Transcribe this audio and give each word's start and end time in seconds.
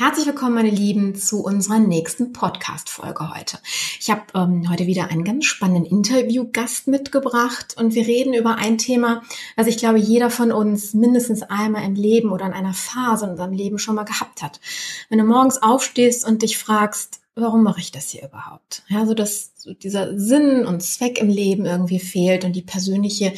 Herzlich 0.00 0.26
willkommen, 0.26 0.54
meine 0.54 0.70
Lieben, 0.70 1.16
zu 1.16 1.42
unserer 1.42 1.80
nächsten 1.80 2.32
Podcast-Folge 2.32 3.34
heute. 3.34 3.58
Ich 3.98 4.08
habe 4.10 4.22
ähm, 4.32 4.70
heute 4.70 4.86
wieder 4.86 5.10
einen 5.10 5.24
ganz 5.24 5.46
spannenden 5.46 5.86
Interviewgast 5.86 6.86
mitgebracht 6.86 7.74
und 7.76 7.96
wir 7.96 8.06
reden 8.06 8.32
über 8.32 8.54
ein 8.58 8.78
Thema, 8.78 9.22
was 9.56 9.66
ich 9.66 9.76
glaube, 9.76 9.98
jeder 9.98 10.30
von 10.30 10.52
uns 10.52 10.94
mindestens 10.94 11.42
einmal 11.42 11.84
im 11.84 11.96
Leben 11.96 12.30
oder 12.30 12.46
in 12.46 12.52
einer 12.52 12.74
Phase 12.74 13.24
in 13.24 13.32
unserem 13.32 13.52
Leben 13.52 13.80
schon 13.80 13.96
mal 13.96 14.04
gehabt 14.04 14.40
hat. 14.40 14.60
Wenn 15.08 15.18
du 15.18 15.24
morgens 15.24 15.60
aufstehst 15.60 16.24
und 16.24 16.42
dich 16.42 16.58
fragst, 16.58 17.18
warum 17.40 17.62
mache 17.62 17.80
ich 17.80 17.90
das 17.90 18.10
hier 18.10 18.24
überhaupt? 18.24 18.82
Ja, 18.88 19.06
so 19.06 19.14
dass 19.14 19.52
so 19.56 19.74
dieser 19.74 20.18
Sinn 20.18 20.64
und 20.64 20.82
Zweck 20.82 21.20
im 21.20 21.28
Leben 21.28 21.66
irgendwie 21.66 21.98
fehlt 21.98 22.44
und 22.44 22.52
die 22.52 22.62
persönliche 22.62 23.32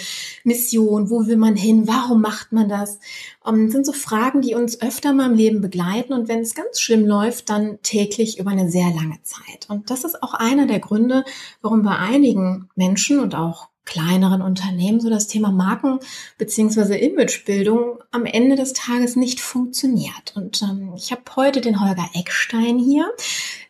Mission, 0.45 1.09
wo 1.09 1.27
will 1.27 1.37
man 1.37 1.57
hin, 1.57 1.89
warum 1.89 2.21
macht 2.21 2.53
man 2.53 2.69
das? 2.69 2.99
Um, 3.43 3.55
ähm, 3.55 3.71
sind 3.71 3.87
so 3.87 3.93
Fragen, 3.93 4.43
die 4.43 4.55
uns 4.55 4.83
öfter 4.83 5.13
mal 5.13 5.31
im 5.31 5.37
Leben 5.37 5.61
begleiten 5.63 6.13
und 6.13 6.29
wenn 6.29 6.41
es 6.41 6.55
ganz 6.55 6.81
schlimm 6.81 7.07
läuft, 7.07 7.49
dann 7.49 7.79
täglich 7.83 8.39
über 8.39 8.51
eine 8.51 8.71
sehr 8.71 8.91
lange 8.91 9.21
Zeit. 9.23 9.67
Und 9.69 9.91
das 9.91 10.05
ist 10.05 10.23
auch 10.23 10.35
einer 10.35 10.67
der 10.67 10.81
Gründe, 10.81 11.25
warum 11.63 11.83
bei 11.83 11.97
einigen 11.97 12.69
Menschen 12.75 13.19
und 13.19 13.35
auch 13.35 13.70
kleineren 13.91 14.41
Unternehmen 14.41 15.01
so 15.01 15.11
das 15.11 15.27
Thema 15.27 15.51
Marken 15.51 15.99
beziehungsweise 16.39 16.97
Imagebildung 16.97 17.99
am 18.13 18.25
Ende 18.25 18.57
des 18.57 18.73
Tages 18.73 19.17
nicht 19.17 19.41
funktioniert. 19.41 20.35
Und 20.37 20.63
ähm, 20.63 20.93
ich 20.97 21.11
habe 21.11 21.23
heute 21.37 21.61
den 21.61 21.81
Holger 21.81 22.09
Eckstein 22.15 22.79
hier, 22.79 23.13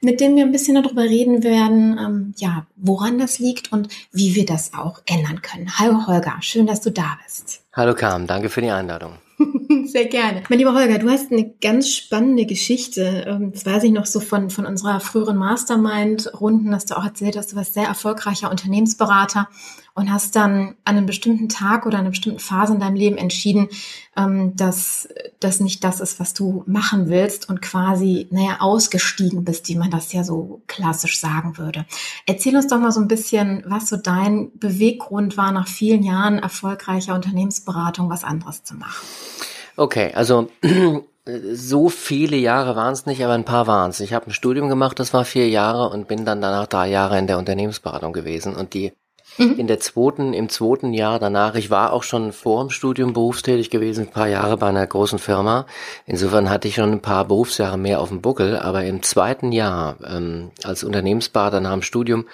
mit 0.01 0.21
dem 0.21 0.37
wir 0.37 0.45
ein 0.45 0.53
bisschen 0.53 0.81
darüber 0.81 1.03
reden 1.03 1.43
werden, 1.43 1.99
ähm, 1.99 2.35
ja, 2.37 2.67
woran 2.77 3.19
das 3.19 3.39
liegt 3.39 3.73
und 3.73 3.89
wie 4.13 4.35
wir 4.35 4.45
das 4.45 4.75
auch 4.75 5.01
ändern 5.07 5.43
können. 5.43 5.79
Hallo 5.79 6.07
Holger, 6.07 6.37
schön, 6.41 6.67
dass 6.67 6.83
du 6.83 6.91
da 6.91 7.19
bist. 7.25 7.63
Hallo 7.73 7.95
Carmen, 7.95 8.27
danke 8.27 8.51
für 8.51 8.61
die 8.61 8.71
Einladung. 8.71 9.15
Sehr 9.87 10.07
gerne. 10.07 10.43
Mein 10.51 10.59
lieber 10.59 10.75
Holger, 10.75 10.99
du 10.99 11.09
hast 11.09 11.33
eine 11.33 11.51
ganz 11.63 11.89
spannende 11.89 12.45
Geschichte. 12.45 13.25
Ähm, 13.27 13.53
das 13.53 13.65
weiß 13.65 13.85
ich 13.85 13.93
noch 13.93 14.07
so 14.07 14.21
von, 14.21 14.51
von 14.51 14.67
unserer 14.67 15.01
früheren 15.01 15.39
Mastermind-Runden, 15.39 16.71
dass 16.71 16.87
du 16.87 16.99
auch 16.99 17.05
erzählt 17.05 17.37
hast, 17.37 17.53
du 17.53 17.57
warst 17.57 17.75
sehr 17.75 17.87
erfolgreicher 17.87 18.51
Unternehmensberater 18.51 19.49
und 20.01 20.11
hast 20.11 20.35
dann 20.35 20.77
an 20.85 20.97
einem 20.97 21.05
bestimmten 21.05 21.51
Tag 21.51 21.85
oder 21.85 21.99
einer 21.99 22.09
bestimmten 22.09 22.39
Phase 22.39 22.73
in 22.73 22.81
deinem 22.81 22.97
Leben 22.97 23.19
entschieden, 23.19 23.69
ähm, 24.17 24.57
dass 24.57 25.09
das 25.41 25.61
nicht 25.61 25.85
das 25.85 26.01
ist, 26.01 26.19
was 26.19 26.33
du 26.33 26.65
machen 26.67 27.11
willst 27.11 27.51
und 27.51 27.61
quasi, 27.61 28.27
naja, 28.31 28.57
ausgestiegen 28.61 29.45
bist, 29.45 29.69
wie 29.69 29.77
man 29.77 29.91
das 29.91 30.13
ja 30.15 30.25
so 30.25 30.63
klassisch 30.67 31.21
sagen 31.21 31.59
würde. 31.59 31.85
Erzähl 32.27 32.57
uns 32.57 32.69
doch 32.69 32.79
mal 32.79 32.93
so 32.93 33.01
ein 33.01 33.09
bisschen, 33.09 33.63
was 33.67 33.91
so 33.91 33.99
dein 33.99 34.51
Beweggrund 34.55 35.37
war, 35.37 35.53
nach 35.53 35.69
vielen 35.69 36.03
Jahren 36.03 36.39
erfolgreicher 36.39 37.15
Unternehmensberatung 37.15 38.09
was 38.09 38.25
anderes 38.25 38.65
zu 38.65 38.77
machen. 38.77 39.07
Okay, 39.77 40.13
also 40.15 40.49
so 41.53 41.91
viele 41.91 42.37
Jahre 42.37 42.75
waren 42.75 42.95
es 42.95 43.05
nicht, 43.05 43.23
aber 43.23 43.35
ein 43.35 43.45
paar 43.45 43.67
waren 43.67 43.91
es. 43.91 44.01
Ich 44.01 44.15
habe 44.15 44.29
ein 44.29 44.33
Studium 44.33 44.71
gemacht, 44.71 44.99
das 44.99 45.13
war 45.13 45.27
vier 45.27 45.51
Jahre 45.51 45.91
und 45.91 46.09
bin 46.09 46.25
dann 46.25 46.41
danach 46.41 46.69
drei 46.69 46.89
Jahre 46.89 47.19
in 47.19 47.27
der 47.27 47.37
Unternehmensberatung 47.37 48.15
gewesen. 48.15 48.57
Und 48.57 48.73
die 48.73 48.95
Mhm. 49.41 49.55
In 49.59 49.67
der 49.67 49.81
zweiten, 49.81 50.35
im 50.35 50.51
zweiten 50.51 50.93
Jahr 50.93 51.19
danach, 51.19 51.55
ich 51.55 51.71
war 51.71 51.95
auch 51.95 52.03
schon 52.03 52.33
vor 52.33 52.63
dem 52.63 52.69
Studium 52.69 53.15
berufstätig 53.15 53.71
gewesen, 53.71 54.07
ein 54.07 54.13
paar 54.13 54.29
Jahre 54.29 54.59
bei 54.59 54.69
einer 54.69 54.87
großen 54.87 55.19
Firma. 55.19 55.65
Insofern 56.05 56.51
hatte 56.51 56.69
ich 56.69 56.75
schon 56.75 56.93
ein 56.93 57.01
paar 57.01 57.25
Berufsjahre 57.25 57.79
mehr 57.79 58.01
auf 58.01 58.11
dem 58.11 58.21
Buckel, 58.21 58.59
aber 58.59 58.85
im 58.85 59.03
zweiten 59.03 59.51
Jahr 59.51 59.97
ähm, 60.07 60.51
als 60.63 60.85
Unternehmensberater 60.85 61.61
nach 61.61 61.73
dem 61.73 61.81
Studium 61.81 62.27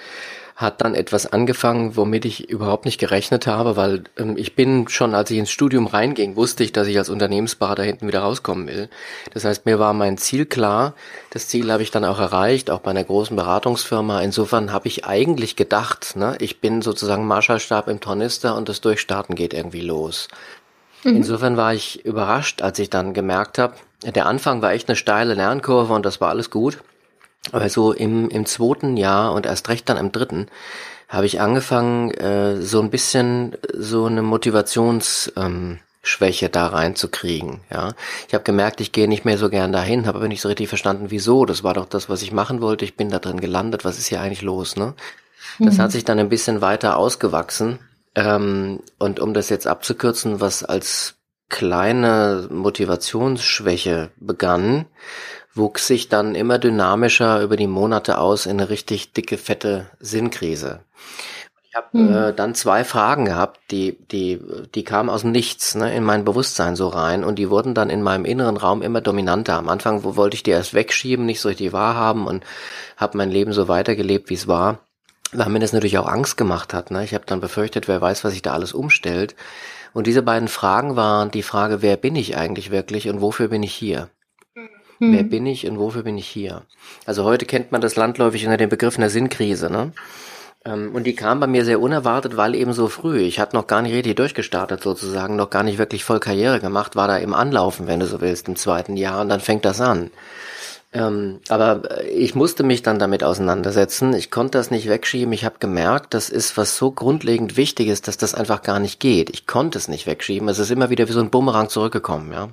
hat 0.57 0.81
dann 0.81 0.95
etwas 0.95 1.27
angefangen, 1.27 1.97
womit 1.97 2.25
ich 2.25 2.49
überhaupt 2.49 2.87
nicht 2.87 2.99
gerechnet 2.99 3.47
habe, 3.47 3.77
weil 3.77 4.05
ähm, 4.19 4.39
ich 4.39 4.57
bin 4.57 4.89
schon, 4.89 5.15
als 5.15 5.31
ich 5.31 5.37
ins 5.37 5.51
Studium 5.51 5.87
reinging, 5.87 6.35
wusste 6.35 6.65
ich, 6.65 6.73
dass 6.73 6.89
ich 6.89 6.97
als 6.97 7.11
Unternehmensberater 7.11 7.83
hinten 7.83 8.09
wieder 8.09 8.21
rauskommen 8.21 8.67
will. 8.67 8.89
Das 9.35 9.45
heißt, 9.45 9.67
mir 9.67 9.79
war 9.79 9.93
mein 9.93 10.17
Ziel 10.17 10.47
klar. 10.47 10.95
Das 11.29 11.49
Ziel 11.49 11.71
habe 11.71 11.83
ich 11.83 11.91
dann 11.91 12.07
auch 12.07 12.19
erreicht, 12.19 12.71
auch 12.71 12.81
bei 12.81 12.91
einer 12.91 13.05
großen 13.05 13.37
Beratungsfirma. 13.37 14.23
Insofern 14.23 14.73
habe 14.73 14.89
ich 14.89 15.05
eigentlich 15.05 15.57
gedacht, 15.57 16.17
ne, 16.17 16.37
ich 16.41 16.59
bin 16.63 16.81
sozusagen 16.81 17.27
Marschallstab 17.27 17.89
im 17.89 18.01
Tornister 18.01 18.57
und 18.57 18.71
das 18.71 18.81
Durchstarten 18.81 19.35
geht 19.35 19.53
irgendwie 19.53 19.83
los. 19.83 20.29
Mhm. 21.05 21.17
Insofern 21.17 21.59
war 21.59 21.75
ich 21.75 22.03
überrascht, 22.07 22.63
als 22.63 22.79
ich 22.79 22.89
dann 22.89 23.13
gemerkt 23.13 23.59
habe, 23.59 23.75
der 24.03 24.25
Anfang 24.25 24.63
war 24.63 24.73
echt 24.73 24.89
eine 24.89 24.97
steile 24.97 25.35
Lernkurve 25.35 25.93
und 25.93 26.07
das 26.07 26.19
war 26.23 26.31
alles 26.31 26.49
gut. 26.49 26.79
Aber 27.53 27.69
so 27.69 27.93
im, 27.93 28.29
im 28.29 28.47
zweiten 28.47 28.97
Jahr 28.97 29.33
und 29.33 29.47
erst 29.47 29.69
recht 29.69 29.89
dann 29.89 29.97
im 29.97 30.13
dritten 30.13 30.49
habe 31.09 31.27
ich 31.27 31.41
angefangen, 31.41 32.11
äh, 32.13 32.61
so 32.61 32.81
ein 32.81 32.91
bisschen 32.91 33.57
so 33.73 34.07
eine 34.07 34.23
Motivationsschwäche 34.23 36.47
ähm, 36.47 36.53
da 36.53 36.67
reinzukriegen. 36.67 37.61
Ja, 37.71 37.93
ich 38.27 38.35
habe 38.35 38.45
gemerkt, 38.45 38.81
ich 38.81 38.93
gehe 38.93 39.09
nicht 39.09 39.25
mehr 39.25 39.39
so 39.39 39.49
gern 39.49 39.73
dahin, 39.73 40.07
habe 40.07 40.19
aber 40.19 40.29
nicht 40.29 40.41
so 40.41 40.49
richtig 40.49 40.69
verstanden, 40.69 41.07
wieso. 41.11 41.45
Das 41.45 41.63
war 41.63 41.75
doch 41.75 41.87
das, 41.87 42.09
was 42.09 42.23
ich 42.23 42.33
machen 42.33 42.61
wollte. 42.61 42.85
Ich 42.85 42.97
bin 42.97 43.11
da 43.11 43.21
drin 43.21 43.41
gelandet. 43.41 43.85
Was 43.85 43.99
ist 43.99 44.09
hier 44.09 44.21
eigentlich 44.21 44.43
los? 44.43 44.77
Ne? 44.77 44.95
Das 45.59 45.77
mhm. 45.77 45.83
hat 45.83 45.93
sich 45.93 46.05
dann 46.05 46.19
ein 46.19 46.29
bisschen 46.29 46.61
weiter 46.61 46.97
ausgewachsen. 46.97 47.79
Ähm, 48.17 48.81
und 48.99 49.21
um 49.21 49.33
das 49.33 49.49
jetzt 49.49 49.67
abzukürzen, 49.67 50.41
was 50.41 50.65
als 50.65 51.15
kleine 51.49 52.49
Motivationsschwäche 52.51 54.11
begann, 54.17 54.87
wuchs 55.57 55.87
sich 55.87 56.09
dann 56.09 56.35
immer 56.35 56.59
dynamischer 56.59 57.41
über 57.41 57.57
die 57.57 57.67
Monate 57.67 58.19
aus 58.19 58.47
in 58.47 58.61
eine 58.61 58.69
richtig 58.69 59.13
dicke, 59.13 59.39
fette 59.39 59.87
Sinnkrise. 60.01 60.81
Ich 61.69 61.75
habe 61.75 61.99
mhm. 61.99 62.15
äh, 62.15 62.33
dann 62.33 62.55
zwei 62.55 62.85
Fragen 62.85 63.27
gehabt, 63.27 63.61
die, 63.71 63.99
die, 64.11 64.41
die 64.75 64.85
kamen 64.85 65.11
aus 65.11 65.23
dem 65.23 65.33
Nichts 65.33 65.75
ne, 65.75 65.95
in 65.95 66.05
mein 66.05 66.25
Bewusstsein 66.25 66.77
so 66.77 66.89
rein 66.89 67.25
und 67.25 67.39
die 67.39 67.51
wurden 67.51 67.75
dann 67.75 67.91
in 67.91 68.03
meinem 68.03 68.25
inneren 68.25 68.57
Raum 68.57 68.83
immer 68.83 69.01
dominanter. 69.01 69.57
Am 69.57 69.69
Anfang 69.69 70.05
wo 70.05 70.17
wollte 70.17 70.37
ich 70.37 70.43
die 70.43 70.53
erst 70.53 70.75
wegschieben, 70.75 71.27
nicht 71.27 71.41
so 71.41 71.49
richtig 71.49 71.73
wahrhaben 71.73 72.27
und 72.27 72.45
habe 72.97 73.19
mein 73.19 73.31
Leben 73.31 73.53
so 73.53 73.69
weitergelebt, 73.69 74.31
wie 74.31 74.35
es 74.35 74.49
war, 74.49 74.79
weil 75.33 75.49
mir 75.49 75.59
das 75.59 75.73
natürlich 75.73 75.99
auch 75.99 76.09
Angst 76.09 76.37
gemacht 76.37 76.73
hat. 76.73 76.91
Ne? 76.91 77.05
Ich 77.05 77.15
habe 77.15 77.27
dann 77.27 77.41
befürchtet, 77.41 77.89
wer 77.89 78.01
weiß, 78.01 78.25
was 78.25 78.33
sich 78.33 78.43
da 78.43 78.53
alles 78.53 78.73
umstellt. 78.73 79.35
Und 79.93 80.07
diese 80.07 80.23
beiden 80.23 80.49
Fragen 80.49 80.97
waren 80.97 81.31
die 81.31 81.43
Frage, 81.43 81.83
wer 81.83 81.97
bin 81.97 82.17
ich 82.17 82.37
eigentlich 82.37 82.71
wirklich 82.71 83.09
und 83.09 83.21
wofür 83.21 83.49
bin 83.49 83.63
ich 83.63 83.75
hier? 83.75 84.09
Hm. 84.99 85.13
Wer 85.13 85.23
bin 85.25 85.47
ich 85.47 85.69
und 85.69 85.79
wofür 85.79 86.03
bin 86.03 86.19
ich 86.19 86.27
hier? 86.27 86.63
Also 87.05 87.25
heute 87.25 87.47
kennt 87.47 87.73
man 87.73 87.81
das 87.81 87.97
landläufig 87.97 88.45
unter 88.45 88.57
dem 88.57 88.71
Begriff 88.71 88.97
einer 88.97 89.11
Sinnkrise, 89.11 89.71
ne? 89.71 89.93
Ähm, 90.65 90.95
und 90.95 91.05
die 91.05 91.15
kam 91.15 91.41
bei 91.41 91.47
mir 91.47 91.65
sehr 91.65 91.81
unerwartet, 91.81 92.37
weil 92.37 92.55
eben 92.55 92.73
so 92.73 92.89
früh. 92.89 93.21
Ich 93.21 93.39
hatte 93.39 93.57
noch 93.57 93.67
gar 93.67 93.83
nicht 93.83 93.95
richtig 93.95 94.17
durchgestartet 94.17 94.83
sozusagen, 94.83 95.37
noch 95.37 95.51
gar 95.51 95.63
nicht 95.63 95.79
wirklich 95.79 96.05
voll 96.05 96.21
Karriere 96.21 96.61
gemacht, 96.61 96.97
war 96.97 97.09
da 97.09 97.17
im 97.17 97.35
Anlaufen, 97.35 97.87
wenn 97.87 98.01
du 98.01 98.07
so 98.07 98.21
willst, 98.21 98.49
im 98.49 98.57
zweiten 98.57 98.97
Jahr 98.97 99.21
und 99.21 99.29
dann 99.29 99.41
fängt 99.41 99.65
das 99.65 99.81
an. 99.81 100.11
Ähm, 100.93 101.41
aber 101.49 102.07
ich 102.07 102.35
musste 102.35 102.63
mich 102.63 102.83
dann 102.83 102.99
damit 102.99 103.23
auseinandersetzen. 103.23 104.15
Ich 104.15 104.31
konnte 104.31 104.57
das 104.57 104.71
nicht 104.71 104.89
wegschieben. 104.89 105.33
Ich 105.33 105.45
habe 105.45 105.57
gemerkt, 105.59 106.15
das 106.15 106.31
ist 106.31 106.57
was 106.57 106.77
so 106.77 106.91
grundlegend 106.91 107.57
Wichtiges, 107.57 108.03
dass 108.03 108.17
das 108.17 108.35
einfach 108.35 108.63
gar 108.63 108.81
nicht 108.81 108.99
geht. 108.99 109.31
Ich 109.31 109.47
konnte 109.47 109.79
es 109.79 109.89
nicht 109.89 110.07
wegschieben. 110.07 110.49
Es 110.49 110.59
ist 110.59 110.71
immer 110.71 110.89
wieder 110.89 111.09
wie 111.09 111.13
so 111.13 111.21
ein 111.21 111.31
Bumerang 111.31 111.69
zurückgekommen, 111.69 112.33
ja. 112.33 112.49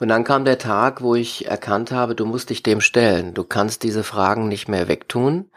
Und 0.00 0.08
dann 0.08 0.24
kam 0.24 0.44
der 0.46 0.58
Tag, 0.58 1.02
wo 1.02 1.14
ich 1.14 1.46
erkannt 1.46 1.92
habe, 1.92 2.14
du 2.14 2.24
musst 2.24 2.50
dich 2.50 2.62
dem 2.62 2.80
stellen. 2.80 3.34
Du 3.34 3.44
kannst 3.44 3.82
diese 3.82 4.02
Fragen 4.02 4.48
nicht 4.48 4.66
mehr 4.66 4.88
wegtun. 4.88 5.50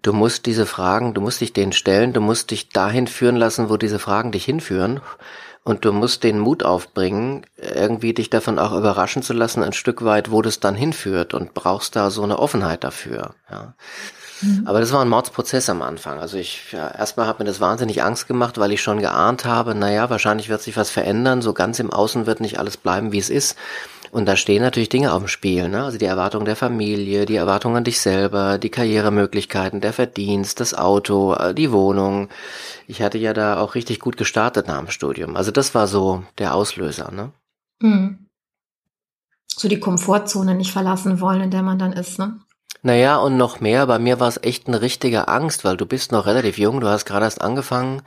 Du 0.00 0.12
musst 0.12 0.46
diese 0.46 0.66
Fragen, 0.66 1.14
du 1.14 1.20
musst 1.20 1.40
dich 1.40 1.52
denen 1.52 1.72
stellen, 1.72 2.12
du 2.12 2.20
musst 2.20 2.50
dich 2.50 2.70
dahin 2.70 3.06
führen 3.06 3.36
lassen, 3.36 3.68
wo 3.68 3.76
diese 3.76 3.98
Fragen 3.98 4.32
dich 4.32 4.44
hinführen. 4.44 5.00
Und 5.62 5.84
du 5.84 5.92
musst 5.92 6.22
den 6.22 6.38
Mut 6.38 6.62
aufbringen, 6.62 7.44
irgendwie 7.56 8.14
dich 8.14 8.30
davon 8.30 8.58
auch 8.58 8.72
überraschen 8.72 9.22
zu 9.22 9.32
lassen, 9.32 9.62
ein 9.62 9.72
Stück 9.72 10.04
weit, 10.04 10.30
wo 10.30 10.40
das 10.40 10.60
dann 10.60 10.76
hinführt 10.76 11.34
und 11.34 11.54
brauchst 11.54 11.96
da 11.96 12.10
so 12.10 12.22
eine 12.22 12.38
Offenheit 12.38 12.84
dafür. 12.84 13.34
Ja. 13.50 13.74
Mhm. 14.40 14.66
Aber 14.66 14.80
das 14.80 14.92
war 14.92 15.00
ein 15.00 15.08
Mordsprozess 15.08 15.68
am 15.68 15.82
Anfang. 15.82 16.18
Also 16.18 16.36
ich, 16.36 16.72
ja, 16.72 16.88
erstmal 16.88 17.26
hat 17.26 17.38
mir 17.38 17.44
das 17.44 17.60
wahnsinnig 17.60 18.02
Angst 18.02 18.26
gemacht, 18.28 18.58
weil 18.58 18.72
ich 18.72 18.82
schon 18.82 19.00
geahnt 19.00 19.44
habe, 19.44 19.74
naja, 19.74 20.10
wahrscheinlich 20.10 20.48
wird 20.48 20.62
sich 20.62 20.76
was 20.76 20.90
verändern, 20.90 21.42
so 21.42 21.52
ganz 21.52 21.78
im 21.78 21.92
Außen 21.92 22.26
wird 22.26 22.40
nicht 22.40 22.58
alles 22.58 22.76
bleiben, 22.76 23.12
wie 23.12 23.18
es 23.18 23.30
ist. 23.30 23.56
Und 24.12 24.26
da 24.26 24.36
stehen 24.36 24.62
natürlich 24.62 24.88
Dinge 24.88 25.12
auf 25.12 25.18
dem 25.18 25.28
Spiel, 25.28 25.68
ne? 25.68 25.84
Also 25.84 25.98
die 25.98 26.04
Erwartung 26.06 26.44
der 26.44 26.56
Familie, 26.56 27.26
die 27.26 27.36
Erwartung 27.36 27.76
an 27.76 27.84
dich 27.84 28.00
selber, 28.00 28.56
die 28.56 28.70
Karrieremöglichkeiten, 28.70 29.80
der 29.80 29.92
Verdienst, 29.92 30.60
das 30.60 30.74
Auto, 30.74 31.34
äh, 31.34 31.54
die 31.54 31.72
Wohnung. 31.72 32.28
Ich 32.86 33.02
hatte 33.02 33.18
ja 33.18 33.32
da 33.34 33.58
auch 33.58 33.74
richtig 33.74 33.98
gut 34.00 34.16
gestartet 34.16 34.68
nach 34.68 34.78
dem 34.78 34.90
Studium. 34.90 35.36
Also 35.36 35.50
das 35.50 35.74
war 35.74 35.86
so 35.86 36.22
der 36.38 36.54
Auslöser, 36.54 37.10
ne? 37.10 37.32
Mhm. 37.80 38.28
so 39.48 39.68
die 39.68 39.80
Komfortzone 39.80 40.54
nicht 40.54 40.72
verlassen 40.72 41.20
wollen, 41.20 41.42
in 41.42 41.50
der 41.50 41.62
man 41.62 41.78
dann 41.78 41.92
ist, 41.92 42.18
ne? 42.18 42.38
Naja, 42.86 43.16
und 43.16 43.36
noch 43.36 43.58
mehr, 43.58 43.84
bei 43.88 43.98
mir 43.98 44.20
war 44.20 44.28
es 44.28 44.40
echt 44.44 44.68
eine 44.68 44.80
richtige 44.80 45.26
Angst, 45.26 45.64
weil 45.64 45.76
du 45.76 45.86
bist 45.86 46.12
noch 46.12 46.24
relativ 46.24 46.56
jung, 46.56 46.80
du 46.80 46.86
hast 46.86 47.04
gerade 47.04 47.24
erst 47.24 47.40
angefangen, 47.40 48.02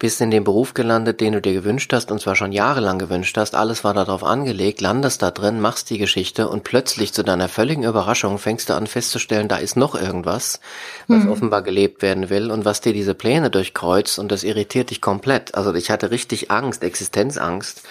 bist 0.00 0.20
in 0.20 0.32
dem 0.32 0.42
Beruf 0.42 0.74
gelandet, 0.74 1.20
den 1.20 1.34
du 1.34 1.40
dir 1.40 1.52
gewünscht 1.52 1.92
hast, 1.92 2.10
und 2.10 2.20
zwar 2.20 2.34
schon 2.34 2.50
jahrelang 2.50 2.98
gewünscht 2.98 3.36
hast, 3.36 3.54
alles 3.54 3.84
war 3.84 3.94
darauf 3.94 4.24
angelegt, 4.24 4.80
landest 4.80 5.22
da 5.22 5.30
drin, 5.30 5.60
machst 5.60 5.88
die 5.90 5.98
Geschichte 5.98 6.48
und 6.48 6.64
plötzlich 6.64 7.12
zu 7.12 7.22
deiner 7.22 7.48
völligen 7.48 7.84
Überraschung 7.84 8.38
fängst 8.38 8.70
du 8.70 8.74
an 8.74 8.88
festzustellen, 8.88 9.46
da 9.46 9.58
ist 9.58 9.76
noch 9.76 9.94
irgendwas, 9.94 10.58
was 11.06 11.22
mhm. 11.22 11.30
offenbar 11.30 11.62
gelebt 11.62 12.02
werden 12.02 12.28
will 12.28 12.50
und 12.50 12.64
was 12.64 12.80
dir 12.80 12.92
diese 12.92 13.14
Pläne 13.14 13.50
durchkreuzt 13.50 14.18
und 14.18 14.32
das 14.32 14.42
irritiert 14.42 14.90
dich 14.90 15.00
komplett. 15.00 15.54
Also 15.54 15.72
ich 15.74 15.92
hatte 15.92 16.10
richtig 16.10 16.50
Angst, 16.50 16.82
Existenzangst 16.82 17.84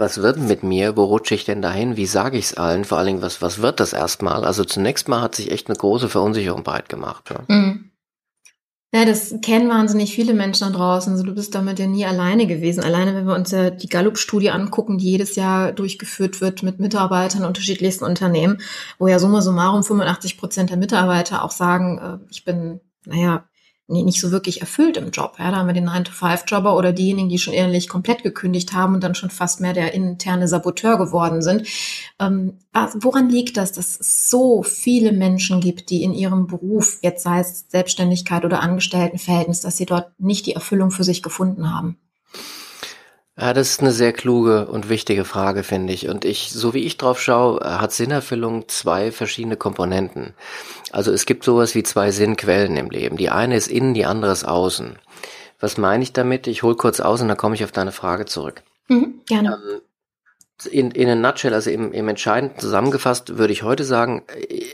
was 0.00 0.22
wird 0.22 0.38
mit 0.38 0.62
mir, 0.62 0.96
wo 0.96 1.04
rutsche 1.04 1.34
ich 1.34 1.44
denn 1.44 1.62
dahin, 1.62 1.96
wie 1.96 2.06
sage 2.06 2.38
ich 2.38 2.46
es 2.46 2.54
allen, 2.54 2.84
vor 2.84 2.98
allen 2.98 3.06
Dingen, 3.06 3.22
was, 3.22 3.42
was 3.42 3.62
wird 3.62 3.78
das 3.78 3.92
erstmal? 3.92 4.44
Also 4.44 4.64
zunächst 4.64 5.08
mal 5.08 5.20
hat 5.20 5.34
sich 5.34 5.50
echt 5.50 5.68
eine 5.68 5.76
große 5.76 6.08
Verunsicherung 6.08 6.64
breit 6.64 6.88
gemacht. 6.88 7.30
Ja. 7.30 7.54
Mhm. 7.54 7.90
Ja, 8.92 9.04
das 9.04 9.32
kennen 9.40 9.68
wahnsinnig 9.68 10.12
viele 10.12 10.34
Menschen 10.34 10.66
da 10.66 10.76
draußen. 10.76 11.12
Also 11.12 11.22
du 11.24 11.32
bist 11.32 11.54
damit 11.54 11.78
ja 11.78 11.86
nie 11.86 12.04
alleine 12.04 12.48
gewesen. 12.48 12.82
Alleine, 12.82 13.14
wenn 13.14 13.26
wir 13.26 13.36
uns 13.36 13.52
ja 13.52 13.70
die 13.70 13.88
Gallup-Studie 13.88 14.50
angucken, 14.50 14.98
die 14.98 15.08
jedes 15.12 15.36
Jahr 15.36 15.70
durchgeführt 15.70 16.40
wird 16.40 16.64
mit 16.64 16.80
Mitarbeitern 16.80 17.44
unterschiedlichsten 17.44 18.04
Unternehmen, 18.04 18.58
wo 18.98 19.06
ja 19.06 19.20
summa 19.20 19.42
summarum 19.42 19.84
85 19.84 20.38
Prozent 20.38 20.70
der 20.70 20.76
Mitarbeiter 20.76 21.44
auch 21.44 21.52
sagen, 21.52 21.98
äh, 21.98 22.32
ich 22.32 22.44
bin, 22.44 22.80
naja, 23.04 23.44
nicht 23.90 24.20
so 24.20 24.30
wirklich 24.30 24.60
erfüllt 24.60 24.96
im 24.96 25.10
Job. 25.10 25.34
Ja, 25.38 25.50
da 25.50 25.58
haben 25.58 25.66
wir 25.66 25.74
den 25.74 25.88
9-to-5-Jobber 25.88 26.76
oder 26.76 26.92
diejenigen, 26.92 27.28
die 27.28 27.38
schon 27.38 27.54
ehrlich 27.54 27.88
komplett 27.88 28.22
gekündigt 28.22 28.72
haben 28.72 28.94
und 28.94 29.04
dann 29.04 29.14
schon 29.14 29.30
fast 29.30 29.60
mehr 29.60 29.72
der 29.72 29.92
interne 29.92 30.48
Saboteur 30.48 30.96
geworden 30.96 31.42
sind. 31.42 31.66
Ähm, 32.18 32.58
woran 32.94 33.28
liegt 33.28 33.56
das, 33.56 33.72
dass 33.72 33.98
es 33.98 34.30
so 34.30 34.62
viele 34.62 35.12
Menschen 35.12 35.60
gibt, 35.60 35.90
die 35.90 36.02
in 36.02 36.14
ihrem 36.14 36.46
Beruf, 36.46 36.98
jetzt 37.02 37.22
sei 37.22 37.40
es 37.40 37.66
Selbstständigkeit 37.68 38.44
oder 38.44 38.60
Angestelltenverhältnis, 38.60 39.60
dass 39.60 39.76
sie 39.76 39.86
dort 39.86 40.18
nicht 40.18 40.46
die 40.46 40.54
Erfüllung 40.54 40.90
für 40.90 41.04
sich 41.04 41.22
gefunden 41.22 41.74
haben? 41.74 41.98
Ja, 43.40 43.54
das 43.54 43.70
ist 43.70 43.80
eine 43.80 43.92
sehr 43.92 44.12
kluge 44.12 44.66
und 44.66 44.90
wichtige 44.90 45.24
Frage, 45.24 45.62
finde 45.62 45.94
ich. 45.94 46.08
Und 46.08 46.26
ich, 46.26 46.50
so 46.52 46.74
wie 46.74 46.84
ich 46.84 46.98
drauf 46.98 47.18
schaue, 47.18 47.60
hat 47.80 47.90
Sinnerfüllung 47.90 48.68
zwei 48.68 49.10
verschiedene 49.10 49.56
Komponenten. 49.56 50.34
Also 50.92 51.10
es 51.10 51.24
gibt 51.24 51.44
sowas 51.44 51.74
wie 51.74 51.82
zwei 51.82 52.10
Sinnquellen 52.10 52.76
im 52.76 52.90
Leben. 52.90 53.16
Die 53.16 53.30
eine 53.30 53.56
ist 53.56 53.68
innen, 53.68 53.94
die 53.94 54.04
andere 54.04 54.32
ist 54.32 54.44
außen. 54.44 54.98
Was 55.58 55.78
meine 55.78 56.02
ich 56.02 56.12
damit? 56.12 56.48
Ich 56.48 56.62
hole 56.62 56.76
kurz 56.76 57.00
aus 57.00 57.22
und 57.22 57.28
dann 57.28 57.38
komme 57.38 57.54
ich 57.54 57.64
auf 57.64 57.72
deine 57.72 57.92
Frage 57.92 58.26
zurück. 58.26 58.62
Mhm, 58.88 59.22
gerne. 59.26 59.58
Ähm, 59.72 59.80
in, 60.70 60.90
in 60.90 61.08
a 61.08 61.14
nutshell, 61.14 61.54
also 61.54 61.70
im, 61.70 61.92
im 61.92 62.08
Entscheidenden 62.08 62.58
zusammengefasst, 62.58 63.38
würde 63.38 63.54
ich 63.54 63.62
heute 63.62 63.84
sagen, 63.84 64.22
äh, 64.48 64.66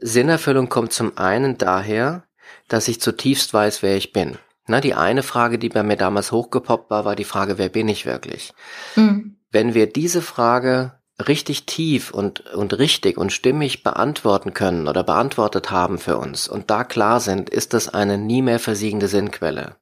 Sinnerfüllung 0.00 0.68
kommt 0.68 0.92
zum 0.92 1.16
einen 1.16 1.56
daher, 1.56 2.24
dass 2.66 2.88
ich 2.88 3.00
zutiefst 3.00 3.54
weiß, 3.54 3.84
wer 3.84 3.96
ich 3.96 4.12
bin. 4.12 4.38
Na, 4.66 4.80
die 4.80 4.94
eine 4.94 5.22
Frage, 5.22 5.58
die 5.58 5.68
bei 5.68 5.82
mir 5.82 5.96
damals 5.96 6.32
hochgepoppt 6.32 6.90
war, 6.90 7.04
war 7.04 7.16
die 7.16 7.24
Frage, 7.24 7.58
wer 7.58 7.68
bin 7.68 7.88
ich 7.88 8.04
wirklich? 8.04 8.52
Mhm. 8.96 9.36
Wenn 9.50 9.74
wir 9.74 9.86
diese 9.86 10.22
Frage 10.22 11.00
richtig 11.24 11.66
tief 11.66 12.10
und, 12.10 12.40
und 12.54 12.76
richtig 12.78 13.16
und 13.16 13.32
stimmig 13.32 13.82
beantworten 13.82 14.52
können 14.54 14.88
oder 14.88 15.02
beantwortet 15.02 15.70
haben 15.70 15.98
für 15.98 16.18
uns 16.18 16.48
und 16.48 16.70
da 16.70 16.84
klar 16.84 17.20
sind, 17.20 17.48
ist 17.48 17.72
das 17.72 17.88
eine 17.88 18.18
nie 18.18 18.42
mehr 18.42 18.58
versiegende 18.58 19.08
Sinnquelle. 19.08 19.76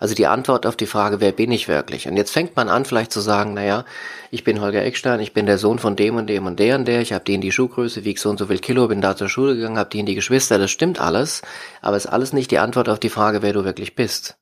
Also 0.00 0.14
die 0.14 0.26
Antwort 0.26 0.66
auf 0.66 0.76
die 0.76 0.86
Frage, 0.86 1.20
wer 1.20 1.32
bin 1.32 1.52
ich 1.52 1.68
wirklich? 1.68 2.08
Und 2.08 2.16
jetzt 2.16 2.30
fängt 2.30 2.56
man 2.56 2.68
an 2.68 2.84
vielleicht 2.84 3.12
zu 3.12 3.20
sagen, 3.20 3.54
naja, 3.54 3.84
ich 4.30 4.44
bin 4.44 4.60
Holger 4.60 4.84
Eckstein, 4.84 5.20
ich 5.20 5.32
bin 5.32 5.46
der 5.46 5.58
Sohn 5.58 5.78
von 5.78 5.96
dem 5.96 6.16
und 6.16 6.26
dem 6.26 6.46
und 6.46 6.58
der 6.58 6.76
und 6.76 6.86
der, 6.86 7.00
ich 7.00 7.12
habe 7.12 7.24
die 7.24 7.34
in 7.34 7.40
die 7.40 7.52
Schuhgröße, 7.52 8.04
wieg 8.04 8.18
so 8.18 8.30
und 8.30 8.38
so 8.38 8.46
viel 8.46 8.58
Kilo, 8.58 8.88
bin 8.88 9.00
da 9.00 9.16
zur 9.16 9.28
Schule 9.28 9.54
gegangen, 9.54 9.78
habe 9.78 9.90
die 9.90 10.00
in 10.00 10.06
die 10.06 10.14
Geschwister, 10.14 10.58
das 10.58 10.70
stimmt 10.70 11.00
alles, 11.00 11.42
aber 11.80 11.96
ist 11.96 12.06
alles 12.06 12.32
nicht 12.32 12.50
die 12.50 12.58
Antwort 12.58 12.88
auf 12.88 12.98
die 12.98 13.10
Frage, 13.10 13.42
wer 13.42 13.52
du 13.52 13.64
wirklich 13.64 13.94
bist. 13.94 14.36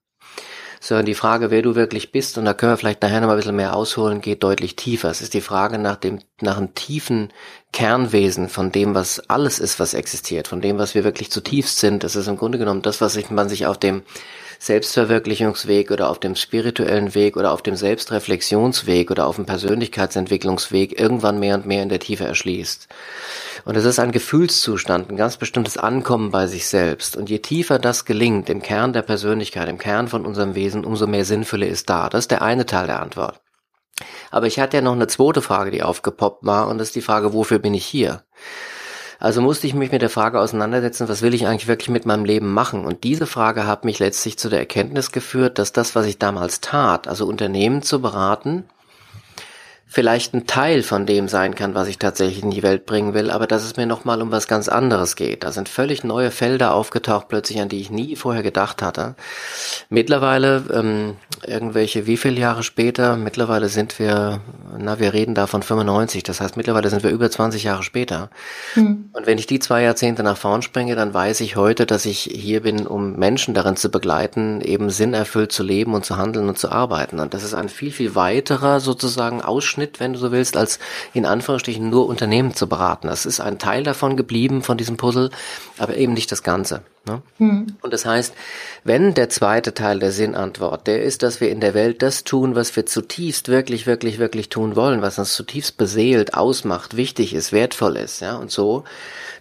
Sondern 0.80 1.06
die 1.06 1.14
Frage, 1.14 1.52
wer 1.52 1.62
du 1.62 1.76
wirklich 1.76 2.10
bist, 2.10 2.38
und 2.38 2.44
da 2.44 2.54
können 2.54 2.72
wir 2.72 2.76
vielleicht 2.76 3.02
nachher 3.02 3.20
noch 3.20 3.28
mal 3.28 3.34
ein 3.34 3.36
bisschen 3.36 3.54
mehr 3.54 3.76
ausholen, 3.76 4.20
geht 4.20 4.42
deutlich 4.42 4.74
tiefer. 4.74 5.10
Es 5.10 5.22
ist 5.22 5.32
die 5.32 5.40
Frage 5.40 5.78
nach 5.78 5.94
dem, 5.94 6.18
nach 6.40 6.56
einem 6.56 6.74
tiefen 6.74 7.32
Kernwesen 7.72 8.48
von 8.48 8.72
dem, 8.72 8.92
was 8.96 9.30
alles 9.30 9.60
ist, 9.60 9.78
was 9.78 9.94
existiert, 9.94 10.48
von 10.48 10.60
dem, 10.60 10.78
was 10.78 10.96
wir 10.96 11.04
wirklich 11.04 11.30
zutiefst 11.30 11.78
sind. 11.78 12.02
Das 12.02 12.16
ist 12.16 12.26
im 12.26 12.36
Grunde 12.36 12.58
genommen 12.58 12.82
das, 12.82 13.00
was 13.00 13.30
man 13.30 13.48
sich 13.48 13.66
auf 13.66 13.78
dem 13.78 14.02
Selbstverwirklichungsweg 14.62 15.90
oder 15.90 16.08
auf 16.08 16.20
dem 16.20 16.36
spirituellen 16.36 17.16
Weg 17.16 17.36
oder 17.36 17.50
auf 17.50 17.62
dem 17.62 17.74
Selbstreflexionsweg 17.74 19.10
oder 19.10 19.26
auf 19.26 19.34
dem 19.34 19.44
Persönlichkeitsentwicklungsweg 19.44 21.00
irgendwann 21.00 21.40
mehr 21.40 21.56
und 21.56 21.66
mehr 21.66 21.82
in 21.82 21.88
der 21.88 21.98
Tiefe 21.98 22.26
erschließt. 22.26 22.86
Und 23.64 23.76
es 23.76 23.84
ist 23.84 23.98
ein 23.98 24.12
Gefühlszustand, 24.12 25.10
ein 25.10 25.16
ganz 25.16 25.36
bestimmtes 25.36 25.78
Ankommen 25.78 26.30
bei 26.30 26.46
sich 26.46 26.68
selbst. 26.68 27.16
Und 27.16 27.28
je 27.28 27.40
tiefer 27.40 27.80
das 27.80 28.04
gelingt, 28.04 28.48
im 28.48 28.62
Kern 28.62 28.92
der 28.92 29.02
Persönlichkeit, 29.02 29.68
im 29.68 29.78
Kern 29.78 30.06
von 30.06 30.24
unserem 30.24 30.54
Wesen, 30.54 30.84
umso 30.84 31.08
mehr 31.08 31.24
Sinnfülle 31.24 31.66
ist 31.66 31.90
da. 31.90 32.08
Das 32.08 32.20
ist 32.20 32.30
der 32.30 32.42
eine 32.42 32.64
Teil 32.64 32.86
der 32.86 33.02
Antwort. 33.02 33.40
Aber 34.30 34.46
ich 34.46 34.60
hatte 34.60 34.76
ja 34.76 34.80
noch 34.80 34.92
eine 34.92 35.08
zweite 35.08 35.42
Frage, 35.42 35.72
die 35.72 35.82
aufgepoppt 35.82 36.46
war, 36.46 36.68
und 36.68 36.78
das 36.78 36.88
ist 36.88 36.94
die 36.94 37.02
Frage, 37.02 37.32
wofür 37.32 37.58
bin 37.58 37.74
ich 37.74 37.84
hier? 37.84 38.22
Also 39.22 39.40
musste 39.40 39.68
ich 39.68 39.74
mich 39.74 39.92
mit 39.92 40.02
der 40.02 40.10
Frage 40.10 40.40
auseinandersetzen, 40.40 41.08
was 41.08 41.22
will 41.22 41.32
ich 41.32 41.46
eigentlich 41.46 41.68
wirklich 41.68 41.90
mit 41.90 42.06
meinem 42.06 42.24
Leben 42.24 42.52
machen? 42.52 42.84
Und 42.84 43.04
diese 43.04 43.28
Frage 43.28 43.68
hat 43.68 43.84
mich 43.84 44.00
letztlich 44.00 44.36
zu 44.36 44.48
der 44.48 44.58
Erkenntnis 44.58 45.12
geführt, 45.12 45.60
dass 45.60 45.72
das, 45.72 45.94
was 45.94 46.06
ich 46.06 46.18
damals 46.18 46.60
tat, 46.60 47.06
also 47.06 47.26
Unternehmen 47.26 47.82
zu 47.82 48.02
beraten, 48.02 48.64
vielleicht 49.92 50.32
ein 50.32 50.46
Teil 50.46 50.82
von 50.82 51.04
dem 51.04 51.28
sein 51.28 51.54
kann, 51.54 51.74
was 51.74 51.86
ich 51.86 51.98
tatsächlich 51.98 52.42
in 52.42 52.50
die 52.50 52.62
Welt 52.62 52.86
bringen 52.86 53.12
will, 53.12 53.30
aber 53.30 53.46
dass 53.46 53.62
es 53.62 53.76
mir 53.76 53.84
nochmal 53.84 54.22
um 54.22 54.32
was 54.32 54.48
ganz 54.48 54.68
anderes 54.68 55.16
geht. 55.16 55.44
Da 55.44 55.52
sind 55.52 55.68
völlig 55.68 56.02
neue 56.02 56.30
Felder 56.30 56.72
aufgetaucht 56.72 57.28
plötzlich, 57.28 57.60
an 57.60 57.68
die 57.68 57.80
ich 57.80 57.90
nie 57.90 58.16
vorher 58.16 58.42
gedacht 58.42 58.80
hatte. 58.80 59.16
Mittlerweile, 59.90 60.64
ähm, 60.72 61.16
irgendwelche, 61.46 62.06
wie 62.06 62.16
viele 62.16 62.40
Jahre 62.40 62.62
später, 62.62 63.16
mittlerweile 63.16 63.68
sind 63.68 63.98
wir, 63.98 64.40
na, 64.78 64.98
wir 64.98 65.12
reden 65.12 65.34
da 65.34 65.46
von 65.46 65.62
95, 65.62 66.22
das 66.22 66.40
heißt, 66.40 66.56
mittlerweile 66.56 66.88
sind 66.88 67.02
wir 67.02 67.10
über 67.10 67.30
20 67.30 67.64
Jahre 67.64 67.82
später. 67.82 68.30
Hm. 68.72 69.10
Und 69.12 69.26
wenn 69.26 69.36
ich 69.36 69.46
die 69.46 69.58
zwei 69.58 69.82
Jahrzehnte 69.82 70.22
nach 70.22 70.38
vorn 70.38 70.62
springe, 70.62 70.96
dann 70.96 71.12
weiß 71.12 71.40
ich 71.40 71.56
heute, 71.56 71.84
dass 71.84 72.06
ich 72.06 72.30
hier 72.32 72.62
bin, 72.62 72.86
um 72.86 73.16
Menschen 73.16 73.52
darin 73.52 73.76
zu 73.76 73.90
begleiten, 73.90 74.62
eben 74.62 74.88
sinnerfüllt 74.88 75.52
zu 75.52 75.62
leben 75.62 75.92
und 75.92 76.06
zu 76.06 76.16
handeln 76.16 76.48
und 76.48 76.58
zu 76.58 76.72
arbeiten. 76.72 77.20
Und 77.20 77.34
das 77.34 77.44
ist 77.44 77.52
ein 77.52 77.68
viel, 77.68 77.92
viel 77.92 78.14
weiterer 78.14 78.80
sozusagen 78.80 79.42
Ausschnitt 79.42 79.81
Ausschnitt, 79.82 80.00
wenn 80.00 80.12
du 80.12 80.18
so 80.18 80.32
willst, 80.32 80.56
als 80.56 80.78
in 81.12 81.26
Anführungsstrichen 81.26 81.88
nur 81.90 82.06
Unternehmen 82.06 82.54
zu 82.54 82.68
beraten. 82.68 83.08
Das 83.08 83.26
ist 83.26 83.40
ein 83.40 83.58
Teil 83.58 83.82
davon 83.82 84.16
geblieben, 84.16 84.62
von 84.62 84.78
diesem 84.78 84.96
Puzzle, 84.96 85.30
aber 85.78 85.96
eben 85.96 86.12
nicht 86.12 86.30
das 86.30 86.42
Ganze. 86.42 86.82
Ne? 87.04 87.20
Mhm. 87.38 87.66
Und 87.82 87.92
das 87.92 88.06
heißt, 88.06 88.32
wenn 88.84 89.14
der 89.14 89.28
zweite 89.28 89.74
Teil 89.74 89.98
der 89.98 90.12
Sinnantwort, 90.12 90.86
der 90.86 91.02
ist, 91.02 91.24
dass 91.24 91.40
wir 91.40 91.50
in 91.50 91.60
der 91.60 91.74
Welt 91.74 92.00
das 92.00 92.22
tun, 92.22 92.54
was 92.54 92.76
wir 92.76 92.86
zutiefst 92.86 93.48
wirklich, 93.48 93.86
wirklich, 93.86 94.18
wirklich 94.18 94.50
tun 94.50 94.76
wollen, 94.76 95.02
was 95.02 95.18
uns 95.18 95.34
zutiefst 95.34 95.76
beseelt, 95.76 96.34
ausmacht, 96.34 96.96
wichtig 96.96 97.34
ist, 97.34 97.52
wertvoll 97.52 97.96
ist, 97.96 98.20
ja, 98.20 98.36
und 98.36 98.52
so, 98.52 98.84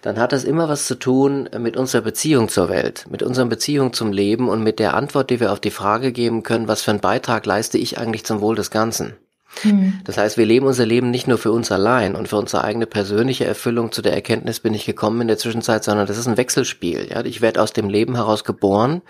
dann 0.01 0.18
hat 0.18 0.32
das 0.32 0.44
immer 0.44 0.68
was 0.70 0.88
zu 0.88 0.96
tun 0.96 1.48
mit 1.60 1.77
unserer 1.77 2.01
Beziehung 2.01 2.50
zur 2.50 2.70
Welt, 2.70 3.06
mit 3.12 3.22
unserer 3.22 3.46
Beziehung 3.46 3.94
zum 3.94 4.12
Leben 4.12 4.50
und 4.50 4.63
mit 4.63 4.80
der 4.80 4.96
Antwort, 4.96 5.30
die 5.30 5.39
wir 5.39 5.51
auf 5.51 5.60
die 5.60 5.70
Frage 5.70 6.12
geben 6.12 6.42
können, 6.42 6.68
was 6.68 6.82
für 6.82 6.89
einen 6.89 7.00
Beitrag 7.00 7.46
leiste 7.46 7.77
ich 7.77 8.00
eigentlich 8.00 8.25
zum 8.25 8.42
Wohl 8.42 8.56
des 8.56 8.72
Ganzen. 8.72 9.13
Hm. 9.62 10.00
Das 10.05 10.17
heißt, 10.17 10.38
wir 10.38 10.46
leben 10.46 10.65
unser 10.65 10.86
Leben 10.86 11.12
nicht 11.12 11.27
nur 11.27 11.38
für 11.38 11.51
uns 11.51 11.72
allein 11.72 12.15
und 12.15 12.27
für 12.27 12.38
unsere 12.38 12.63
eigene 12.63 12.88
persönliche 12.88 13.46
Erfüllung. 13.46 13.91
Zu 13.91 14.01
der 14.01 14.13
Erkenntnis 14.13 14.60
bin 14.60 14.74
ich 14.74 14.86
gekommen 14.86 15.22
in 15.22 15.27
der 15.27 15.38
Zwischenzeit, 15.38 15.84
sondern 15.84 16.08
das 16.08 16.17
ist 16.17 16.27
ein 16.27 16.38
Wechselspiel. 16.38 17.10
Ja, 17.12 17.24
ich 17.24 17.41
werde 17.41 17.62
aus 17.62 17.74
dem 17.74 17.89
Leben 17.89 18.15
heraus 18.15 18.43
geboren 18.43 19.01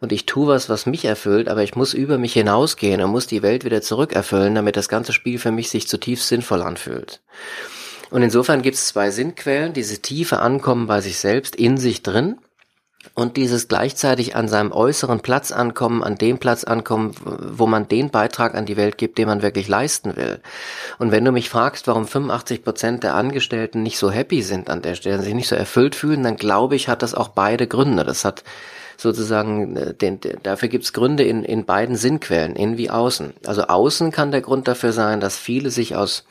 und 0.00 0.12
ich 0.12 0.26
tue 0.26 0.48
was, 0.48 0.68
was 0.68 0.86
mich 0.86 1.04
erfüllt, 1.04 1.48
aber 1.48 1.62
ich 1.62 1.76
muss 1.76 1.94
über 1.94 2.18
mich 2.18 2.34
hinausgehen 2.34 3.00
und 3.00 3.10
muss 3.10 3.26
die 3.26 3.42
Welt 3.42 3.64
wieder 3.64 3.80
zurückerfüllen, 3.80 4.54
damit 4.54 4.76
das 4.76 4.88
ganze 4.88 5.12
Spiel 5.12 5.38
für 5.38 5.52
mich 5.52 5.70
sich 5.70 5.88
zutiefst 5.88 6.28
sinnvoll 6.28 6.62
anfühlt. 6.62 7.22
Und 8.10 8.22
insofern 8.22 8.62
gibt 8.62 8.76
es 8.76 8.88
zwei 8.88 9.10
Sinnquellen, 9.10 9.72
diese 9.72 10.00
tiefe 10.00 10.38
Ankommen 10.40 10.86
bei 10.86 11.00
sich 11.00 11.18
selbst 11.18 11.56
in 11.56 11.76
sich 11.76 12.02
drin 12.02 12.36
und 13.14 13.36
dieses 13.36 13.68
gleichzeitig 13.68 14.36
an 14.36 14.48
seinem 14.48 14.72
äußeren 14.72 15.20
Platz 15.20 15.52
ankommen, 15.52 16.02
an 16.02 16.16
dem 16.16 16.38
Platz 16.38 16.64
ankommen, 16.64 17.14
wo 17.20 17.66
man 17.66 17.88
den 17.88 18.10
Beitrag 18.10 18.54
an 18.54 18.66
die 18.66 18.76
Welt 18.76 18.98
gibt, 18.98 19.18
den 19.18 19.28
man 19.28 19.42
wirklich 19.42 19.68
leisten 19.68 20.16
will. 20.16 20.40
Und 20.98 21.12
wenn 21.12 21.24
du 21.24 21.32
mich 21.32 21.48
fragst, 21.48 21.86
warum 21.86 22.06
85 22.06 22.64
Prozent 22.64 23.02
der 23.02 23.14
Angestellten 23.14 23.82
nicht 23.82 23.98
so 23.98 24.10
happy 24.10 24.42
sind 24.42 24.70
an 24.70 24.82
der 24.82 24.94
Stelle, 24.94 25.22
sich 25.22 25.34
nicht 25.34 25.48
so 25.48 25.56
erfüllt 25.56 25.94
fühlen, 25.94 26.22
dann 26.22 26.36
glaube 26.36 26.76
ich, 26.76 26.88
hat 26.88 27.02
das 27.02 27.14
auch 27.14 27.28
beide 27.28 27.66
Gründe. 27.66 28.04
Das 28.04 28.24
hat 28.24 28.44
sozusagen, 28.96 29.76
äh, 29.76 29.94
den, 29.94 30.20
dafür 30.42 30.68
gibt's 30.68 30.92
Gründe 30.92 31.24
in, 31.24 31.44
in 31.44 31.64
beiden 31.64 31.96
Sinnquellen, 31.96 32.56
in 32.56 32.78
wie 32.78 32.90
außen. 32.90 33.34
Also 33.46 33.62
außen 33.62 34.10
kann 34.10 34.30
der 34.30 34.40
Grund 34.40 34.68
dafür 34.68 34.92
sein, 34.92 35.20
dass 35.20 35.36
viele 35.36 35.70
sich 35.70 35.96
aus 35.96 36.24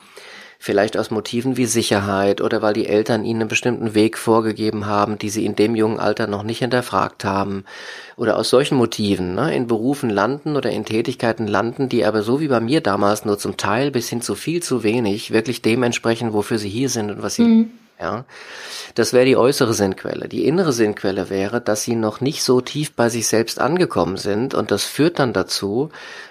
Vielleicht 0.66 0.96
aus 0.96 1.12
Motiven 1.12 1.56
wie 1.56 1.66
Sicherheit 1.66 2.40
oder 2.40 2.60
weil 2.60 2.74
die 2.74 2.88
Eltern 2.88 3.24
ihnen 3.24 3.42
einen 3.42 3.48
bestimmten 3.48 3.94
Weg 3.94 4.18
vorgegeben 4.18 4.86
haben, 4.86 5.16
die 5.16 5.28
sie 5.28 5.46
in 5.46 5.54
dem 5.54 5.76
jungen 5.76 6.00
Alter 6.00 6.26
noch 6.26 6.42
nicht 6.42 6.58
hinterfragt 6.58 7.24
haben. 7.24 7.64
Oder 8.16 8.36
aus 8.36 8.50
solchen 8.50 8.76
Motiven 8.76 9.36
ne, 9.36 9.54
in 9.54 9.68
Berufen 9.68 10.10
landen 10.10 10.56
oder 10.56 10.72
in 10.72 10.84
Tätigkeiten 10.84 11.46
landen, 11.46 11.88
die 11.88 12.04
aber 12.04 12.22
so 12.22 12.40
wie 12.40 12.48
bei 12.48 12.58
mir 12.58 12.80
damals 12.80 13.24
nur 13.24 13.38
zum 13.38 13.56
Teil 13.56 13.92
bis 13.92 14.08
hin 14.08 14.22
zu 14.22 14.34
viel 14.34 14.60
zu 14.60 14.82
wenig 14.82 15.30
wirklich 15.30 15.62
dementsprechend, 15.62 16.32
wofür 16.32 16.58
sie 16.58 16.68
hier 16.68 16.88
sind 16.88 17.12
und 17.12 17.22
was 17.22 17.36
sie 17.36 17.42
mhm. 17.42 17.70
Ja, 17.98 18.26
das 18.94 19.14
wäre 19.14 19.24
die 19.24 19.38
äußere 19.38 19.72
Sinnquelle. 19.72 20.28
Die 20.28 20.44
innere 20.46 20.72
Sinnquelle 20.72 21.30
wäre, 21.30 21.62
dass 21.62 21.82
sie 21.82 21.94
noch 21.94 22.20
nicht 22.20 22.42
so 22.42 22.60
tief 22.60 22.94
bei 22.94 23.08
sich 23.08 23.26
selbst 23.26 23.58
angekommen 23.58 24.18
sind 24.18 24.52
und 24.52 24.70
das 24.70 24.84
führt 24.84 25.18
dann 25.18 25.32
dazu, 25.32 25.88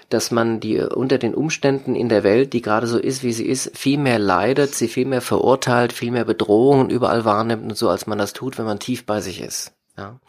dass 0.08 0.30
man 0.30 0.60
die 0.60 0.78
unter 0.78 1.18
den 1.18 1.34
Umständen 1.34 1.96
in 1.96 2.08
der 2.08 2.22
Welt, 2.22 2.52
die 2.52 2.62
gerade 2.62 2.86
so 2.86 2.98
ist, 2.98 3.24
wie 3.24 3.32
sie 3.32 3.46
ist, 3.46 3.76
viel 3.76 3.98
mehr 3.98 4.20
leidet, 4.20 4.76
sie 4.76 4.86
viel 4.86 5.06
mehr 5.06 5.22
verurteilt, 5.22 5.92
viel 5.92 6.12
mehr 6.12 6.24
Bedrohungen 6.24 6.88
überall 6.88 7.24
wahrnimmt 7.24 7.64
und 7.64 7.76
so, 7.76 7.88
als 7.88 8.06
man 8.06 8.18
das 8.18 8.32
tut, 8.32 8.58
wenn 8.58 8.64
man 8.64 8.78
tief 8.78 9.04
bei 9.04 9.20
sich 9.20 9.40
ist. 9.40 9.72
Ja, 9.98 10.20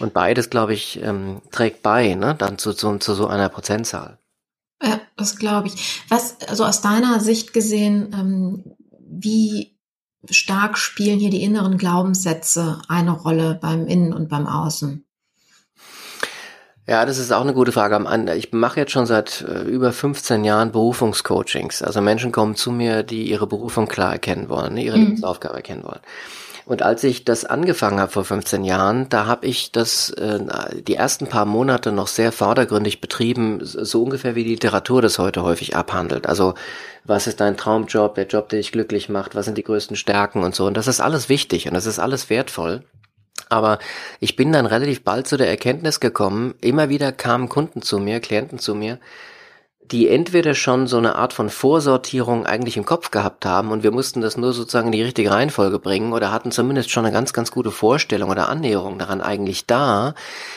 und 0.00 0.12
beides, 0.12 0.50
glaube 0.50 0.74
ich, 0.74 1.00
ähm, 1.02 1.40
trägt 1.50 1.82
bei, 1.82 2.14
ne, 2.14 2.34
dann 2.36 2.58
zu, 2.58 2.74
zu, 2.74 2.98
zu 2.98 3.14
so 3.14 3.26
einer 3.28 3.48
Prozentzahl. 3.48 4.18
Ja, 4.82 5.00
das 5.16 5.36
glaube 5.36 5.68
ich. 5.68 6.02
Was, 6.08 6.36
also 6.46 6.64
aus 6.64 6.82
deiner 6.82 7.20
Sicht 7.20 7.54
gesehen, 7.54 8.12
ähm, 8.12 8.76
wie 9.00 9.73
stark 10.30 10.78
spielen 10.78 11.18
hier 11.18 11.30
die 11.30 11.42
inneren 11.42 11.78
Glaubenssätze 11.78 12.80
eine 12.88 13.12
Rolle 13.12 13.58
beim 13.60 13.86
Innen 13.86 14.12
und 14.12 14.28
beim 14.28 14.46
Außen? 14.46 15.04
Ja, 16.86 17.06
das 17.06 17.16
ist 17.16 17.32
auch 17.32 17.40
eine 17.40 17.54
gute 17.54 17.72
Frage. 17.72 17.98
Ich 18.36 18.52
mache 18.52 18.80
jetzt 18.80 18.92
schon 18.92 19.06
seit 19.06 19.40
äh, 19.48 19.62
über 19.62 19.90
15 19.90 20.44
Jahren 20.44 20.70
Berufungscoachings. 20.70 21.82
Also 21.82 22.02
Menschen 22.02 22.30
kommen 22.30 22.56
zu 22.56 22.70
mir, 22.70 23.02
die 23.02 23.30
ihre 23.30 23.46
Berufung 23.46 23.88
klar 23.88 24.12
erkennen 24.12 24.50
wollen, 24.50 24.74
ne, 24.74 24.84
ihre 24.84 24.98
mhm. 24.98 25.04
Lebensaufgabe 25.04 25.54
erkennen 25.54 25.84
wollen. 25.84 26.00
Und 26.66 26.82
als 26.82 27.04
ich 27.04 27.24
das 27.24 27.44
angefangen 27.44 28.00
habe 28.00 28.10
vor 28.10 28.24
15 28.24 28.64
Jahren, 28.64 29.08
da 29.10 29.26
habe 29.26 29.46
ich 29.46 29.70
das 29.70 30.10
äh, 30.10 30.40
die 30.82 30.94
ersten 30.94 31.26
paar 31.26 31.44
Monate 31.44 31.92
noch 31.92 32.06
sehr 32.06 32.32
vordergründig 32.32 33.02
betrieben, 33.02 33.60
so 33.62 34.02
ungefähr 34.02 34.34
wie 34.34 34.44
die 34.44 34.50
Literatur 34.50 35.02
das 35.02 35.18
heute 35.18 35.42
häufig 35.42 35.76
abhandelt. 35.76 36.26
Also 36.26 36.54
was 37.04 37.26
ist 37.26 37.40
dein 37.40 37.58
Traumjob, 37.58 38.14
der 38.14 38.26
Job, 38.26 38.48
der 38.48 38.60
dich 38.60 38.72
glücklich 38.72 39.10
macht, 39.10 39.34
was 39.34 39.44
sind 39.44 39.58
die 39.58 39.62
größten 39.64 39.96
Stärken 39.96 40.42
und 40.42 40.54
so. 40.54 40.64
Und 40.66 40.76
das 40.76 40.88
ist 40.88 41.00
alles 41.00 41.28
wichtig 41.28 41.68
und 41.68 41.74
das 41.74 41.84
ist 41.84 41.98
alles 41.98 42.30
wertvoll. 42.30 42.82
Aber 43.50 43.78
ich 44.20 44.36
bin 44.36 44.52
dann 44.52 44.64
relativ 44.64 45.04
bald 45.04 45.26
zu 45.26 45.36
der 45.36 45.48
Erkenntnis 45.48 46.00
gekommen, 46.00 46.54
immer 46.62 46.88
wieder 46.88 47.12
kamen 47.12 47.50
Kunden 47.50 47.82
zu 47.82 47.98
mir, 47.98 48.20
Klienten 48.20 48.58
zu 48.58 48.74
mir, 48.74 48.98
die 49.90 50.08
entweder 50.08 50.54
schon 50.54 50.86
so 50.86 50.96
eine 50.96 51.16
Art 51.16 51.32
von 51.34 51.50
Vorsortierung 51.50 52.46
eigentlich 52.46 52.76
im 52.76 52.86
Kopf 52.86 53.10
gehabt 53.10 53.44
haben 53.44 53.70
und 53.70 53.82
wir 53.82 53.90
mussten 53.90 54.22
das 54.22 54.36
nur 54.36 54.52
sozusagen 54.54 54.86
in 54.88 54.92
die 54.92 55.02
richtige 55.02 55.30
Reihenfolge 55.30 55.78
bringen 55.78 56.12
oder 56.12 56.32
hatten 56.32 56.50
zumindest 56.50 56.90
schon 56.90 57.04
eine 57.04 57.12
ganz, 57.12 57.32
ganz 57.34 57.50
gute 57.50 57.70
Vorstellung 57.70 58.30
oder 58.30 58.48
Annäherung 58.48 58.98
daran 58.98 59.20
eigentlich 59.20 59.66
da, 59.66 60.14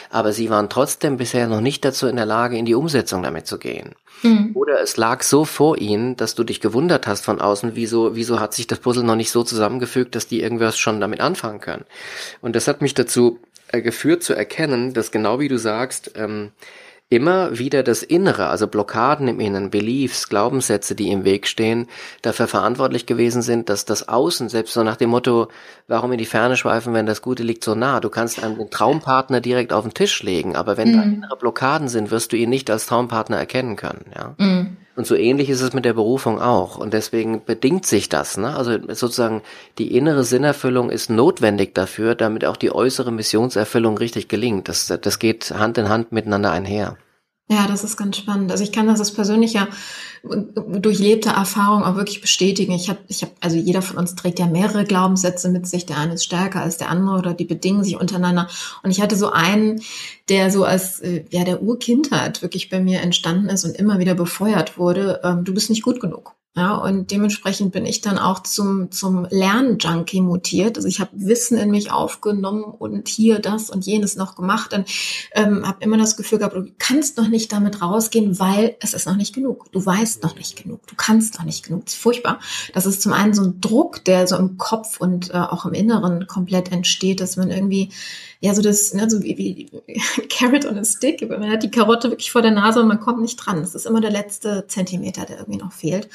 aber 0.09 0.31
sie 0.31 0.49
waren 0.49 0.69
trotzdem 0.69 1.17
bisher 1.17 1.47
noch 1.47 1.61
nicht 1.61 1.83
dazu 1.83 2.07
in 2.07 2.15
der 2.15 2.25
Lage, 2.25 2.57
in 2.57 2.65
die 2.65 2.75
Umsetzung 2.75 3.21
damit 3.21 3.47
zu 3.47 3.57
gehen. 3.57 3.95
Mhm. 4.23 4.51
Oder 4.53 4.81
es 4.81 4.95
lag 4.95 5.21
so 5.23 5.43
vor 5.43 5.77
ihnen, 5.77 6.15
dass 6.15 6.33
du 6.33 6.43
dich 6.43 6.61
gewundert 6.61 7.05
hast 7.05 7.25
von 7.25 7.41
außen, 7.41 7.71
wieso, 7.75 8.15
wieso 8.15 8.39
hat 8.39 8.53
sich 8.53 8.65
das 8.65 8.79
Puzzle 8.79 9.03
noch 9.03 9.15
nicht 9.15 9.31
so 9.31 9.43
zusammengefügt, 9.43 10.15
dass 10.15 10.27
die 10.27 10.41
irgendwas 10.41 10.77
schon 10.77 11.01
damit 11.01 11.19
anfangen 11.19 11.59
können. 11.59 11.85
Und 12.41 12.55
das 12.55 12.67
hat 12.67 12.81
mich 12.81 12.93
dazu 12.93 13.39
äh, 13.71 13.81
geführt 13.81 14.23
zu 14.23 14.33
erkennen, 14.33 14.93
dass 14.93 15.11
genau 15.11 15.39
wie 15.39 15.49
du 15.49 15.57
sagst, 15.57 16.11
ähm, 16.15 16.51
immer 17.09 17.57
wieder 17.57 17.83
das 17.83 18.03
Innere, 18.03 18.47
also 18.47 18.67
Blockaden 18.67 19.27
im 19.29 19.39
Innen, 19.39 19.69
Beliefs, 19.69 20.27
Glaubenssätze, 20.27 20.93
die 20.93 21.09
im 21.09 21.23
Weg 21.23 21.47
stehen, 21.47 21.87
dafür 22.21 22.47
verantwortlich 22.47 23.05
gewesen 23.05 23.41
sind, 23.41 23.69
dass 23.69 23.85
das 23.85 24.09
Außen, 24.09 24.49
selbst 24.49 24.73
so 24.73 24.83
nach 24.83 24.97
dem 24.97 25.11
Motto, 25.11 25.47
warum 25.87 26.11
in 26.11 26.17
die 26.17 26.25
Ferne 26.25 26.57
schweifen, 26.57 26.93
wenn 26.93 27.05
das 27.05 27.21
Gute 27.21 27.43
liegt 27.43 27.63
so 27.63 27.75
nah, 27.75 28.01
du 28.01 28.09
kannst 28.09 28.43
einen 28.43 28.69
Traumpartner 28.69 29.39
direkt 29.39 29.71
auf 29.71 29.85
den 29.85 29.93
Tisch 29.93 30.21
legen, 30.21 30.57
aber 30.57 30.75
wenn 30.75 30.91
mhm. 30.91 30.97
da 30.97 31.03
innere 31.03 31.37
Blockaden 31.37 31.87
sind, 31.87 32.11
wirst 32.11 32.33
du 32.33 32.37
ihn 32.37 32.49
nicht 32.49 32.69
als 32.69 32.87
Traumpartner 32.87 33.37
erkennen 33.37 33.77
können, 33.77 34.05
ja. 34.13 34.35
Mhm. 34.37 34.77
Und 34.97 35.05
so 35.05 35.13
ähnlich 35.13 35.51
ist 35.51 35.61
es 35.61 35.73
mit 35.73 35.85
der 35.85 35.93
Berufung 35.93 36.41
auch. 36.41 36.79
Und 36.79 36.91
deswegen 36.91 37.45
bedingt 37.45 37.85
sich 37.85 38.09
das. 38.09 38.35
Ne? 38.35 38.55
Also 38.55 38.79
sozusagen 38.87 39.43
die 39.77 39.95
innere 39.95 40.23
Sinnerfüllung 40.23 40.89
ist 40.89 41.11
notwendig 41.11 41.75
dafür, 41.75 42.15
damit 42.15 42.45
auch 42.45 42.57
die 42.57 42.73
äußere 42.73 43.11
Missionserfüllung 43.11 43.99
richtig 43.99 44.27
gelingt. 44.27 44.69
Das, 44.69 44.87
das 44.87 45.19
geht 45.19 45.51
Hand 45.51 45.77
in 45.77 45.87
Hand 45.87 46.11
miteinander 46.11 46.51
einher. 46.51 46.97
Ja, 47.47 47.67
das 47.67 47.83
ist 47.83 47.95
ganz 47.95 48.17
spannend. 48.17 48.51
Also 48.51 48.63
ich 48.63 48.71
kann 48.71 48.87
das 48.87 48.99
aus 48.99 49.13
persönlicher 49.13 49.67
durchlebter 50.23 51.31
Erfahrung 51.31 51.83
auch 51.83 51.95
wirklich 51.95 52.21
bestätigen. 52.21 52.71
Ich 52.73 52.89
habe, 52.89 52.99
ich 53.07 53.21
habe, 53.21 53.31
also 53.41 53.57
jeder 53.57 53.81
von 53.81 53.97
uns 53.97 54.15
trägt 54.15 54.39
ja 54.39 54.47
mehrere 54.47 54.85
Glaubenssätze 54.85 55.49
mit 55.49 55.67
sich. 55.67 55.85
Der 55.85 55.97
eine 55.97 56.13
ist 56.13 56.23
stärker 56.23 56.61
als 56.61 56.77
der 56.77 56.89
andere 56.89 57.17
oder 57.17 57.33
die 57.33 57.45
bedingen 57.45 57.83
sich 57.83 57.99
untereinander. 57.99 58.47
Und 58.83 58.91
ich 58.91 59.01
hatte 59.01 59.15
so 59.15 59.29
einen, 59.29 59.81
der 60.29 60.51
so 60.51 60.63
als 60.63 60.99
äh, 60.99 61.25
ja 61.29 61.43
der 61.43 61.61
Urkindheit 61.61 62.41
wirklich 62.41 62.69
bei 62.69 62.79
mir 62.79 63.01
entstanden 63.01 63.49
ist 63.49 63.65
und 63.65 63.75
immer 63.75 63.99
wieder 63.99 64.15
befeuert 64.15 64.77
wurde. 64.77 65.21
Ähm, 65.23 65.43
du 65.43 65.53
bist 65.53 65.69
nicht 65.69 65.83
gut 65.83 65.99
genug. 65.99 66.37
Ja, 66.57 66.75
und 66.75 67.11
dementsprechend 67.11 67.71
bin 67.71 67.85
ich 67.85 68.01
dann 68.01 68.17
auch 68.17 68.41
zum, 68.41 68.89
zum 68.89 69.27
Lernjunkie 69.29 70.21
mutiert. 70.21 70.77
Also 70.77 70.87
ich 70.87 70.99
habe 70.99 71.11
Wissen 71.13 71.55
in 71.55 71.69
mich 71.69 71.91
aufgenommen 71.91 72.63
und 72.63 73.07
hier 73.07 73.37
das 73.37 73.69
und 73.69 73.85
jenes 73.85 74.15
noch 74.15 74.35
gemacht 74.35 74.73
und 74.73 74.89
ähm, 75.33 75.67
habe 75.67 75.83
immer 75.83 75.97
das 75.97 76.17
Gefühl 76.17 76.39
gehabt, 76.39 76.55
du 76.55 76.65
kannst 76.79 77.17
noch 77.17 77.27
nicht 77.27 77.53
damit 77.53 77.83
rausgehen, 77.83 78.39
weil 78.39 78.75
es 78.79 78.95
ist 78.95 79.05
noch 79.05 79.17
nicht 79.17 79.35
genug. 79.35 79.71
Du 79.71 79.85
weißt 79.85 80.06
noch 80.23 80.35
nicht 80.35 80.61
genug. 80.61 80.85
Du 80.87 80.95
kannst 80.95 81.37
noch 81.37 81.45
nicht 81.45 81.65
genug. 81.65 81.85
Das 81.85 81.95
ist 81.95 82.01
furchtbar. 82.01 82.39
Das 82.73 82.85
ist 82.85 83.01
zum 83.01 83.13
einen 83.13 83.33
so 83.33 83.43
ein 83.43 83.61
Druck, 83.61 84.03
der 84.05 84.27
so 84.27 84.37
im 84.37 84.57
Kopf 84.57 84.99
und 84.99 85.31
äh, 85.31 85.37
auch 85.37 85.65
im 85.65 85.73
Inneren 85.73 86.27
komplett 86.27 86.71
entsteht, 86.71 87.19
dass 87.19 87.37
man 87.37 87.51
irgendwie 87.51 87.91
ja, 88.39 88.53
so 88.53 88.61
das, 88.61 88.93
ne, 88.93 89.09
so 89.09 89.23
wie, 89.23 89.37
wie 89.37 89.71
Carrot 90.29 90.65
on 90.65 90.77
a 90.77 90.85
Stick. 90.85 91.27
Man 91.27 91.49
hat 91.49 91.63
die 91.63 91.71
Karotte 91.71 92.11
wirklich 92.11 92.31
vor 92.31 92.43
der 92.43 92.51
Nase 92.51 92.81
und 92.81 92.87
man 92.87 92.99
kommt 92.99 93.21
nicht 93.21 93.37
dran. 93.37 93.61
Das 93.61 93.73
ist 93.73 93.85
immer 93.85 93.99
der 93.99 94.11
letzte 94.11 94.67
Zentimeter, 94.67 95.25
der 95.25 95.39
irgendwie 95.39 95.59
noch 95.59 95.71
fehlt. 95.71 96.07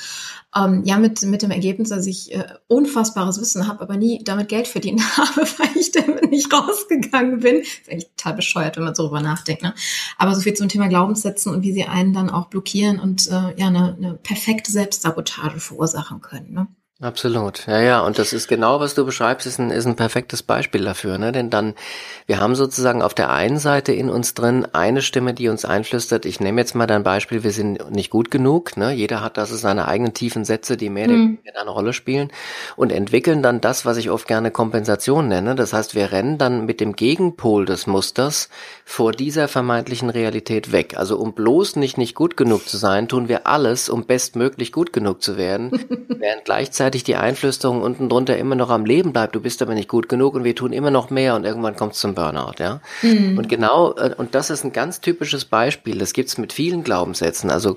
Ähm, 0.54 0.82
ja, 0.84 0.98
mit, 0.98 1.22
mit 1.22 1.42
dem 1.42 1.50
Ergebnis, 1.50 1.88
dass 1.88 2.06
ich 2.06 2.32
äh, 2.32 2.44
unfassbares 2.68 3.40
Wissen 3.40 3.66
habe, 3.66 3.80
aber 3.80 3.96
nie 3.96 4.22
damit 4.22 4.48
Geld 4.48 4.68
verdient 4.68 5.00
habe, 5.16 5.46
weil 5.58 5.76
ich 5.76 5.90
damit 5.90 6.30
nicht 6.30 6.52
rausgegangen 6.52 7.40
bin. 7.40 7.58
Das 7.58 7.68
ist 7.68 7.90
eigentlich 7.90 8.10
total 8.16 8.34
bescheuert, 8.34 8.76
wenn 8.76 8.84
man 8.84 8.94
so 8.94 9.04
drüber 9.04 9.20
nachdenkt. 9.20 9.62
Ne? 9.62 9.74
Aber 10.16 10.34
so 10.34 10.42
viel 10.42 10.54
zum 10.54 10.68
Thema 10.68 10.88
Glaubenssätzen 10.88 11.52
und 11.52 11.62
wie 11.62 11.72
sie 11.72 11.84
einen 11.84 12.12
dann 12.12 12.30
auch 12.30 12.46
blockieren 12.46 13.00
und 13.00 13.26
äh, 13.28 13.52
ja, 13.56 13.66
eine, 13.66 13.81
eine 13.88 14.14
perfekte 14.14 14.70
Selbstsabotage 14.70 15.60
verursachen 15.60 16.20
können. 16.20 16.52
Ne? 16.52 16.68
Absolut, 17.02 17.66
ja, 17.66 17.80
ja, 17.80 18.00
und 18.02 18.20
das 18.20 18.32
ist 18.32 18.46
genau, 18.46 18.78
was 18.78 18.94
du 18.94 19.04
beschreibst, 19.04 19.44
ist 19.44 19.58
ein, 19.58 19.72
ist 19.72 19.86
ein 19.86 19.96
perfektes 19.96 20.44
Beispiel 20.44 20.84
dafür, 20.84 21.18
ne? 21.18 21.32
Denn 21.32 21.50
dann, 21.50 21.74
wir 22.26 22.38
haben 22.38 22.54
sozusagen 22.54 23.02
auf 23.02 23.12
der 23.12 23.30
einen 23.30 23.58
Seite 23.58 23.92
in 23.92 24.08
uns 24.08 24.34
drin 24.34 24.68
eine 24.72 25.02
Stimme, 25.02 25.34
die 25.34 25.48
uns 25.48 25.64
einflüstert, 25.64 26.26
ich 26.26 26.38
nehme 26.38 26.60
jetzt 26.60 26.76
mal 26.76 26.86
dein 26.86 27.02
Beispiel, 27.02 27.42
wir 27.42 27.50
sind 27.50 27.90
nicht 27.90 28.10
gut 28.10 28.30
genug, 28.30 28.76
ne? 28.76 28.92
Jeder 28.92 29.20
hat 29.20 29.36
das 29.36 29.50
seine 29.50 29.88
eigenen 29.88 30.14
tiefen 30.14 30.44
Sätze, 30.44 30.76
die 30.76 30.90
mehr 30.90 31.08
mhm. 31.08 31.40
eine 31.60 31.70
Rolle 31.70 31.92
spielen 31.92 32.30
und 32.76 32.92
entwickeln 32.92 33.42
dann 33.42 33.60
das, 33.60 33.84
was 33.84 33.96
ich 33.96 34.08
oft 34.08 34.28
gerne 34.28 34.52
Kompensation 34.52 35.26
nenne. 35.26 35.56
Das 35.56 35.72
heißt, 35.72 35.96
wir 35.96 36.12
rennen 36.12 36.38
dann 36.38 36.66
mit 36.66 36.80
dem 36.80 36.94
Gegenpol 36.94 37.66
des 37.66 37.88
Musters 37.88 38.48
vor 38.84 39.10
dieser 39.10 39.48
vermeintlichen 39.48 40.08
Realität 40.08 40.70
weg. 40.70 40.96
Also 40.96 41.16
um 41.18 41.32
bloß 41.32 41.74
nicht 41.74 41.98
nicht 41.98 42.14
gut 42.14 42.36
genug 42.36 42.68
zu 42.68 42.76
sein, 42.76 43.08
tun 43.08 43.26
wir 43.26 43.48
alles, 43.48 43.88
um 43.88 44.04
bestmöglich 44.04 44.70
gut 44.70 44.92
genug 44.92 45.20
zu 45.20 45.36
werden, 45.36 45.72
während 46.08 46.44
gleichzeitig 46.44 46.91
gleichzeitig 46.92 47.04
die 47.04 47.16
Einflüsterung 47.16 47.82
unten 47.82 48.08
drunter 48.08 48.36
immer 48.36 48.54
noch 48.54 48.70
am 48.70 48.84
Leben 48.84 49.12
bleibt, 49.12 49.34
du 49.34 49.40
bist 49.40 49.62
aber 49.62 49.74
nicht 49.74 49.88
gut 49.88 50.08
genug 50.08 50.34
und 50.34 50.44
wir 50.44 50.54
tun 50.54 50.72
immer 50.72 50.90
noch 50.90 51.10
mehr 51.10 51.34
und 51.34 51.44
irgendwann 51.44 51.74
kommt 51.74 51.94
es 51.94 52.00
zum 52.00 52.14
Burnout, 52.14 52.54
ja. 52.58 52.80
Mhm. 53.00 53.38
Und 53.38 53.48
genau, 53.48 53.94
äh, 53.96 54.14
und 54.16 54.34
das 54.34 54.50
ist 54.50 54.64
ein 54.64 54.72
ganz 54.72 55.00
typisches 55.00 55.44
Beispiel, 55.44 55.98
das 55.98 56.12
gibt's 56.12 56.38
mit 56.38 56.52
vielen 56.52 56.84
Glaubenssätzen, 56.84 57.50
also 57.50 57.76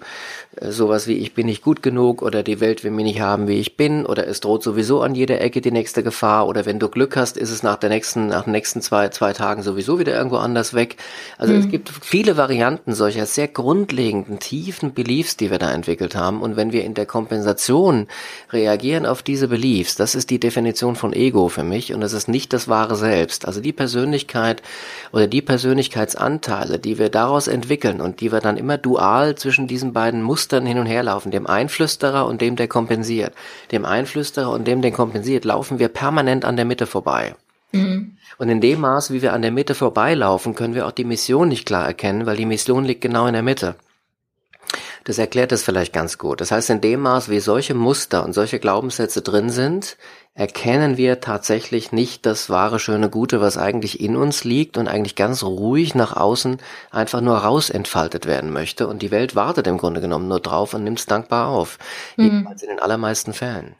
äh, 0.57 0.71
sowas 0.71 1.07
wie 1.07 1.13
ich 1.13 1.33
bin 1.33 1.45
nicht 1.45 1.63
gut 1.63 1.81
genug 1.81 2.21
oder 2.21 2.43
die 2.43 2.59
Welt 2.59 2.83
will 2.83 2.91
mich 2.91 3.05
nicht 3.05 3.21
haben, 3.21 3.47
wie 3.47 3.59
ich 3.59 3.77
bin 3.77 4.05
oder 4.05 4.27
es 4.27 4.41
droht 4.41 4.63
sowieso 4.63 5.01
an 5.01 5.15
jeder 5.15 5.39
Ecke 5.39 5.61
die 5.61 5.71
nächste 5.71 6.03
Gefahr 6.03 6.47
oder 6.47 6.65
wenn 6.65 6.79
du 6.79 6.89
Glück 6.89 7.15
hast, 7.15 7.37
ist 7.37 7.51
es 7.51 7.63
nach 7.63 7.77
der 7.77 7.89
nächsten, 7.89 8.27
nach 8.27 8.43
den 8.43 8.51
nächsten 8.51 8.81
zwei, 8.81 9.09
zwei 9.09 9.33
Tagen 9.33 9.63
sowieso 9.63 9.97
wieder 9.99 10.13
irgendwo 10.13 10.37
anders 10.37 10.73
weg. 10.73 10.97
Also 11.37 11.53
mhm. 11.53 11.59
es 11.59 11.69
gibt 11.69 11.89
viele 11.89 12.37
Varianten 12.37 12.93
solcher 12.93 13.25
sehr 13.25 13.47
grundlegenden, 13.47 14.39
tiefen 14.39 14.93
Beliefs, 14.93 15.37
die 15.37 15.51
wir 15.51 15.59
da 15.59 15.71
entwickelt 15.71 16.15
haben 16.15 16.41
und 16.41 16.57
wenn 16.57 16.73
wir 16.73 16.83
in 16.83 16.93
der 16.93 17.05
Kompensation 17.05 18.07
reagieren 18.51 18.94
auf 19.03 19.23
diese 19.23 19.47
Beliefs, 19.47 19.95
das 19.95 20.13
ist 20.13 20.29
die 20.29 20.39
Definition 20.39 20.95
von 20.95 21.11
Ego 21.11 21.49
für 21.49 21.63
mich 21.63 21.91
und 21.91 22.01
das 22.01 22.13
ist 22.13 22.27
nicht 22.27 22.53
das 22.53 22.67
wahre 22.67 22.95
Selbst. 22.95 23.47
Also 23.47 23.61
die 23.61 23.73
Persönlichkeit 23.73 24.61
oder 25.11 25.25
die 25.25 25.41
Persönlichkeitsanteile, 25.41 26.77
die 26.77 26.99
wir 26.99 27.09
daraus 27.09 27.47
entwickeln 27.47 28.01
und 28.01 28.21
die 28.21 28.31
wir 28.31 28.41
dann 28.41 28.57
immer 28.57 28.77
dual 28.77 29.33
zwischen 29.33 29.65
diesen 29.65 29.91
beiden 29.91 30.21
Mustern 30.21 30.67
hin 30.67 30.77
und 30.77 30.85
her 30.85 31.01
laufen, 31.01 31.31
dem 31.31 31.47
Einflüsterer 31.47 32.27
und 32.27 32.41
dem, 32.41 32.55
der 32.55 32.67
kompensiert. 32.67 33.33
Dem 33.71 33.85
Einflüsterer 33.85 34.51
und 34.51 34.67
dem, 34.67 34.83
der 34.83 34.91
kompensiert, 34.91 35.45
laufen 35.45 35.79
wir 35.79 35.87
permanent 35.87 36.45
an 36.45 36.57
der 36.57 36.65
Mitte 36.65 36.85
vorbei. 36.85 37.33
Mhm. 37.71 38.17
Und 38.37 38.49
in 38.49 38.61
dem 38.61 38.81
Maß, 38.81 39.11
wie 39.11 39.21
wir 39.21 39.33
an 39.33 39.41
der 39.41 39.51
Mitte 39.51 39.73
vorbeilaufen, 39.73 40.53
können 40.53 40.75
wir 40.75 40.85
auch 40.85 40.91
die 40.91 41.05
Mission 41.05 41.47
nicht 41.47 41.65
klar 41.65 41.85
erkennen, 41.85 42.25
weil 42.25 42.37
die 42.37 42.45
Mission 42.45 42.85
liegt 42.85 43.01
genau 43.01 43.27
in 43.27 43.33
der 43.33 43.43
Mitte. 43.43 43.75
Das 45.05 45.19
erklärt 45.19 45.51
es 45.51 45.61
vielleicht 45.61 45.93
ganz 45.93 46.17
gut. 46.17 46.41
Das 46.41 46.49
heißt, 46.49 46.71
in 46.71 46.81
dem 46.81 47.01
Maß, 47.01 47.29
wie 47.29 47.39
solche 47.39 47.75
Muster 47.75 48.25
und 48.25 48.33
solche 48.33 48.59
Glaubenssätze 48.59 49.21
drin 49.21 49.51
sind, 49.51 49.97
erkennen 50.33 50.97
wir 50.97 51.21
tatsächlich 51.21 51.91
nicht 51.91 52.25
das 52.25 52.49
wahre, 52.49 52.79
schöne, 52.79 53.11
Gute, 53.11 53.39
was 53.39 53.55
eigentlich 53.55 53.99
in 53.99 54.15
uns 54.15 54.43
liegt 54.43 54.77
und 54.77 54.87
eigentlich 54.87 55.15
ganz 55.15 55.43
ruhig 55.43 55.93
nach 55.93 56.17
außen 56.17 56.57
einfach 56.89 57.21
nur 57.21 57.37
rausentfaltet 57.37 58.25
werden 58.25 58.51
möchte. 58.51 58.87
Und 58.87 59.03
die 59.03 59.11
Welt 59.11 59.35
wartet 59.35 59.67
im 59.67 59.77
Grunde 59.77 60.01
genommen 60.01 60.27
nur 60.27 60.39
drauf 60.39 60.73
und 60.73 60.83
nimmt 60.83 60.99
es 60.99 61.05
dankbar 61.05 61.49
auf. 61.49 61.77
Mhm. 62.17 62.23
Jedenfalls 62.23 62.63
in 62.63 62.69
den 62.69 62.79
allermeisten 62.79 63.33
Fällen. 63.33 63.75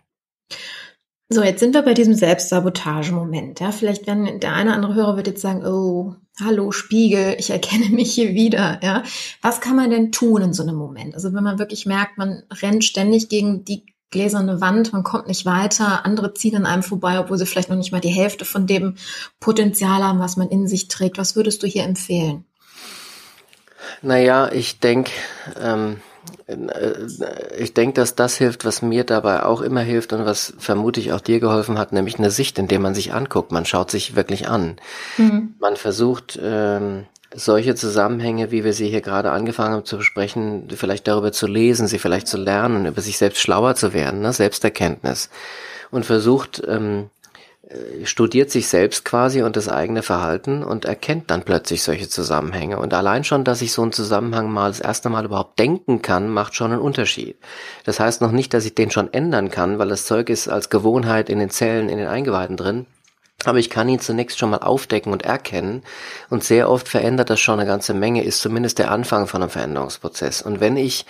So, 1.28 1.42
jetzt 1.42 1.60
sind 1.60 1.74
wir 1.74 1.82
bei 1.82 1.96
diesem 1.96 2.14
Selbstsabotage-Moment. 2.14 3.60
Ja, 3.60 3.72
vielleicht 3.72 4.06
werden 4.06 4.40
der 4.40 4.54
eine 4.54 4.70
oder 4.70 4.76
andere 4.76 4.94
Hörer 4.94 5.18
wird 5.18 5.28
jetzt 5.28 5.42
sagen, 5.42 5.66
oh, 5.66 6.14
hallo 6.40 6.72
Spiegel, 6.72 7.36
ich 7.40 7.50
erkenne 7.50 7.90
mich 7.90 8.14
hier 8.14 8.34
wieder. 8.34 8.80
Ja, 8.84 9.02
was 9.42 9.60
kann 9.60 9.76
man 9.76 9.90
denn 9.90 10.12
tun 10.12 10.44
in 10.44 10.54
so 10.54 10.62
einem 10.62 10.76
Moment? 10.76 11.16
Also 11.16 11.34
wenn 11.34 11.44
man 11.44 11.58
wirklich 11.58 11.88
merkt, 11.88 12.20
man 12.20 12.44
rennt 12.62 12.84
ständig 12.84 13.28
gegen 13.28 13.66
die 13.66 13.86
gläserne 14.12 14.62
Wand, 14.62 14.94
man 14.94 15.04
kommt 15.04 15.28
nicht 15.28 15.48
weiter, 15.48 16.06
andere 16.06 16.34
ziehen 16.36 16.56
an 16.56 16.68
einem 16.68 16.84
vorbei, 16.84 17.20
obwohl 17.20 17.40
sie 17.40 17.48
vielleicht 17.48 17.70
noch 17.70 17.76
nicht 17.76 17.92
mal 17.92 18.02
die 18.02 18.10
Hälfte 18.10 18.46
von 18.46 18.68
dem 18.68 18.96
Potenzial 19.40 20.04
haben, 20.04 20.20
was 20.20 20.38
man 20.38 20.50
in 20.50 20.68
sich 20.68 20.90
trägt. 20.90 21.18
Was 21.18 21.36
würdest 21.36 21.64
du 21.64 21.68
hier 21.68 21.84
empfehlen? 21.84 22.46
Naja, 24.04 24.52
ich 24.52 24.80
denke, 24.80 25.12
ähm, 25.60 25.94
äh, 25.94 26.15
ich 27.58 27.74
denke, 27.74 27.94
dass 27.94 28.16
das 28.16 28.38
hilft, 28.38 28.66
was 28.66 28.82
mir 28.82 29.04
dabei 29.04 29.44
auch 29.44 29.62
immer 29.62 29.82
hilft 29.82 30.14
und 30.14 30.26
was 30.26 30.54
vermutlich 30.58 31.12
auch 31.14 31.22
dir 31.22 31.40
geholfen 31.40 31.78
hat, 31.78 31.92
nämlich 31.92 32.18
eine 32.20 32.32
Sicht, 32.32 32.60
in 32.60 32.68
der 32.68 32.80
man 32.80 32.94
sich 32.94 33.14
anguckt. 33.14 33.52
Man 33.52 33.66
schaut 33.66 33.92
sich 33.92 34.16
wirklich 34.16 34.48
an. 34.48 34.78
Mhm. 35.18 35.56
Man 35.60 35.76
versucht, 35.76 36.40
ähm, 36.42 37.06
solche 37.34 37.76
Zusammenhänge, 37.76 38.52
wie 38.52 38.64
wir 38.64 38.74
sie 38.74 38.90
hier 38.90 39.02
gerade 39.02 39.32
angefangen 39.32 39.74
haben 39.74 39.86
zu 39.86 39.98
besprechen, 39.98 40.68
vielleicht 40.76 41.08
darüber 41.08 41.32
zu 41.32 41.48
lesen, 41.48 41.88
sie 41.88 42.00
vielleicht 42.00 42.28
zu 42.28 42.38
lernen, 42.38 42.86
über 42.86 43.02
sich 43.02 43.18
selbst 43.18 43.42
schlauer 43.42 43.76
zu 43.76 43.94
werden, 43.94 44.22
ne? 44.22 44.32
Selbsterkenntnis. 44.32 45.30
Und 45.92 46.06
versucht, 46.06 46.62
ähm, 46.68 47.10
äh, 47.15 47.15
studiert 48.04 48.52
sich 48.52 48.68
selbst 48.68 49.06
quasi 49.06 49.42
und 49.42 49.56
das 49.56 49.70
eigene 49.70 50.04
Verhalten 50.04 50.64
und 50.64 50.86
erkennt 50.86 51.32
dann 51.32 51.44
plötzlich 51.44 51.82
solche 51.82 52.08
Zusammenhänge. 52.08 52.78
Und 52.78 52.94
allein 52.94 53.24
schon, 53.24 53.44
dass 53.44 53.62
ich 53.62 53.72
so 53.72 53.82
einen 53.82 53.92
Zusammenhang 53.92 54.52
mal 54.52 54.70
das 54.70 54.80
erste 54.80 55.10
Mal 55.10 55.26
überhaupt 55.26 55.58
denken 55.58 56.02
kann, 56.02 56.30
macht 56.30 56.56
schon 56.56 56.72
einen 56.72 56.82
Unterschied. 56.82 57.38
Das 57.84 58.00
heißt 58.00 58.22
noch 58.22 58.32
nicht, 58.32 58.54
dass 58.54 58.66
ich 58.66 58.76
den 58.76 58.92
schon 58.92 59.12
ändern 59.14 59.50
kann, 59.50 59.80
weil 59.80 59.90
das 59.90 60.06
Zeug 60.06 60.30
ist 60.30 60.48
als 60.48 60.70
Gewohnheit 60.70 61.30
in 61.30 61.40
den 61.40 61.50
Zellen, 61.50 61.90
in 61.90 61.98
den 61.98 62.08
Eingeweiden 62.08 62.56
drin. 62.56 62.86
Aber 63.48 63.60
ich 63.60 63.70
kann 63.70 63.90
ihn 63.90 64.00
zunächst 64.00 64.40
schon 64.40 64.50
mal 64.50 64.58
aufdecken 64.58 65.12
und 65.12 65.24
erkennen. 65.24 65.84
Und 66.30 66.44
sehr 66.44 66.70
oft 66.70 66.88
verändert 66.88 67.30
das 67.30 67.40
schon 67.40 67.60
eine 67.60 67.68
ganze 67.68 67.94
Menge, 67.94 68.24
ist 68.24 68.42
zumindest 68.42 68.80
der 68.80 68.92
Anfang 68.92 69.28
von 69.28 69.42
einem 69.42 69.52
Veränderungsprozess. 69.52 70.42
Und 70.42 70.60
wenn 70.60 70.78
ich 70.78 71.06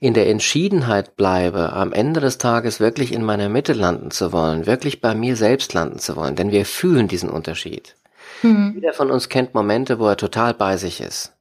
in 0.00 0.14
der 0.14 0.28
Entschiedenheit 0.28 1.16
bleibe, 1.16 1.72
am 1.72 1.92
Ende 1.92 2.20
des 2.20 2.38
Tages 2.38 2.80
wirklich 2.80 3.12
in 3.12 3.24
meiner 3.24 3.48
Mitte 3.48 3.72
landen 3.72 4.10
zu 4.10 4.32
wollen, 4.32 4.66
wirklich 4.66 5.00
bei 5.00 5.14
mir 5.14 5.36
selbst 5.36 5.72
landen 5.72 5.98
zu 5.98 6.16
wollen, 6.16 6.36
denn 6.36 6.50
wir 6.50 6.66
fühlen 6.66 7.08
diesen 7.08 7.30
Unterschied. 7.30 7.94
Mhm. 8.42 8.72
Jeder 8.74 8.92
von 8.92 9.10
uns 9.10 9.28
kennt 9.28 9.54
Momente, 9.54 9.98
wo 9.98 10.06
er 10.06 10.16
total 10.16 10.54
bei 10.54 10.76
sich 10.76 11.00
ist. 11.00 11.32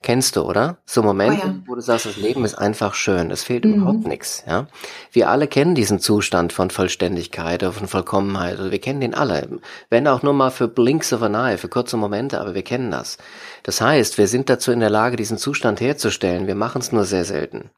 Kennst 0.00 0.36
du, 0.36 0.42
oder? 0.42 0.78
So 0.86 1.02
Momente, 1.02 1.42
oh 1.42 1.48
ja. 1.48 1.54
wo 1.66 1.74
du 1.74 1.80
sagst, 1.80 2.06
das 2.06 2.16
Leben 2.16 2.44
ist 2.44 2.54
einfach 2.54 2.94
schön, 2.94 3.32
es 3.32 3.42
fehlt 3.42 3.64
mhm. 3.64 3.74
überhaupt 3.74 4.06
nichts, 4.06 4.44
ja? 4.46 4.68
Wir 5.10 5.28
alle 5.28 5.48
kennen 5.48 5.74
diesen 5.74 5.98
Zustand 5.98 6.52
von 6.52 6.70
Vollständigkeit 6.70 7.64
oder 7.64 7.72
von 7.72 7.88
Vollkommenheit, 7.88 8.60
oder 8.60 8.70
wir 8.70 8.80
kennen 8.80 9.00
den 9.00 9.14
alle. 9.14 9.58
Wenn 9.90 10.06
auch 10.06 10.22
nur 10.22 10.34
mal 10.34 10.50
für 10.50 10.68
Blinks 10.68 11.12
of 11.12 11.22
an 11.22 11.34
Eye, 11.34 11.58
für 11.58 11.68
kurze 11.68 11.96
Momente, 11.96 12.40
aber 12.40 12.54
wir 12.54 12.62
kennen 12.62 12.92
das. 12.92 13.18
Das 13.64 13.80
heißt, 13.80 14.18
wir 14.18 14.28
sind 14.28 14.48
dazu 14.48 14.70
in 14.70 14.80
der 14.80 14.90
Lage, 14.90 15.16
diesen 15.16 15.36
Zustand 15.36 15.80
herzustellen, 15.80 16.46
wir 16.46 16.54
machen 16.54 16.80
es 16.80 16.92
nur 16.92 17.04
sehr 17.04 17.24
selten. 17.24 17.70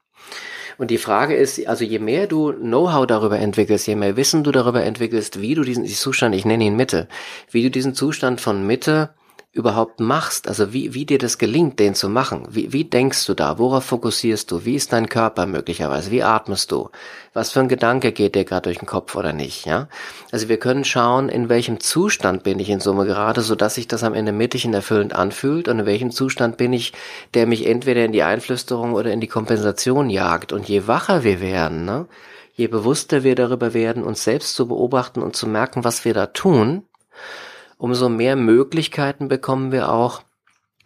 Und 0.76 0.90
die 0.90 0.98
Frage 0.98 1.36
ist, 1.36 1.66
also 1.66 1.84
je 1.84 1.98
mehr 1.98 2.26
du 2.26 2.52
Know-how 2.52 3.06
darüber 3.06 3.38
entwickelst, 3.38 3.86
je 3.86 3.96
mehr 3.96 4.16
Wissen 4.16 4.44
du 4.44 4.50
darüber 4.50 4.82
entwickelst, 4.82 5.40
wie 5.40 5.54
du 5.54 5.62
diesen 5.62 5.86
Zustand, 5.86 6.34
ich 6.34 6.44
nenne 6.44 6.64
ihn 6.64 6.76
Mitte, 6.76 7.08
wie 7.50 7.62
du 7.62 7.70
diesen 7.70 7.94
Zustand 7.94 8.40
von 8.40 8.66
Mitte 8.66 9.10
überhaupt 9.52 9.98
machst, 9.98 10.46
also 10.46 10.72
wie, 10.72 10.94
wie 10.94 11.04
dir 11.04 11.18
das 11.18 11.36
gelingt, 11.36 11.80
den 11.80 11.96
zu 11.96 12.08
machen. 12.08 12.46
Wie, 12.48 12.72
wie 12.72 12.84
denkst 12.84 13.26
du 13.26 13.34
da? 13.34 13.58
Worauf 13.58 13.84
fokussierst 13.84 14.48
du? 14.48 14.64
Wie 14.64 14.76
ist 14.76 14.92
dein 14.92 15.08
Körper 15.08 15.46
möglicherweise? 15.46 16.12
Wie 16.12 16.22
atmest 16.22 16.70
du? 16.70 16.90
Was 17.32 17.50
für 17.50 17.58
ein 17.58 17.68
Gedanke 17.68 18.12
geht 18.12 18.36
dir 18.36 18.44
gerade 18.44 18.62
durch 18.62 18.78
den 18.78 18.86
Kopf 18.86 19.16
oder 19.16 19.32
nicht? 19.32 19.66
Ja, 19.66 19.88
also 20.30 20.48
wir 20.48 20.58
können 20.58 20.84
schauen, 20.84 21.28
in 21.28 21.48
welchem 21.48 21.80
Zustand 21.80 22.44
bin 22.44 22.60
ich 22.60 22.70
in 22.70 22.78
Summe 22.78 23.06
gerade, 23.06 23.40
so 23.40 23.56
dass 23.56 23.74
sich 23.74 23.88
das 23.88 24.04
am 24.04 24.14
Ende 24.14 24.30
mittig 24.30 24.66
und 24.66 24.74
erfüllend 24.74 25.16
anfühlt 25.16 25.66
und 25.66 25.80
in 25.80 25.86
welchem 25.86 26.12
Zustand 26.12 26.56
bin 26.56 26.72
ich, 26.72 26.92
der 27.34 27.48
mich 27.48 27.66
entweder 27.66 28.04
in 28.04 28.12
die 28.12 28.22
Einflüsterung 28.22 28.92
oder 28.92 29.12
in 29.12 29.20
die 29.20 29.26
Kompensation 29.26 30.10
jagt. 30.10 30.52
Und 30.52 30.68
je 30.68 30.86
wacher 30.86 31.24
wir 31.24 31.40
werden, 31.40 31.84
ne, 31.84 32.06
je 32.54 32.68
bewusster 32.68 33.24
wir 33.24 33.34
darüber 33.34 33.74
werden, 33.74 34.04
uns 34.04 34.22
selbst 34.22 34.54
zu 34.54 34.68
beobachten 34.68 35.22
und 35.22 35.34
zu 35.34 35.48
merken, 35.48 35.82
was 35.82 36.04
wir 36.04 36.14
da 36.14 36.26
tun, 36.26 36.84
umso 37.80 38.08
mehr 38.08 38.36
Möglichkeiten 38.36 39.28
bekommen 39.28 39.72
wir 39.72 39.90
auch, 39.90 40.22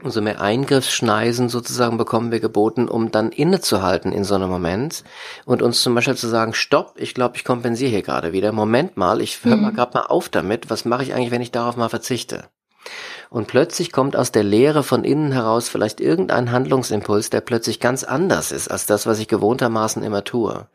umso 0.02 0.20
mehr 0.20 0.40
Eingriffsschneisen 0.40 1.48
sozusagen 1.48 1.98
bekommen 1.98 2.30
wir 2.30 2.40
geboten, 2.40 2.88
um 2.88 3.10
dann 3.10 3.30
innezuhalten 3.30 4.12
in 4.12 4.24
so 4.24 4.34
einem 4.36 4.48
Moment 4.48 5.02
und 5.44 5.60
uns 5.60 5.82
zum 5.82 5.94
Beispiel 5.94 6.14
zu 6.14 6.28
sagen, 6.28 6.54
stopp, 6.54 6.94
ich 6.96 7.14
glaube, 7.14 7.36
ich 7.36 7.44
kompensiere 7.44 7.90
hier 7.90 8.02
gerade 8.02 8.32
wieder. 8.32 8.52
Moment 8.52 8.96
mal, 8.96 9.20
ich 9.20 9.44
höre 9.44 9.56
mal 9.56 9.72
mhm. 9.72 9.76
gerade 9.76 9.98
mal 9.98 10.06
auf 10.06 10.28
damit. 10.28 10.70
Was 10.70 10.84
mache 10.84 11.02
ich 11.02 11.14
eigentlich, 11.14 11.30
wenn 11.32 11.42
ich 11.42 11.50
darauf 11.50 11.76
mal 11.76 11.88
verzichte? 11.88 12.44
Und 13.34 13.48
plötzlich 13.48 13.90
kommt 13.90 14.14
aus 14.14 14.30
der 14.30 14.44
Leere 14.44 14.84
von 14.84 15.02
innen 15.02 15.32
heraus 15.32 15.68
vielleicht 15.68 16.00
irgendein 16.00 16.52
Handlungsimpuls, 16.52 17.30
der 17.30 17.40
plötzlich 17.40 17.80
ganz 17.80 18.04
anders 18.04 18.52
ist 18.52 18.68
als 18.68 18.86
das, 18.86 19.08
was 19.08 19.18
ich 19.18 19.26
gewohntermaßen 19.26 20.04
immer 20.04 20.22
tue. 20.22 20.68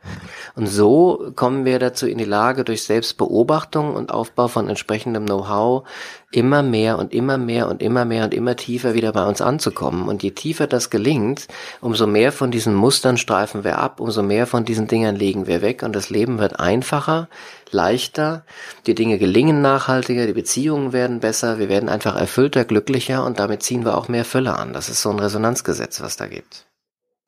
Und 0.58 0.68
so 0.68 1.32
kommen 1.38 1.64
wir 1.64 1.80
dazu 1.80 2.06
in 2.06 2.18
die 2.18 2.26
Lage, 2.26 2.66
durch 2.66 2.84
Selbstbeobachtung 2.84 3.96
und 3.96 4.12
Aufbau 4.12 4.50
von 4.50 4.68
entsprechendem 4.68 5.26
Know-how 5.26 5.88
immer 6.32 6.62
mehr 6.62 7.00
und 7.00 7.14
immer 7.14 7.38
mehr 7.38 7.70
und 7.70 7.82
immer 7.82 8.06
mehr 8.06 8.26
und 8.26 8.34
immer 8.34 8.56
tiefer 8.56 8.94
wieder 8.94 9.14
bei 9.14 9.26
uns 9.26 9.42
anzukommen. 9.42 10.08
Und 10.08 10.22
je 10.22 10.32
tiefer 10.32 10.68
das 10.68 10.90
gelingt, 10.90 11.48
umso 11.82 12.06
mehr 12.06 12.32
von 12.32 12.52
diesen 12.52 12.76
Mustern 12.76 13.18
streifen 13.18 13.64
wir 13.64 13.80
ab, 13.80 14.00
umso 14.00 14.22
mehr 14.22 14.46
von 14.46 14.66
diesen 14.66 14.88
Dingern 14.88 15.16
legen 15.16 15.48
wir 15.48 15.62
weg 15.62 15.82
und 15.82 15.96
das 15.96 16.10
Leben 16.10 16.38
wird 16.38 16.60
einfacher, 16.60 17.30
leichter, 17.72 18.44
die 18.86 18.96
Dinge 18.96 19.18
gelingen 19.18 19.62
nachhaltiger, 19.62 20.28
die 20.28 20.34
Beziehungen 20.34 20.94
werden 20.94 21.20
besser, 21.20 21.58
wir 21.58 21.70
werden 21.70 21.90
einfach 21.90 22.16
erfüllter, 22.50 22.66
glücklicher 22.66 23.26
und 23.26 23.40
damit 23.40 23.64
ziehen 23.64 23.86
wir 23.86 23.98
auch 23.98 24.08
mehr 24.08 24.26
Fülle 24.26 24.58
an. 24.58 24.74
Das 24.74 24.90
ist 24.90 25.02
so 25.02 25.10
ein 25.10 25.20
Resonanzgesetz, 25.20 26.02
was 26.02 26.18
da 26.18 26.28
gibt. 26.28 26.66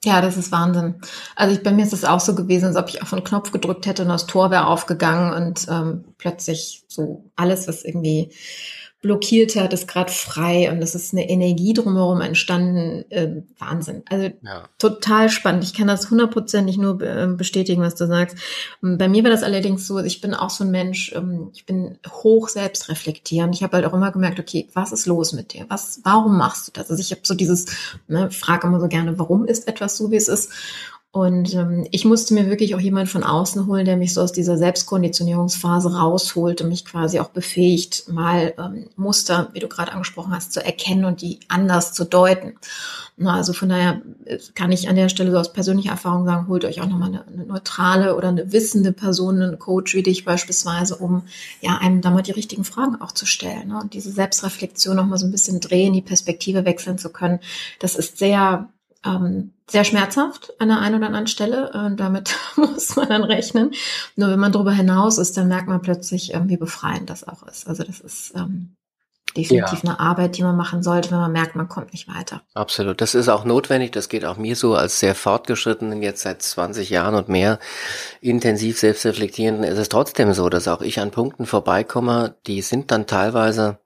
Ja, 0.04 0.20
das 0.20 0.36
ist 0.36 0.52
Wahnsinn. 0.52 0.96
Also 1.36 1.54
ich, 1.54 1.62
bei 1.62 1.72
mir 1.72 1.86
ist 1.86 1.94
es 1.94 2.06
auch 2.06 2.20
so 2.20 2.34
gewesen, 2.34 2.66
als 2.66 2.76
ob 2.76 2.90
ich 2.90 3.04
auf 3.04 3.14
einen 3.14 3.24
Knopf 3.24 3.52
gedrückt 3.52 3.86
hätte 3.86 4.02
und 4.02 4.10
das 4.10 4.26
Tor 4.26 4.50
wäre 4.50 4.66
aufgegangen 4.66 5.32
und 5.32 5.68
ähm, 5.70 6.06
plötzlich 6.18 6.84
so 6.88 7.30
alles, 7.36 7.68
was 7.68 7.84
irgendwie 7.84 8.32
blockiert 9.02 9.56
hat, 9.56 9.74
ist 9.74 9.88
gerade 9.88 10.12
frei 10.12 10.72
und 10.72 10.82
es 10.82 10.94
ist 10.94 11.12
eine 11.12 11.28
Energie 11.28 11.74
drumherum 11.74 12.22
entstanden. 12.22 13.04
Äh, 13.10 13.42
Wahnsinn. 13.58 14.04
Also 14.08 14.30
ja. 14.44 14.70
total 14.78 15.30
spannend. 15.30 15.64
Ich 15.64 15.74
kann 15.74 15.88
das 15.88 16.12
hundertprozentig 16.12 16.78
nur 16.78 17.02
äh, 17.02 17.28
bestätigen, 17.28 17.82
was 17.82 17.96
du 17.96 18.06
sagst. 18.06 18.38
Und 18.82 19.00
bei 19.00 19.10
mir 19.10 19.24
war 19.24 19.32
das 19.32 19.42
allerdings 19.42 19.88
so, 19.88 19.98
ich 20.00 20.22
bin 20.22 20.36
auch 20.36 20.52
so 20.52 20.64
ein 20.64 20.72
Mensch, 20.72 21.14
ähm, 21.16 21.50
ich 21.54 21.66
bin 21.66 21.98
hoch 22.08 22.48
selbstreflektierend. 22.48 23.56
Ich 23.56 23.64
habe 23.64 23.78
halt 23.78 23.86
auch 23.88 23.94
immer 23.94 24.12
gemerkt, 24.12 24.40
okay, 24.40 24.68
was 24.74 24.92
ist 24.92 25.08
los 25.08 25.34
mit 25.34 25.54
dir? 25.54 25.66
Was, 25.68 26.02
warum 26.04 26.38
machst 26.38 26.68
du 26.68 26.72
das? 26.72 26.92
Also 26.92 27.02
ich 27.02 27.12
habe 27.12 27.22
so 27.24 27.34
dieses, 27.34 27.66
ne, 28.08 28.30
frage 28.30 28.68
immer 28.68 28.80
so 28.80 28.88
gerne, 28.88 29.18
warum 29.18 29.46
ist 29.46 29.68
etwas 29.68 29.98
so, 29.98 30.12
wie 30.12 30.18
es 30.18 30.28
ist? 30.28 30.52
Und 31.14 31.54
ähm, 31.56 31.86
ich 31.92 32.06
musste 32.06 32.34
mir 32.34 32.48
wirklich 32.48 32.74
auch 32.74 32.80
jemand 32.80 33.10
von 33.10 33.24
außen 33.24 33.68
holen, 33.68 33.84
der 33.84 33.98
mich 33.98 34.14
so 34.14 34.22
aus 34.22 34.32
dieser 34.32 34.58
Selbstkonditionierungsphase 34.58 35.94
rausholt 35.94 36.62
und 36.62 36.70
mich 36.70 36.86
quasi 36.86 37.20
auch 37.20 37.28
befähigt, 37.28 38.08
mal 38.08 38.54
ähm, 38.58 38.88
Muster, 38.96 39.50
wie 39.52 39.60
du 39.60 39.68
gerade 39.68 39.92
angesprochen 39.92 40.34
hast, 40.34 40.54
zu 40.54 40.64
erkennen 40.64 41.04
und 41.04 41.22
die 41.22 41.42
anders 41.50 41.92
zu 41.92 42.06
deuten. 42.06 42.54
Na, 43.18 43.36
also 43.36 43.52
von 43.52 43.68
daher 43.68 44.02
äh, 44.24 44.38
kann 44.56 44.72
ich 44.72 44.88
an 44.88 44.96
der 44.96 45.10
Stelle 45.10 45.32
so 45.32 45.38
aus 45.38 45.52
persönlicher 45.52 45.92
Erfahrung 45.92 46.24
sagen, 46.26 46.48
holt 46.48 46.64
euch 46.64 46.80
auch 46.80 46.88
nochmal 46.88 47.10
eine, 47.10 47.28
eine 47.28 47.46
neutrale 47.46 48.16
oder 48.16 48.30
eine 48.30 48.54
wissende 48.54 48.94
Person, 48.94 49.42
einen 49.42 49.60
Coach 49.60 49.94
wie 49.94 50.04
dich 50.04 50.24
beispielsweise, 50.24 50.96
um 50.96 51.24
ja 51.60 51.78
einem 51.80 52.00
da 52.00 52.12
mal 52.12 52.22
die 52.22 52.32
richtigen 52.32 52.64
Fragen 52.64 53.02
auch 53.02 53.12
zu 53.12 53.26
stellen 53.26 53.68
ne? 53.68 53.80
und 53.82 53.96
diese 53.96 54.14
Selbstreflexion 54.14 54.96
nochmal 54.96 55.18
so 55.18 55.26
ein 55.26 55.32
bisschen 55.32 55.60
drehen, 55.60 55.92
die 55.92 56.02
Perspektive 56.02 56.64
wechseln 56.64 56.98
zu 56.98 57.10
können. 57.10 57.42
Das 57.80 57.98
ist 57.98 58.18
sehr 58.18 58.70
ähm, 59.06 59.54
sehr 59.70 59.84
schmerzhaft 59.84 60.54
an 60.60 60.68
der 60.68 60.80
einen 60.80 60.96
oder 60.96 61.08
anderen 61.08 61.28
Stelle. 61.28 61.72
Und 61.74 62.00
damit 62.00 62.36
muss 62.56 62.96
man 62.96 63.10
dann 63.10 63.24
rechnen. 63.24 63.72
Nur 64.16 64.30
wenn 64.30 64.40
man 64.40 64.52
darüber 64.52 64.74
hinaus 64.74 65.18
ist, 65.18 65.38
dann 65.38 65.48
merkt 65.48 65.68
man 65.68 65.82
plötzlich, 65.82 66.34
ähm, 66.34 66.50
wie 66.50 66.58
befreiend 66.58 67.10
das 67.10 67.28
auch 67.28 67.44
ist. 67.44 67.68
Also 67.68 67.84
das 67.84 68.00
ist 68.00 68.34
ähm, 68.36 68.76
definitiv 69.36 69.84
ja. 69.84 69.90
eine 69.90 70.00
Arbeit, 70.00 70.38
die 70.38 70.44
man 70.44 70.58
machen 70.58 70.84
sollte, 70.84 71.12
wenn 71.12 71.20
man 71.20 71.32
merkt, 71.32 71.56
man 71.56 71.70
kommt 71.70 71.94
nicht 71.94 72.08
weiter. 72.08 72.42
Absolut. 72.54 73.02
Das 73.02 73.16
ist 73.16 73.30
auch 73.30 73.46
notwendig. 73.46 73.92
Das 73.92 74.10
geht 74.10 74.26
auch 74.26 74.38
mir 74.38 74.56
so 74.56 74.76
als 74.76 75.00
sehr 75.00 75.16
fortgeschrittenen, 75.16 76.02
jetzt 76.02 76.22
seit 76.22 76.42
20 76.42 76.90
Jahren 76.90 77.16
und 77.16 77.30
mehr 77.30 77.60
intensiv 78.20 78.80
selbstreflektierenden. 78.80 79.64
Es 79.64 79.78
ist 79.78 79.92
trotzdem 79.92 80.34
so, 80.34 80.50
dass 80.50 80.68
auch 80.68 80.82
ich 80.82 81.00
an 81.00 81.12
Punkten 81.12 81.46
vorbeikomme, 81.46 82.36
die 82.46 82.62
sind 82.62 82.92
dann 82.92 83.08
teilweise 83.08 83.80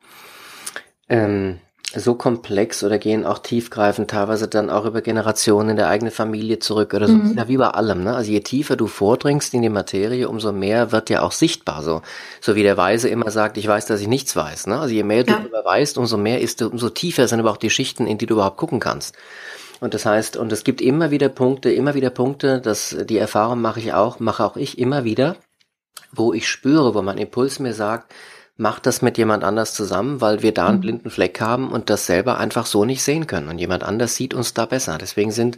ähm, 1.08 1.60
so 1.94 2.16
komplex 2.16 2.84
oder 2.84 2.98
gehen 2.98 3.26
auch 3.26 3.40
tiefgreifend, 3.40 4.10
teilweise 4.10 4.48
dann 4.48 4.70
auch 4.70 4.86
über 4.86 5.02
Generationen 5.02 5.72
in 5.72 5.76
der 5.78 5.88
eigenen 5.88 6.12
Familie 6.12 6.60
zurück 6.60 6.94
oder 6.94 7.08
so. 7.08 7.14
Mhm. 7.14 7.38
Ja, 7.38 7.48
wie 7.48 7.58
bei 7.58 7.70
allem, 7.70 8.04
ne? 8.04 8.16
Also 8.16 8.32
je 8.32 8.42
tiefer 8.42 8.76
du 8.76 8.88
vordringst 8.88 9.54
in 9.54 9.62
die 9.62 9.70
Materie, 9.70 10.28
umso 10.28 10.52
mehr 10.52 10.92
wird 10.92 11.10
ja 11.10 11.22
auch 11.22 11.32
sichtbar, 11.32 11.84
so. 11.84 12.02
So 12.42 12.56
wie 12.56 12.64
der 12.64 12.78
Weise 12.78 13.08
immer 13.08 13.32
sagt, 13.32 13.58
ich 13.58 13.68
weiß, 13.68 13.86
dass 13.86 14.02
ich 14.02 14.08
nichts 14.08 14.36
weiß, 14.36 14.68
ne? 14.68 14.80
Also 14.80 14.94
je 14.94 15.04
mehr 15.04 15.24
du 15.24 15.32
ja. 15.32 15.40
darüber 15.40 15.64
weißt, 15.64 15.98
umso 15.98 16.18
mehr 16.18 16.42
ist 16.42 16.62
du, 16.62 16.68
umso 16.68 16.90
tiefer 16.90 17.28
sind 17.28 17.40
aber 17.40 17.52
auch 17.52 17.58
die 17.58 17.70
Schichten, 17.70 18.08
in 18.08 18.18
die 18.18 18.26
du 18.26 18.34
überhaupt 18.34 18.58
gucken 18.58 18.80
kannst. 18.80 19.16
Und 19.80 19.94
das 19.94 20.06
heißt, 20.06 20.38
und 20.38 20.52
es 20.52 20.64
gibt 20.64 20.82
immer 20.82 21.12
wieder 21.12 21.30
Punkte, 21.30 21.72
immer 21.72 21.94
wieder 21.94 22.10
Punkte, 22.10 22.62
dass 22.62 22.96
die 23.08 23.18
Erfahrung 23.18 23.62
mache 23.62 23.80
ich 23.80 23.94
auch, 23.94 24.20
mache 24.20 24.44
auch 24.44 24.56
ich 24.58 24.80
immer 24.80 25.04
wieder, 25.04 25.36
wo 26.12 26.34
ich 26.34 26.48
spüre, 26.48 26.96
wo 26.96 27.02
mein 27.02 27.18
Impuls 27.18 27.60
mir 27.60 27.74
sagt, 27.74 28.12
mach 28.58 28.80
das 28.80 29.02
mit 29.02 29.18
jemand 29.18 29.44
anders 29.44 29.74
zusammen, 29.74 30.22
weil 30.22 30.42
wir 30.42 30.54
da 30.54 30.68
einen 30.68 30.78
mhm. 30.78 30.82
blinden 30.82 31.10
Fleck 31.10 31.42
haben 31.42 31.72
und 31.72 31.90
das 31.90 32.06
selber 32.06 32.38
einfach 32.38 32.66
so 32.66 32.86
nicht 32.86 33.04
sehen 33.04 33.28
können. 33.28 33.50
Und 33.50 33.60
jemand 33.60 33.84
anders 33.84 34.16
sieht 34.16 34.34
uns 34.34 34.54
da 34.54 34.66
besser. 34.66 34.98
Deswegen 34.98 35.32
sind 35.32 35.58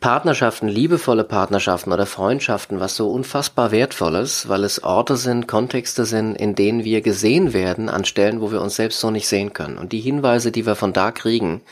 Partnerschaften, 0.00 0.68
liebevolle 0.68 1.24
Partnerschaften 1.24 1.92
oder 1.92 2.06
Freundschaften 2.06 2.78
was 2.78 2.94
so 2.94 3.10
unfassbar 3.10 3.72
wertvolles, 3.72 4.48
weil 4.48 4.62
es 4.62 4.84
Orte 4.84 5.16
sind, 5.16 5.48
Kontexte 5.48 6.04
sind, 6.04 6.36
in 6.36 6.54
denen 6.54 6.84
wir 6.84 7.00
gesehen 7.00 7.52
werden 7.52 7.88
an 7.88 8.04
Stellen, 8.04 8.40
wo 8.40 8.52
wir 8.52 8.62
uns 8.62 8.76
selbst 8.76 9.00
so 9.00 9.10
nicht 9.10 9.26
sehen 9.26 9.52
können. 9.52 9.76
Und 9.76 9.90
die 9.90 10.00
Hinweise, 10.00 10.52
die 10.52 10.66
wir 10.66 10.76
von 10.76 10.92
da 10.92 11.10
kriegen, 11.10 11.62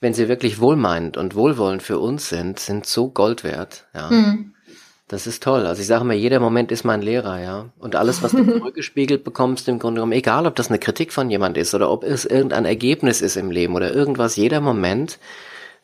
wenn 0.00 0.14
sie 0.14 0.28
wirklich 0.28 0.58
wohlmeinend 0.58 1.18
und 1.18 1.34
wohlwollend 1.34 1.82
für 1.82 1.98
uns 1.98 2.28
sind, 2.28 2.58
sind 2.58 2.86
so 2.86 3.10
Gold 3.10 3.44
wert. 3.44 3.84
Ja. 3.94 4.10
Mhm. 4.10 4.54
Das 5.08 5.28
ist 5.28 5.42
toll. 5.42 5.66
Also 5.66 5.80
ich 5.80 5.86
sage 5.86 6.04
mir, 6.04 6.14
jeder 6.14 6.40
Moment 6.40 6.72
ist 6.72 6.84
mein 6.84 7.00
Lehrer, 7.00 7.40
ja. 7.40 7.66
Und 7.78 7.94
alles, 7.94 8.22
was 8.22 8.32
du 8.32 8.44
zurückgespiegelt 8.58 9.22
bekommst, 9.22 9.68
im 9.68 9.78
Grunde 9.78 10.00
genommen, 10.00 10.12
egal 10.12 10.46
ob 10.46 10.56
das 10.56 10.68
eine 10.68 10.80
Kritik 10.80 11.12
von 11.12 11.30
jemand 11.30 11.56
ist 11.56 11.74
oder 11.74 11.90
ob 11.90 12.02
es 12.02 12.24
irgendein 12.24 12.64
Ergebnis 12.64 13.20
ist 13.20 13.36
im 13.36 13.50
Leben 13.50 13.76
oder 13.76 13.94
irgendwas, 13.94 14.34
jeder 14.34 14.60
Moment 14.60 15.18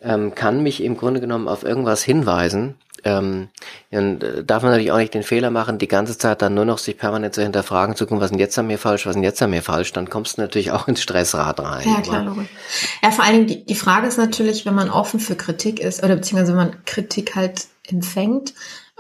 ähm, 0.02 0.34
kann 0.34 0.62
mich 0.62 0.82
im 0.82 0.96
Grunde 0.96 1.20
genommen 1.20 1.46
auf 1.46 1.62
irgendwas 1.62 2.02
hinweisen. 2.02 2.74
Ähm, 3.04 3.48
und 3.90 4.22
äh, 4.22 4.44
darf 4.44 4.62
man 4.62 4.72
natürlich 4.72 4.92
auch 4.92 4.98
nicht 4.98 5.14
den 5.14 5.22
Fehler 5.22 5.50
machen, 5.50 5.78
die 5.78 5.88
ganze 5.88 6.16
Zeit 6.18 6.42
dann 6.42 6.54
nur 6.54 6.64
noch 6.64 6.78
sich 6.78 6.98
permanent 6.98 7.34
zu 7.34 7.42
hinterfragen, 7.42 7.96
zu 7.96 8.06
gucken, 8.06 8.20
was 8.20 8.26
ist 8.26 8.32
denn 8.32 8.38
jetzt 8.38 8.58
an 8.58 8.66
mir 8.66 8.78
falsch, 8.78 9.06
was 9.06 9.10
ist 9.10 9.16
denn 9.16 9.24
jetzt 9.24 9.42
an 9.42 9.50
mir 9.50 9.62
falsch, 9.62 9.92
dann 9.92 10.08
kommst 10.08 10.36
du 10.36 10.40
natürlich 10.40 10.70
auch 10.70 10.86
ins 10.86 11.02
Stressrad 11.02 11.58
rein. 11.60 11.88
Ja, 11.88 12.00
klar, 12.00 12.24
logisch. 12.24 12.48
Ja, 13.02 13.10
vor 13.10 13.24
allen 13.24 13.34
Dingen, 13.34 13.46
die, 13.46 13.64
die 13.64 13.74
Frage 13.74 14.06
ist 14.06 14.18
natürlich, 14.18 14.66
wenn 14.66 14.74
man 14.74 14.90
offen 14.90 15.18
für 15.18 15.34
Kritik 15.34 15.80
ist, 15.80 16.02
oder 16.04 16.14
beziehungsweise 16.14 16.52
wenn 16.52 16.66
man 16.66 16.84
Kritik 16.84 17.34
halt 17.34 17.66
empfängt, 17.88 18.54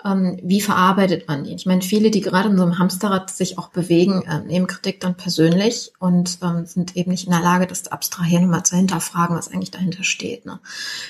ähm, 0.04 0.38
wie 0.42 0.60
verarbeitet 0.60 1.28
man 1.28 1.44
die? 1.44 1.54
Ich 1.54 1.66
meine, 1.66 1.82
viele, 1.82 2.10
die 2.10 2.20
gerade 2.20 2.48
in 2.48 2.56
so 2.56 2.62
einem 2.62 2.78
Hamsterrad 2.78 3.30
sich 3.30 3.58
auch 3.58 3.68
bewegen, 3.68 4.22
äh, 4.22 4.40
nehmen 4.40 4.66
Kritik 4.66 5.00
dann 5.00 5.16
persönlich 5.16 5.92
und 5.98 6.38
ähm, 6.42 6.66
sind 6.66 6.96
eben 6.96 7.10
nicht 7.10 7.26
in 7.26 7.32
der 7.32 7.40
Lage, 7.40 7.66
das 7.66 7.84
zu 7.84 7.92
abstrahieren 7.92 8.44
und 8.44 8.50
mal 8.50 8.64
zu 8.64 8.76
hinterfragen, 8.76 9.36
was 9.36 9.50
eigentlich 9.50 9.70
dahinter 9.70 10.04
steht. 10.04 10.46
Ne? 10.46 10.60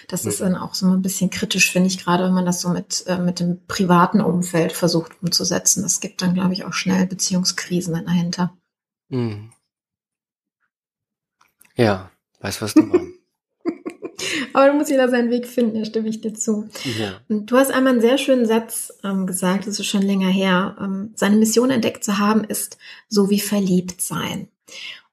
Das 0.09 0.24
mhm. 0.24 0.31
ist 0.31 0.40
dann 0.40 0.57
auch 0.57 0.74
so 0.74 0.87
ein 0.87 1.02
bisschen 1.02 1.31
kritisch, 1.31 1.70
finde 1.70 1.88
ich, 1.88 2.02
gerade 2.02 2.24
wenn 2.24 2.35
man 2.35 2.46
das 2.46 2.61
so 2.61 2.68
mit, 2.68 3.05
äh, 3.07 3.18
mit 3.18 3.40
dem 3.40 3.64
privaten 3.66 4.20
Umfeld 4.20 4.72
versucht 4.72 5.12
umzusetzen. 5.22 5.83
Das 5.83 6.00
gibt 6.00 6.22
dann, 6.22 6.35
glaube 6.35 6.52
ich, 6.52 6.64
auch 6.64 6.74
schnell 6.74 7.07
Beziehungskrisen 7.07 7.94
dahinter. 8.05 8.52
Mhm. 9.09 9.52
Ja, 11.76 12.11
weiß, 12.40 12.61
was 12.62 12.74
du 12.74 12.83
meinst. 12.83 13.12
Aber 14.53 14.68
du 14.68 14.75
musst 14.75 14.90
jeder 14.90 15.09
seinen 15.09 15.31
Weg 15.31 15.46
finden, 15.46 15.79
da 15.79 15.85
stimme 15.85 16.09
ich 16.09 16.20
dir 16.20 16.35
zu. 16.35 16.68
Ja. 16.98 17.20
Du 17.29 17.57
hast 17.57 17.70
einmal 17.70 17.92
einen 17.92 18.03
sehr 18.03 18.18
schönen 18.18 18.46
Satz 18.46 18.92
ähm, 19.05 19.27
gesagt, 19.27 19.66
das 19.66 19.79
ist 19.79 19.87
schon 19.87 20.03
länger 20.03 20.29
her. 20.29 20.77
Ähm, 20.81 21.12
seine 21.14 21.37
Mission 21.37 21.70
entdeckt 21.70 22.05
zu 22.05 22.18
haben, 22.18 22.44
ist 22.44 22.79
so 23.09 23.31
wie 23.31 23.40
verliebt 23.40 24.01
sein. 24.01 24.48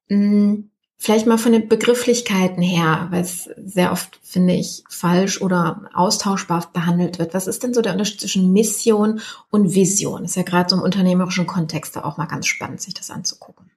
Mhm. 0.09 0.69
Vielleicht 1.01 1.27
mal 1.27 1.37
von 1.37 1.53
den 1.53 1.69
Begrifflichkeiten 1.69 2.61
her, 2.61 3.07
weil 3.09 3.21
es 3.21 3.49
sehr 3.55 3.93
oft, 3.93 4.19
finde 4.21 4.55
ich, 4.55 4.83
falsch 4.89 5.41
oder 5.41 5.89
austauschbar 5.93 6.69
behandelt 6.73 7.19
wird. 7.19 7.33
Was 7.33 7.47
ist 7.47 7.63
denn 7.63 7.73
so 7.73 7.81
der 7.81 7.93
Unterschied 7.93 8.19
zwischen 8.19 8.51
Mission 8.51 9.21
und 9.49 9.73
Vision? 9.73 10.25
Ist 10.25 10.35
ja 10.35 10.43
gerade 10.43 10.69
so 10.69 10.75
im 10.75 10.81
unternehmerischen 10.81 11.47
Kontext 11.47 11.97
auch 11.97 12.17
mal 12.17 12.25
ganz 12.25 12.47
spannend, 12.47 12.81
sich 12.81 12.95
das 12.95 13.11
anzugucken. 13.11 13.68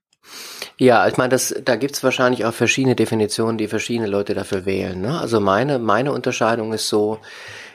Ja, 0.82 1.06
ich 1.06 1.16
meine, 1.16 1.28
das, 1.28 1.54
da 1.64 1.76
gibt's 1.76 2.02
wahrscheinlich 2.02 2.44
auch 2.44 2.52
verschiedene 2.52 2.96
Definitionen, 2.96 3.56
die 3.56 3.68
verschiedene 3.68 4.08
Leute 4.08 4.34
dafür 4.34 4.66
wählen. 4.66 5.00
Ne? 5.00 5.16
Also 5.16 5.38
meine, 5.38 5.78
meine 5.78 6.10
Unterscheidung 6.10 6.72
ist 6.72 6.88
so, 6.88 7.20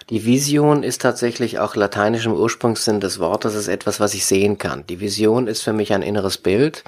die 0.09 0.25
Vision 0.25 0.83
ist 0.83 1.03
tatsächlich 1.03 1.57
auch 1.57 1.77
lateinischem 1.77 2.33
Ursprungssinn 2.33 2.99
des 2.99 3.19
Wortes, 3.19 3.55
ist 3.55 3.69
etwas, 3.69 4.01
was 4.01 4.13
ich 4.13 4.25
sehen 4.25 4.57
kann. 4.57 4.85
Die 4.87 4.99
Vision 4.99 5.47
ist 5.47 5.61
für 5.61 5.71
mich 5.71 5.93
ein 5.93 6.01
inneres 6.01 6.37
Bild, 6.37 6.83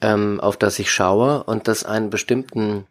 ähm, 0.00 0.40
auf 0.40 0.56
das 0.56 0.80
ich 0.80 0.90
schaue 0.90 1.44
und 1.44 1.68
das 1.68 1.84
einen 1.84 2.10
bestimmten 2.10 2.88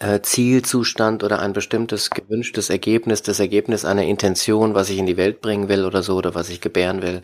äh, 0.00 0.20
Zielzustand 0.22 1.22
oder 1.22 1.38
ein 1.38 1.52
bestimmtes 1.52 2.10
gewünschtes 2.10 2.68
Ergebnis, 2.68 3.22
das 3.22 3.38
Ergebnis 3.38 3.84
einer 3.84 4.02
Intention, 4.02 4.74
was 4.74 4.90
ich 4.90 4.98
in 4.98 5.06
die 5.06 5.16
Welt 5.16 5.40
bringen 5.40 5.68
will 5.68 5.84
oder 5.84 6.02
so, 6.02 6.16
oder 6.16 6.34
was 6.34 6.48
ich 6.48 6.60
gebären 6.60 7.00
will, 7.00 7.22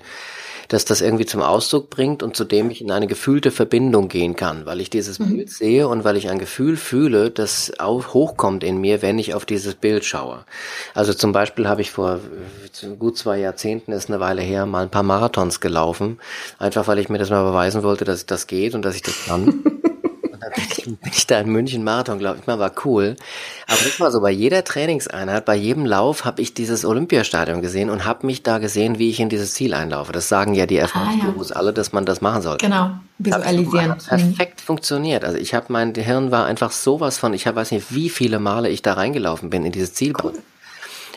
dass 0.72 0.86
das 0.86 1.02
irgendwie 1.02 1.26
zum 1.26 1.42
Ausdruck 1.42 1.90
bringt 1.90 2.22
und 2.22 2.34
zu 2.34 2.44
dem 2.44 2.70
ich 2.70 2.80
in 2.80 2.90
eine 2.90 3.06
gefühlte 3.06 3.50
Verbindung 3.50 4.08
gehen 4.08 4.36
kann, 4.36 4.64
weil 4.64 4.80
ich 4.80 4.88
dieses 4.88 5.18
mhm. 5.18 5.36
Bild 5.36 5.50
sehe 5.50 5.86
und 5.86 6.02
weil 6.02 6.16
ich 6.16 6.30
ein 6.30 6.38
Gefühl 6.38 6.78
fühle, 6.78 7.30
das 7.30 7.74
auch 7.78 8.14
hochkommt 8.14 8.64
in 8.64 8.78
mir, 8.78 9.02
wenn 9.02 9.18
ich 9.18 9.34
auf 9.34 9.44
dieses 9.44 9.74
Bild 9.74 10.02
schaue. 10.06 10.44
Also 10.94 11.12
zum 11.12 11.32
Beispiel 11.32 11.68
habe 11.68 11.82
ich 11.82 11.90
vor 11.90 12.20
äh, 12.82 12.86
gut 12.96 13.18
zwei 13.18 13.38
Jahrzehnten, 13.38 13.92
ist 13.92 14.08
eine 14.08 14.18
Weile 14.18 14.40
her, 14.40 14.64
mal 14.64 14.84
ein 14.84 14.90
paar 14.90 15.02
Marathons 15.02 15.60
gelaufen, 15.60 16.18
einfach 16.58 16.88
weil 16.88 16.98
ich 16.98 17.10
mir 17.10 17.18
das 17.18 17.28
mal 17.28 17.44
beweisen 17.44 17.82
wollte, 17.82 18.06
dass 18.06 18.24
das 18.24 18.46
geht 18.46 18.74
und 18.74 18.82
dass 18.82 18.96
ich 18.96 19.02
das 19.02 19.26
kann. 19.26 19.62
bin 20.86 20.98
ich 21.04 21.26
da 21.26 21.40
in 21.40 21.48
München 21.50 21.84
Marathon, 21.84 22.18
glaube 22.18 22.38
ich 22.40 22.46
mal, 22.46 22.58
war 22.58 22.72
cool. 22.84 23.16
Aber 23.66 23.78
das 23.82 24.00
war 24.00 24.10
so, 24.10 24.20
bei 24.20 24.30
jeder 24.30 24.64
Trainingseinheit, 24.64 25.44
bei 25.44 25.54
jedem 25.54 25.86
Lauf 25.86 26.24
habe 26.24 26.42
ich 26.42 26.54
dieses 26.54 26.84
Olympiastadion 26.84 27.62
gesehen 27.62 27.90
und 27.90 28.04
habe 28.04 28.26
mich 28.26 28.42
da 28.42 28.58
gesehen, 28.58 28.98
wie 28.98 29.10
ich 29.10 29.20
in 29.20 29.28
dieses 29.28 29.54
Ziel 29.54 29.74
einlaufe. 29.74 30.12
Das 30.12 30.28
sagen 30.28 30.54
ja 30.54 30.66
die 30.66 30.76
Erfahrungsgurus 30.76 31.52
ah, 31.52 31.54
ja. 31.54 31.60
alle, 31.60 31.72
dass 31.72 31.92
man 31.92 32.04
das 32.04 32.20
machen 32.20 32.42
soll. 32.42 32.58
Genau, 32.58 32.90
visualisieren. 33.18 33.92
Hat 33.92 34.06
perfekt 34.06 34.60
mhm. 34.60 34.64
funktioniert. 34.64 35.24
Also 35.24 35.38
ich 35.38 35.54
habe, 35.54 35.66
mein 35.68 35.94
Hirn 35.94 36.30
war 36.30 36.46
einfach 36.46 36.72
sowas 36.72 37.18
von, 37.18 37.34
ich 37.34 37.46
habe 37.46 37.56
weiß 37.56 37.70
nicht, 37.70 37.94
wie 37.94 38.08
viele 38.08 38.38
Male 38.38 38.68
ich 38.68 38.82
da 38.82 38.94
reingelaufen 38.94 39.50
bin 39.50 39.64
in 39.64 39.72
dieses 39.72 39.94
Ziel. 39.94 40.12
Cool. 40.22 40.34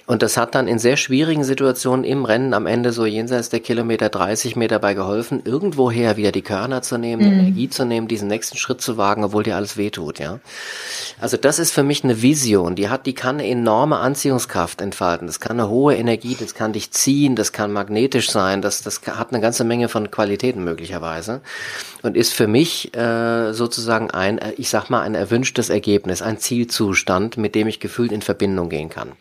Und 0.08 0.22
das 0.22 0.38
hat 0.38 0.54
dann 0.54 0.68
in 0.68 0.78
sehr 0.78 0.98
schwierigen 0.98 1.44
Situationen 1.44 2.06
im 2.06 2.26
Rennen 2.26 2.54
am 2.54 2.68
Ende 2.68 2.92
so 2.92 3.06
jenseits 3.06 3.50
der 3.50 3.60
Kilometer 3.60 4.10
30 4.10 4.56
Meter 4.56 4.76
dabei 4.76 4.94
geholfen, 4.94 5.42
irgendwoher 5.46 6.18
wieder 6.18 6.32
die 6.32 6.42
Körner 6.42 6.82
zu 6.82 6.98
nehmen, 6.98 7.26
mhm. 7.26 7.40
Energie 7.40 7.70
zu 7.70 7.86
nehmen, 7.86 8.08
diesen 8.08 8.28
nächsten 8.28 8.58
Schritt 8.58 8.82
zu 8.82 8.98
wagen, 8.98 9.24
obwohl 9.24 9.44
dir 9.44 9.56
alles 9.56 9.78
wehtut, 9.78 10.20
ja. 10.20 10.40
Also 11.20 11.38
das 11.38 11.60
ist 11.60 11.72
für 11.72 11.84
mich 11.84 12.04
eine 12.04 12.22
Vision, 12.22 12.76
die 12.76 12.90
hat, 12.90 13.06
die 13.06 13.14
kann 13.14 13.38
eine 13.38 13.48
enorme 13.48 13.98
Anziehungskraft 13.98 14.82
entfalten. 14.82 15.28
Das 15.28 15.40
kann 15.40 15.60
eine 15.60 15.70
hohe 15.70 15.96
Energie, 15.96 16.36
das 16.40 16.54
kann 16.54 16.74
dich 16.74 16.92
ziehen, 16.92 17.36
das 17.36 17.52
kann 17.52 17.72
magnetisch 17.72 18.30
sein, 18.30 18.62
das, 18.62 18.84
das 18.84 19.02
hat 19.08 19.32
eine 19.32 19.42
ganze 19.42 19.64
Menge 19.64 19.88
von 19.90 20.12
Qualitäten 20.12 20.64
möglicherweise 20.64 21.42
und 22.04 22.16
ist 22.16 22.34
für 22.34 22.48
mich 22.48 22.96
äh, 22.96 23.54
sozusagen 23.54 24.12
ein, 24.12 24.40
ich 24.58 24.70
sag 24.70 24.90
mal, 24.90 25.02
ein 25.02 25.16
erwünschtes 25.16 25.70
Ergebnis, 25.70 26.22
ein 26.22 26.38
Zielzustand, 26.38 27.38
mit 27.38 27.56
dem 27.56 27.68
ich 27.68 27.80
gefühlt 27.80 28.12
in 28.12 28.22
Verbindung 28.22 28.70
gehen 28.70 28.90
kann. 28.90 29.14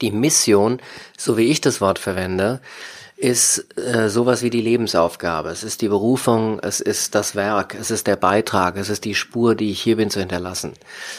Die 0.00 0.10
Mission, 0.10 0.80
so 1.16 1.36
wie 1.36 1.50
ich 1.50 1.60
das 1.60 1.80
Wort 1.80 1.98
verwende, 1.98 2.60
ist 3.18 3.76
äh, 3.76 4.08
sowas 4.08 4.42
wie 4.42 4.50
die 4.50 4.60
Lebensaufgabe. 4.60 5.48
Es 5.48 5.64
ist 5.64 5.82
die 5.82 5.88
Berufung, 5.88 6.60
es 6.60 6.80
ist 6.80 7.16
das 7.16 7.34
Werk, 7.34 7.74
es 7.74 7.90
ist 7.90 8.06
der 8.06 8.14
Beitrag, 8.14 8.76
es 8.76 8.90
ist 8.90 9.04
die 9.04 9.16
Spur, 9.16 9.56
die 9.56 9.72
ich 9.72 9.80
hier 9.80 9.96
bin 9.96 10.08
zu 10.08 10.20
hinterlassen. 10.20 10.74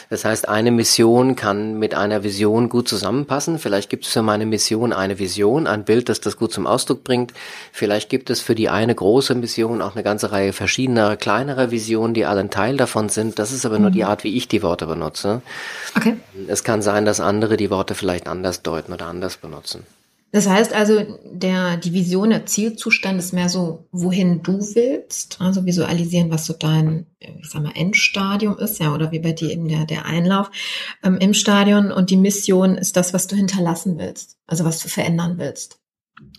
Das 0.08 0.24
heißt, 0.24 0.48
eine 0.48 0.70
Mission 0.70 1.36
kann 1.36 1.78
mit 1.78 1.94
einer 1.94 2.24
Vision 2.24 2.70
gut 2.70 2.88
zusammenpassen. 2.88 3.58
Vielleicht 3.58 3.90
gibt 3.90 4.06
es 4.06 4.12
für 4.12 4.22
meine 4.22 4.46
Mission 4.46 4.94
eine 4.94 5.18
Vision, 5.18 5.66
ein 5.66 5.84
Bild, 5.84 6.08
das 6.08 6.22
das 6.22 6.38
gut 6.38 6.54
zum 6.54 6.66
Ausdruck 6.66 7.04
bringt. 7.04 7.34
Vielleicht 7.70 8.08
gibt 8.08 8.30
es 8.30 8.40
für 8.40 8.54
die 8.54 8.70
eine 8.70 8.94
große 8.94 9.34
Mission 9.34 9.82
auch 9.82 9.94
eine 9.94 10.02
ganze 10.02 10.32
Reihe 10.32 10.54
verschiedener, 10.54 11.18
kleinerer 11.18 11.70
Visionen, 11.70 12.14
die 12.14 12.24
alle 12.24 12.40
ein 12.40 12.50
Teil 12.50 12.78
davon 12.78 13.10
sind. 13.10 13.38
Das 13.38 13.52
ist 13.52 13.66
aber 13.66 13.78
nur 13.78 13.90
die 13.90 14.04
mhm. 14.04 14.08
Art, 14.08 14.24
wie 14.24 14.38
ich 14.38 14.48
die 14.48 14.62
Worte 14.62 14.86
benutze. 14.86 15.42
Okay. 15.94 16.16
Es 16.48 16.64
kann 16.64 16.80
sein, 16.80 17.04
dass 17.04 17.20
andere 17.20 17.58
die 17.58 17.68
Worte 17.68 17.94
vielleicht 17.94 18.26
anders 18.26 18.62
deuten 18.62 18.94
oder 18.94 19.06
anders 19.06 19.36
benutzen. 19.36 19.84
Das 20.32 20.48
heißt 20.48 20.72
also, 20.72 21.04
der, 21.24 21.76
die 21.76 21.92
Vision, 21.92 22.30
der 22.30 22.46
Zielzustand 22.46 23.18
ist 23.18 23.32
mehr 23.32 23.48
so, 23.48 23.88
wohin 23.90 24.42
du 24.42 24.60
willst, 24.74 25.40
also 25.40 25.66
visualisieren, 25.66 26.30
was 26.30 26.46
so 26.46 26.52
dein, 26.52 27.06
ich 27.18 27.50
sag 27.50 27.62
mal, 27.62 27.72
Endstadium 27.74 28.56
ist, 28.58 28.78
ja, 28.78 28.94
oder 28.94 29.10
wie 29.10 29.18
bei 29.18 29.32
dir 29.32 29.50
eben 29.50 29.66
der, 29.66 29.86
der 29.86 30.04
Einlauf 30.04 30.50
ähm, 31.02 31.18
im 31.18 31.34
Stadion 31.34 31.90
und 31.90 32.10
die 32.10 32.16
Mission 32.16 32.76
ist 32.76 32.96
das, 32.96 33.12
was 33.12 33.26
du 33.26 33.34
hinterlassen 33.34 33.98
willst, 33.98 34.38
also 34.46 34.64
was 34.64 34.80
du 34.80 34.88
verändern 34.88 35.34
willst. 35.38 35.80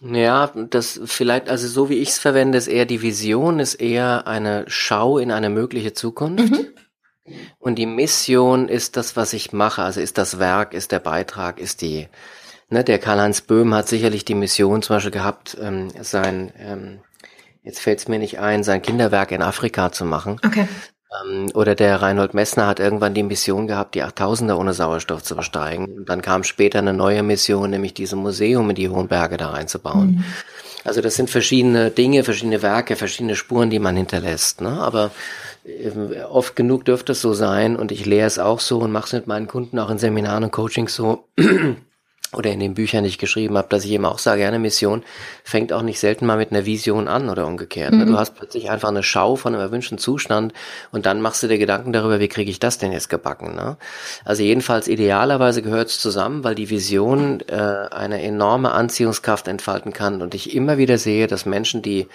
Ja, 0.01 0.51
das 0.69 1.01
vielleicht, 1.05 1.49
also 1.49 1.67
so 1.67 1.89
wie 1.89 1.95
ich 1.95 2.09
es 2.09 2.19
verwende, 2.19 2.57
ist 2.57 2.67
eher 2.67 2.85
die 2.85 3.01
Vision, 3.01 3.59
ist 3.59 3.75
eher 3.75 4.27
eine 4.27 4.65
Schau 4.67 5.17
in 5.17 5.31
eine 5.31 5.49
mögliche 5.49 5.93
Zukunft. 5.93 6.51
Mhm. 6.51 6.67
Und 7.59 7.75
die 7.75 7.85
Mission 7.85 8.67
ist 8.67 8.97
das, 8.97 9.15
was 9.15 9.33
ich 9.33 9.53
mache, 9.53 9.83
also 9.83 9.99
ist 9.99 10.17
das 10.17 10.39
Werk, 10.39 10.73
ist 10.73 10.91
der 10.91 10.99
Beitrag, 10.99 11.59
ist 11.59 11.81
die, 11.81 12.07
Ne, 12.71 12.85
der 12.85 12.99
Karl-Heinz 12.99 13.41
Böhm 13.41 13.73
hat 13.73 13.89
sicherlich 13.89 14.23
die 14.23 14.33
Mission 14.33 14.81
zum 14.81 14.95
Beispiel 14.95 15.11
gehabt, 15.11 15.57
ähm, 15.61 15.89
sein, 16.01 16.53
ähm, 16.57 16.99
jetzt 17.63 17.81
fällt 17.81 17.99
es 17.99 18.07
mir 18.07 18.17
nicht 18.17 18.39
ein, 18.39 18.63
sein 18.63 18.81
Kinderwerk 18.81 19.31
in 19.31 19.41
Afrika 19.41 19.91
zu 19.91 20.05
machen. 20.05 20.37
Okay. 20.45 20.69
Ähm, 21.25 21.49
oder 21.53 21.75
der 21.75 22.01
Reinhold 22.01 22.33
Messner 22.33 22.67
hat 22.67 22.79
irgendwann 22.79 23.13
die 23.13 23.23
Mission 23.23 23.67
gehabt, 23.67 23.95
die 23.95 24.03
8000er 24.03 24.55
ohne 24.55 24.73
Sauerstoff 24.73 25.21
zu 25.21 25.35
besteigen. 25.35 25.97
Und 25.97 26.07
dann 26.07 26.21
kam 26.21 26.45
später 26.45 26.79
eine 26.79 26.93
neue 26.93 27.23
Mission, 27.23 27.69
nämlich 27.69 27.93
diese 27.93 28.15
Museum 28.15 28.69
in 28.69 28.75
die 28.77 28.87
Hohen 28.87 29.09
Berge 29.09 29.35
da 29.35 29.49
reinzubauen. 29.49 30.11
Mhm. 30.11 30.23
Also 30.85 31.01
das 31.01 31.15
sind 31.15 31.29
verschiedene 31.29 31.91
Dinge, 31.91 32.23
verschiedene 32.23 32.61
Werke, 32.61 32.95
verschiedene 32.95 33.35
Spuren, 33.35 33.69
die 33.69 33.79
man 33.79 33.97
hinterlässt. 33.97 34.61
Ne? 34.61 34.79
Aber 34.79 35.11
äh, 35.65 36.21
oft 36.23 36.55
genug 36.55 36.85
dürfte 36.85 37.11
es 37.11 37.19
so 37.19 37.33
sein 37.33 37.75
und 37.75 37.91
ich 37.91 38.05
lehre 38.05 38.27
es 38.27 38.39
auch 38.39 38.61
so 38.61 38.79
und 38.79 38.93
mache 38.93 39.07
es 39.07 39.13
mit 39.13 39.27
meinen 39.27 39.47
Kunden 39.47 39.77
auch 39.77 39.89
in 39.89 39.97
Seminaren 39.97 40.45
und 40.45 40.51
Coachings 40.51 40.95
so, 40.95 41.25
oder 42.33 42.51
in 42.51 42.61
den 42.61 42.73
Büchern, 42.73 43.03
die 43.03 43.09
ich 43.09 43.17
geschrieben 43.17 43.57
habe, 43.57 43.67
dass 43.69 43.83
ich 43.83 43.91
eben 43.91 44.05
auch 44.05 44.19
sage, 44.19 44.47
eine 44.47 44.59
Mission 44.59 45.03
fängt 45.43 45.73
auch 45.73 45.81
nicht 45.81 45.99
selten 45.99 46.25
mal 46.25 46.37
mit 46.37 46.51
einer 46.51 46.65
Vision 46.65 47.09
an 47.09 47.29
oder 47.29 47.45
umgekehrt. 47.45 47.91
Ne? 47.91 48.05
Mhm. 48.05 48.11
Du 48.11 48.17
hast 48.17 48.35
plötzlich 48.35 48.69
einfach 48.69 48.87
eine 48.87 49.03
Schau 49.03 49.35
von 49.35 49.53
einem 49.53 49.61
erwünschten 49.61 49.97
Zustand 49.97 50.53
und 50.91 51.05
dann 51.05 51.21
machst 51.21 51.43
du 51.43 51.47
dir 51.47 51.57
Gedanken 51.57 51.91
darüber, 51.91 52.21
wie 52.21 52.29
kriege 52.29 52.49
ich 52.49 52.59
das 52.59 52.77
denn 52.77 52.93
jetzt 52.93 53.09
gebacken. 53.09 53.55
Ne? 53.55 53.75
Also 54.23 54.43
jedenfalls 54.43 54.87
idealerweise 54.87 55.61
gehört 55.61 55.89
es 55.89 55.99
zusammen, 55.99 56.45
weil 56.45 56.55
die 56.55 56.69
Vision 56.69 57.41
äh, 57.47 57.55
eine 57.55 58.21
enorme 58.21 58.71
Anziehungskraft 58.71 59.49
entfalten 59.49 59.91
kann 59.91 60.21
und 60.21 60.33
ich 60.33 60.55
immer 60.55 60.77
wieder 60.77 60.97
sehe, 60.97 61.27
dass 61.27 61.45
Menschen, 61.45 61.81
die 61.81 62.07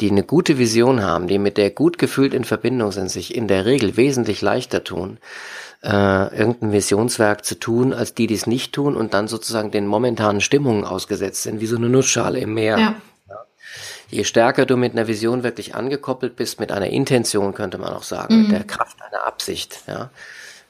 die 0.00 0.10
eine 0.10 0.22
gute 0.22 0.58
Vision 0.58 1.02
haben, 1.02 1.28
die 1.28 1.38
mit 1.38 1.58
der 1.58 1.70
gut 1.70 1.98
gefühlt 1.98 2.34
in 2.34 2.44
Verbindung 2.44 2.92
sind, 2.92 3.10
sich 3.10 3.34
in 3.36 3.46
der 3.46 3.66
Regel 3.66 3.96
wesentlich 3.96 4.40
leichter 4.40 4.84
tun, 4.84 5.18
äh, 5.82 6.36
irgendein 6.36 6.72
Visionswerk 6.72 7.44
zu 7.44 7.58
tun, 7.58 7.92
als 7.92 8.14
die, 8.14 8.26
die 8.26 8.34
es 8.34 8.46
nicht 8.46 8.72
tun 8.72 8.96
und 8.96 9.14
dann 9.14 9.28
sozusagen 9.28 9.70
den 9.70 9.86
momentanen 9.86 10.40
Stimmungen 10.40 10.84
ausgesetzt 10.84 11.42
sind, 11.42 11.60
wie 11.60 11.66
so 11.66 11.76
eine 11.76 11.88
Nussschale 11.88 12.38
im 12.38 12.54
Meer. 12.54 12.78
Ja. 12.78 12.94
Je 14.08 14.24
stärker 14.24 14.66
du 14.66 14.76
mit 14.76 14.92
einer 14.92 15.08
Vision 15.08 15.42
wirklich 15.42 15.74
angekoppelt 15.74 16.36
bist, 16.36 16.60
mit 16.60 16.70
einer 16.70 16.88
Intention, 16.88 17.54
könnte 17.54 17.78
man 17.78 17.94
auch 17.94 18.02
sagen, 18.02 18.36
mhm. 18.36 18.42
mit 18.42 18.52
der 18.52 18.64
Kraft 18.64 18.98
einer 19.00 19.26
Absicht, 19.26 19.80
ja, 19.86 20.10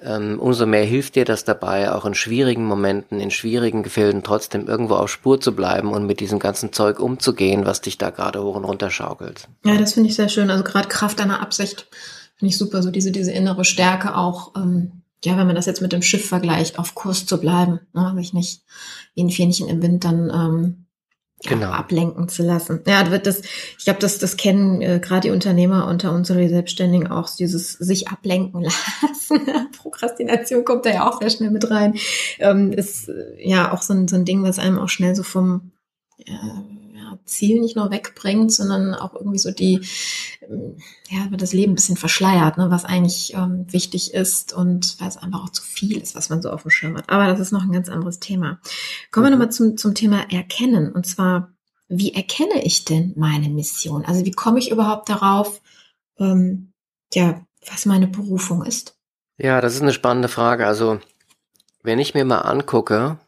ähm, 0.01 0.39
umso 0.41 0.67
mehr 0.67 0.85
hilft 0.85 1.17
dir 1.17 1.25
das 1.25 1.45
dabei, 1.45 1.93
auch 1.93 2.05
in 2.05 2.15
schwierigen 2.15 2.65
Momenten, 2.65 3.21
in 3.21 3.31
schwierigen 3.31 3.83
Gefilden 3.83 4.23
trotzdem 4.23 4.67
irgendwo 4.67 4.95
auf 4.95 5.11
Spur 5.11 5.41
zu 5.41 5.55
bleiben 5.55 5.93
und 5.93 6.07
mit 6.07 6.21
diesem 6.21 6.39
ganzen 6.39 6.73
Zeug 6.73 6.99
umzugehen, 7.01 7.67
was 7.67 7.81
dich 7.81 7.99
da 7.99 8.11
gerade 8.11 8.43
hoch 8.43 8.57
und 8.57 8.65
runter 8.65 8.91
schaukelt. 8.91 9.49
Ja, 9.65 9.77
das 9.77 9.95
finde 9.95 10.09
ich 10.09 10.17
sehr 10.17 10.29
schön. 10.29 10.51
Also 10.51 10.65
gerade 10.65 10.89
Kraft 10.89 11.21
einer 11.21 11.41
Absicht 11.41 11.87
finde 12.37 12.51
ich 12.51 12.59
super. 12.59 12.83
So 12.83 12.91
diese, 12.91 13.13
diese 13.13 13.33
innere 13.33 13.65
Stärke 13.65 14.17
auch, 14.17 14.53
ähm, 14.57 15.02
ja, 15.25 15.37
wenn 15.37 15.47
man 15.47 15.57
das 15.57 15.67
jetzt 15.67 15.83
mit 15.83 15.93
dem 15.93 16.03
Schiff 16.03 16.27
vergleicht, 16.27 16.79
auf 16.79 16.95
Kurs 16.95 17.27
zu 17.27 17.39
bleiben, 17.39 17.81
ne, 17.93 18.13
sich 18.17 18.33
nicht 18.33 18.63
wie 19.15 19.23
ein 19.23 19.31
Fähnchen 19.31 19.69
im 19.69 19.83
Wind 19.83 20.05
dann 20.05 20.31
ähm, 20.31 20.87
genau. 21.45 21.67
ja, 21.67 21.73
ablenken 21.73 22.29
zu 22.29 22.43
lassen. 22.43 22.81
Ja, 22.87 23.11
wird 23.11 23.27
das, 23.27 23.43
ich 23.79 23.85
glaube, 23.85 24.01
das, 24.01 24.19
das 24.19 24.37
kennen 24.37 24.83
äh, 24.83 25.01
gerade 25.01 25.23
die 25.23 25.31
Unternehmer 25.31 25.87
unter 25.87 26.13
uns 26.13 26.31
oder 26.31 26.41
die 26.41 26.49
Selbstständigen 26.49 27.09
auch, 27.09 27.31
dieses 27.31 27.73
sich 27.73 28.09
ablenken 28.09 28.63
lassen. 29.01 29.41
Prokrastination 29.77 30.65
kommt 30.65 30.87
da 30.87 30.91
ja 30.91 31.09
auch 31.09 31.21
sehr 31.21 31.31
schnell 31.31 31.51
mit 31.51 31.71
rein. 31.71 31.95
Ähm, 32.39 32.73
ist 32.73 33.09
äh, 33.09 33.37
ja 33.39 33.73
auch 33.73 33.83
so 33.83 33.95
ein, 33.95 34.09
so 34.09 34.17
ein 34.17 34.25
Ding, 34.25 34.43
was 34.43 34.59
einem 34.59 34.79
auch 34.79 34.89
schnell 34.89 35.15
so 35.15 35.23
vom 35.23 35.73
äh, 36.19 36.33
Ziel 37.25 37.61
nicht 37.61 37.77
nur 37.77 37.91
wegbringt, 37.91 38.53
sondern 38.53 38.95
auch 38.95 39.15
irgendwie 39.15 39.39
so 39.39 39.51
die, 39.51 39.81
ja, 41.11 41.29
das 41.31 41.53
Leben 41.53 41.73
ein 41.73 41.77
bisschen 41.77 41.97
verschleiert, 41.97 42.59
ne, 42.59 42.71
was 42.71 42.85
eigentlich 42.85 43.35
ähm, 43.35 43.67
wichtig 43.71 44.15
ist 44.15 44.53
und 44.53 45.01
weil 45.01 45.09
es 45.09 45.17
einfach 45.17 45.45
auch 45.45 45.51
zu 45.51 45.63
viel 45.63 45.99
ist, 45.99 46.15
was 46.15 46.31
man 46.31 46.43
so 46.43 46.51
auf 46.51 46.63
dem 46.63 46.71
Schirm 46.71 46.97
hat. 46.97 47.09
Aber 47.09 47.27
das 47.27 47.41
ist 47.41 47.53
noch 47.53 47.63
ein 47.63 47.73
ganz 47.73 47.89
anderes 47.89 48.21
Thema. 48.21 48.61
Kommen 49.11 49.27
wir 49.27 49.31
mhm. 49.31 49.39
nochmal 49.39 49.53
zum, 49.53 49.77
zum 49.77 49.95
Thema 49.95 50.31
Erkennen. 50.31 50.93
Und 50.93 51.07
zwar, 51.07 51.53
wie 51.89 52.15
erkenne 52.15 52.63
ich 52.65 52.85
denn 52.85 53.13
meine 53.17 53.49
Mission? 53.49 54.05
Also 54.05 54.25
wie 54.25 54.33
komme 54.33 54.59
ich 54.59 54.71
überhaupt 54.71 55.09
darauf, 55.09 55.61
ähm, 56.19 56.73
ja, 57.15 57.45
was 57.71 57.87
meine 57.87 58.07
Berufung 58.07 58.65
ist? 58.65 58.97
Ja, 59.39 59.61
das 59.61 59.75
ist 59.75 59.83
eine 59.83 59.93
spannende 59.93 60.29
Frage. 60.29 60.67
Also, 60.67 61.01
wenn 61.83 61.99
ich 61.99 62.15
mir 62.15 62.25
mal 62.25 62.41
angucke, 62.41 63.19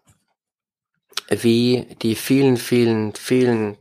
wie 1.28 1.87
die 2.02 2.14
vielen, 2.14 2.57
vielen, 2.57 3.14
vielen 3.14 3.76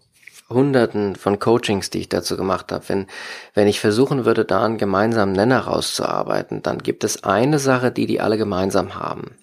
Hunderten 0.54 1.16
von 1.16 1.40
Coachings, 1.40 1.90
die 1.90 2.00
ich 2.00 2.10
dazu 2.10 2.38
gemacht 2.38 2.72
habe, 2.72 2.88
wenn, 2.88 3.08
wenn 3.54 3.68
ich 3.68 3.80
versuchen 3.80 4.26
würde, 4.26 4.46
da 4.46 4.64
einen 4.64 4.78
gemeinsamen 4.78 5.34
Nenner 5.34 5.60
rauszuarbeiten, 5.60 6.62
dann 6.62 6.80
gibt 6.80 7.04
es 7.04 7.24
eine 7.24 7.60
Sache, 7.60 7.92
die 7.92 8.06
die 8.06 8.22
alle 8.22 8.38
gemeinsam 8.38 8.96
haben. 8.96 9.36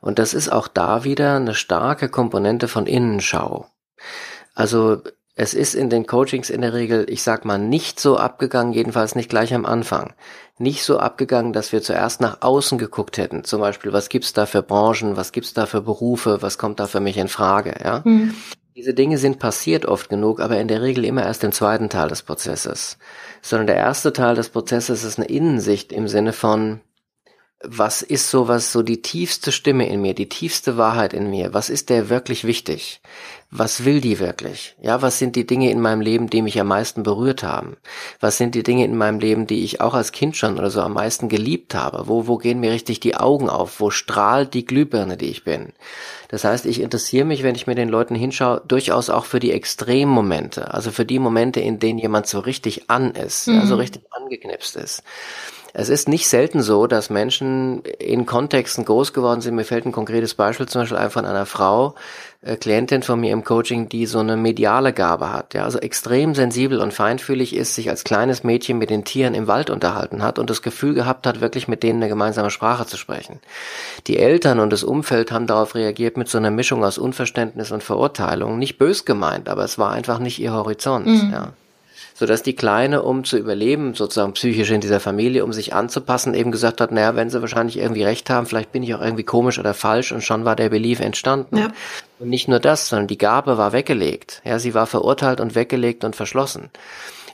Und 0.00 0.18
das 0.18 0.34
ist 0.34 0.48
auch 0.48 0.68
da 0.68 1.04
wieder 1.04 1.36
eine 1.36 1.54
starke 1.54 2.08
Komponente 2.08 2.68
von 2.68 2.86
Innenschau. 2.86 3.66
Also 4.54 5.02
es 5.40 5.54
ist 5.54 5.74
in 5.74 5.88
den 5.88 6.04
Coachings 6.04 6.50
in 6.50 6.62
der 6.62 6.72
Regel, 6.72 7.06
ich 7.08 7.22
sag 7.22 7.44
mal, 7.44 7.58
nicht 7.58 8.00
so 8.00 8.16
abgegangen, 8.16 8.72
jedenfalls 8.72 9.14
nicht 9.14 9.30
gleich 9.30 9.54
am 9.54 9.66
Anfang. 9.66 10.14
Nicht 10.58 10.82
so 10.82 10.98
abgegangen, 10.98 11.52
dass 11.52 11.70
wir 11.70 11.80
zuerst 11.80 12.20
nach 12.20 12.42
außen 12.42 12.76
geguckt 12.76 13.18
hätten. 13.18 13.44
Zum 13.44 13.60
Beispiel, 13.60 13.92
was 13.92 14.08
gibt's 14.08 14.32
da 14.32 14.46
für 14.46 14.62
Branchen, 14.62 15.16
was 15.16 15.30
gibt's 15.30 15.54
da 15.54 15.66
für 15.66 15.80
Berufe, 15.80 16.42
was 16.42 16.58
kommt 16.58 16.80
da 16.80 16.88
für 16.88 16.98
mich 16.98 17.16
in 17.16 17.28
Frage, 17.28 17.76
ja? 17.84 18.02
Mhm. 18.04 18.34
Diese 18.78 18.94
Dinge 18.94 19.18
sind 19.18 19.40
passiert 19.40 19.86
oft 19.86 20.08
genug, 20.08 20.38
aber 20.38 20.60
in 20.60 20.68
der 20.68 20.82
Regel 20.82 21.04
immer 21.04 21.24
erst 21.24 21.42
im 21.42 21.50
zweiten 21.50 21.88
Teil 21.88 22.06
des 22.06 22.22
Prozesses. 22.22 22.96
Sondern 23.42 23.66
der 23.66 23.74
erste 23.74 24.12
Teil 24.12 24.36
des 24.36 24.50
Prozesses 24.50 25.02
ist 25.02 25.18
eine 25.18 25.26
Innensicht 25.26 25.92
im 25.92 26.06
Sinne 26.06 26.32
von, 26.32 26.80
was 27.64 28.02
ist 28.02 28.30
so 28.30 28.46
was, 28.46 28.70
so 28.70 28.82
die 28.82 29.02
tiefste 29.02 29.50
Stimme 29.50 29.88
in 29.88 30.00
mir, 30.00 30.14
die 30.14 30.28
tiefste 30.28 30.76
Wahrheit 30.76 31.12
in 31.12 31.28
mir? 31.28 31.54
Was 31.54 31.70
ist 31.70 31.90
der 31.90 32.08
wirklich 32.08 32.44
wichtig? 32.44 33.00
Was 33.50 33.84
will 33.84 34.00
die 34.00 34.20
wirklich? 34.20 34.76
Ja, 34.80 35.02
was 35.02 35.18
sind 35.18 35.34
die 35.34 35.46
Dinge 35.46 35.70
in 35.70 35.80
meinem 35.80 36.02
Leben, 36.02 36.28
die 36.28 36.42
mich 36.42 36.60
am 36.60 36.68
meisten 36.68 37.02
berührt 37.02 37.42
haben? 37.42 37.78
Was 38.20 38.36
sind 38.36 38.54
die 38.54 38.62
Dinge 38.62 38.84
in 38.84 38.96
meinem 38.96 39.18
Leben, 39.18 39.46
die 39.46 39.64
ich 39.64 39.80
auch 39.80 39.94
als 39.94 40.12
Kind 40.12 40.36
schon 40.36 40.58
oder 40.58 40.70
so 40.70 40.82
am 40.82 40.92
meisten 40.92 41.28
geliebt 41.28 41.74
habe? 41.74 42.06
Wo, 42.06 42.26
wo 42.28 42.36
gehen 42.36 42.60
mir 42.60 42.70
richtig 42.70 43.00
die 43.00 43.16
Augen 43.16 43.48
auf? 43.48 43.80
Wo 43.80 43.90
strahlt 43.90 44.54
die 44.54 44.66
Glühbirne, 44.66 45.16
die 45.16 45.30
ich 45.30 45.44
bin? 45.44 45.72
Das 46.28 46.44
heißt, 46.44 46.66
ich 46.66 46.80
interessiere 46.80 47.24
mich, 47.24 47.42
wenn 47.42 47.54
ich 47.54 47.66
mir 47.66 47.74
den 47.74 47.88
Leuten 47.88 48.14
hinschaue, 48.14 48.62
durchaus 48.68 49.08
auch 49.08 49.24
für 49.24 49.40
die 49.40 49.52
Extremmomente, 49.52 50.72
also 50.74 50.90
für 50.90 51.06
die 51.06 51.18
Momente, 51.18 51.60
in 51.60 51.78
denen 51.78 51.98
jemand 51.98 52.26
so 52.26 52.40
richtig 52.40 52.90
an 52.90 53.12
ist, 53.12 53.48
mhm. 53.48 53.60
also 53.60 53.76
richtig 53.76 54.02
angeknipst 54.12 54.76
ist. 54.76 55.02
Es 55.74 55.88
ist 55.88 56.08
nicht 56.08 56.28
selten 56.28 56.62
so, 56.62 56.86
dass 56.86 57.10
Menschen 57.10 57.82
in 57.98 58.26
Kontexten 58.26 58.84
groß 58.84 59.12
geworden 59.12 59.40
sind. 59.40 59.54
Mir 59.54 59.64
fällt 59.64 59.86
ein 59.86 59.92
konkretes 59.92 60.34
Beispiel 60.34 60.66
zum 60.66 60.82
Beispiel 60.82 60.98
ein 60.98 61.10
von 61.10 61.24
einer 61.24 61.46
Frau, 61.46 61.94
äh, 62.40 62.56
Klientin 62.56 63.02
von 63.02 63.20
mir 63.20 63.32
im 63.32 63.44
Coaching, 63.44 63.88
die 63.88 64.06
so 64.06 64.20
eine 64.20 64.36
mediale 64.36 64.92
Gabe 64.92 65.32
hat, 65.32 65.54
ja, 65.54 65.64
also 65.64 65.78
extrem 65.78 66.34
sensibel 66.34 66.80
und 66.80 66.94
feinfühlig 66.94 67.54
ist, 67.54 67.74
sich 67.74 67.90
als 67.90 68.04
kleines 68.04 68.44
Mädchen 68.44 68.78
mit 68.78 68.90
den 68.90 69.04
Tieren 69.04 69.34
im 69.34 69.46
Wald 69.46 69.70
unterhalten 69.70 70.22
hat 70.22 70.38
und 70.38 70.48
das 70.48 70.62
Gefühl 70.62 70.94
gehabt 70.94 71.26
hat, 71.26 71.40
wirklich 71.40 71.68
mit 71.68 71.82
denen 71.82 72.00
eine 72.00 72.08
gemeinsame 72.08 72.50
Sprache 72.50 72.86
zu 72.86 72.96
sprechen. 72.96 73.40
Die 74.06 74.18
Eltern 74.18 74.60
und 74.60 74.70
das 74.70 74.84
Umfeld 74.84 75.32
haben 75.32 75.46
darauf 75.46 75.74
reagiert 75.74 76.16
mit 76.16 76.28
so 76.28 76.38
einer 76.38 76.50
Mischung 76.50 76.84
aus 76.84 76.96
Unverständnis 76.96 77.72
und 77.72 77.82
Verurteilung. 77.82 78.58
Nicht 78.58 78.78
bös 78.78 79.04
gemeint, 79.04 79.48
aber 79.48 79.64
es 79.64 79.78
war 79.78 79.90
einfach 79.90 80.18
nicht 80.18 80.38
ihr 80.38 80.52
Horizont, 80.52 81.06
mhm. 81.06 81.30
ja 81.32 81.52
sodass 82.18 82.42
die 82.42 82.56
Kleine, 82.56 83.02
um 83.02 83.22
zu 83.22 83.38
überleben, 83.38 83.94
sozusagen 83.94 84.32
psychisch 84.32 84.72
in 84.72 84.80
dieser 84.80 84.98
Familie, 84.98 85.44
um 85.44 85.52
sich 85.52 85.72
anzupassen, 85.72 86.34
eben 86.34 86.50
gesagt 86.50 86.80
hat, 86.80 86.90
naja, 86.90 87.14
wenn 87.14 87.30
sie 87.30 87.40
wahrscheinlich 87.40 87.78
irgendwie 87.78 88.02
recht 88.02 88.28
haben, 88.28 88.46
vielleicht 88.46 88.72
bin 88.72 88.82
ich 88.82 88.92
auch 88.96 89.00
irgendwie 89.00 89.22
komisch 89.22 89.60
oder 89.60 89.72
falsch 89.72 90.10
und 90.10 90.24
schon 90.24 90.44
war 90.44 90.56
der 90.56 90.68
Belief 90.68 90.98
entstanden. 90.98 91.56
Ja. 91.56 91.68
Und 92.18 92.28
nicht 92.28 92.48
nur 92.48 92.58
das, 92.58 92.88
sondern 92.88 93.06
die 93.06 93.18
Gabe 93.18 93.56
war 93.56 93.72
weggelegt. 93.72 94.42
Ja, 94.44 94.58
sie 94.58 94.74
war 94.74 94.88
verurteilt 94.88 95.40
und 95.40 95.54
weggelegt 95.54 96.02
und 96.02 96.16
verschlossen. 96.16 96.70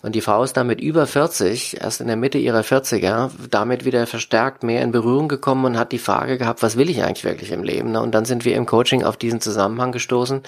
Und 0.02 0.14
die 0.14 0.20
Frau 0.20 0.44
ist 0.44 0.58
damit 0.58 0.82
über 0.82 1.06
40, 1.06 1.80
erst 1.80 2.02
in 2.02 2.08
der 2.08 2.16
Mitte 2.16 2.36
ihrer 2.36 2.60
40er, 2.60 3.30
damit 3.50 3.86
wieder 3.86 4.06
verstärkt 4.06 4.62
mehr 4.62 4.82
in 4.82 4.92
Berührung 4.92 5.28
gekommen 5.28 5.64
und 5.64 5.78
hat 5.78 5.92
die 5.92 5.98
Frage 5.98 6.36
gehabt, 6.36 6.62
was 6.62 6.76
will 6.76 6.90
ich 6.90 7.02
eigentlich 7.02 7.24
wirklich 7.24 7.52
im 7.52 7.62
Leben? 7.62 7.96
Und 7.96 8.14
dann 8.14 8.26
sind 8.26 8.44
wir 8.44 8.54
im 8.54 8.66
Coaching 8.66 9.02
auf 9.02 9.16
diesen 9.16 9.40
Zusammenhang 9.40 9.92
gestoßen 9.92 10.42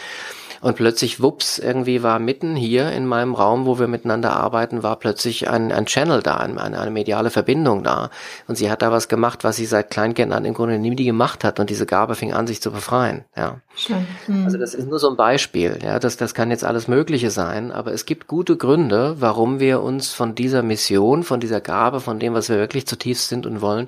und 0.67 0.75
plötzlich, 0.75 1.23
wups, 1.23 1.61
irgendwie 1.61 2.03
war 2.03 2.19
mitten 2.19 2.57
hier 2.57 2.91
in 2.91 3.07
meinem 3.07 3.35
Raum, 3.35 3.67
wo 3.67 3.79
wir 3.79 3.87
miteinander 3.87 4.33
arbeiten, 4.33 4.83
war 4.83 4.97
plötzlich 4.97 5.49
ein, 5.49 5.71
ein 5.71 5.87
Channel 5.87 6.23
da, 6.23 6.39
eine, 6.39 6.61
eine 6.61 6.91
mediale 6.91 7.31
Verbindung 7.31 7.85
da. 7.85 8.11
Und 8.49 8.57
sie 8.57 8.69
hat 8.69 8.83
da 8.83 8.91
was 8.91 9.07
gemacht, 9.07 9.45
was 9.45 9.55
sie 9.55 9.65
seit 9.65 9.91
Kleinkind 9.91 10.33
an 10.33 10.45
im 10.45 10.55
Grunde 10.55 10.81
nie 10.81 10.97
gemacht 10.97 11.45
hat. 11.45 11.61
Und 11.61 11.71
diese 11.71 11.87
Gabe 11.87 12.17
fing 12.17 12.33
an, 12.33 12.49
sich 12.49 12.61
zu 12.61 12.73
befreien. 12.73 13.25
Ja. 13.37 13.61
Schön. 13.77 14.09
Hm. 14.25 14.45
Also 14.45 14.59
das 14.59 14.75
ist 14.75 14.89
nur 14.89 14.99
so 14.99 15.09
ein 15.09 15.17
Beispiel. 15.17 15.79
Ja, 15.85 16.01
das, 16.01 16.17
das 16.17 16.35
kann 16.35 16.51
jetzt 16.51 16.65
alles 16.65 16.89
Mögliche 16.89 17.31
sein. 17.31 17.71
Aber 17.71 17.93
es 17.93 18.05
gibt 18.05 18.27
gute 18.27 18.57
Gründe, 18.57 19.15
warum 19.21 19.61
wir 19.61 19.83
uns 19.83 20.15
von 20.15 20.35
dieser 20.35 20.65
Mission, 20.65 21.23
von 21.23 21.39
dieser 21.39 21.61
Gabe, 21.61 22.01
von 22.01 22.19
dem, 22.19 22.35
was 22.35 22.49
wir 22.49 22.57
wirklich 22.57 22.89
zutiefst 22.89 23.29
sind 23.29 23.47
und 23.47 23.61
wollen, 23.61 23.87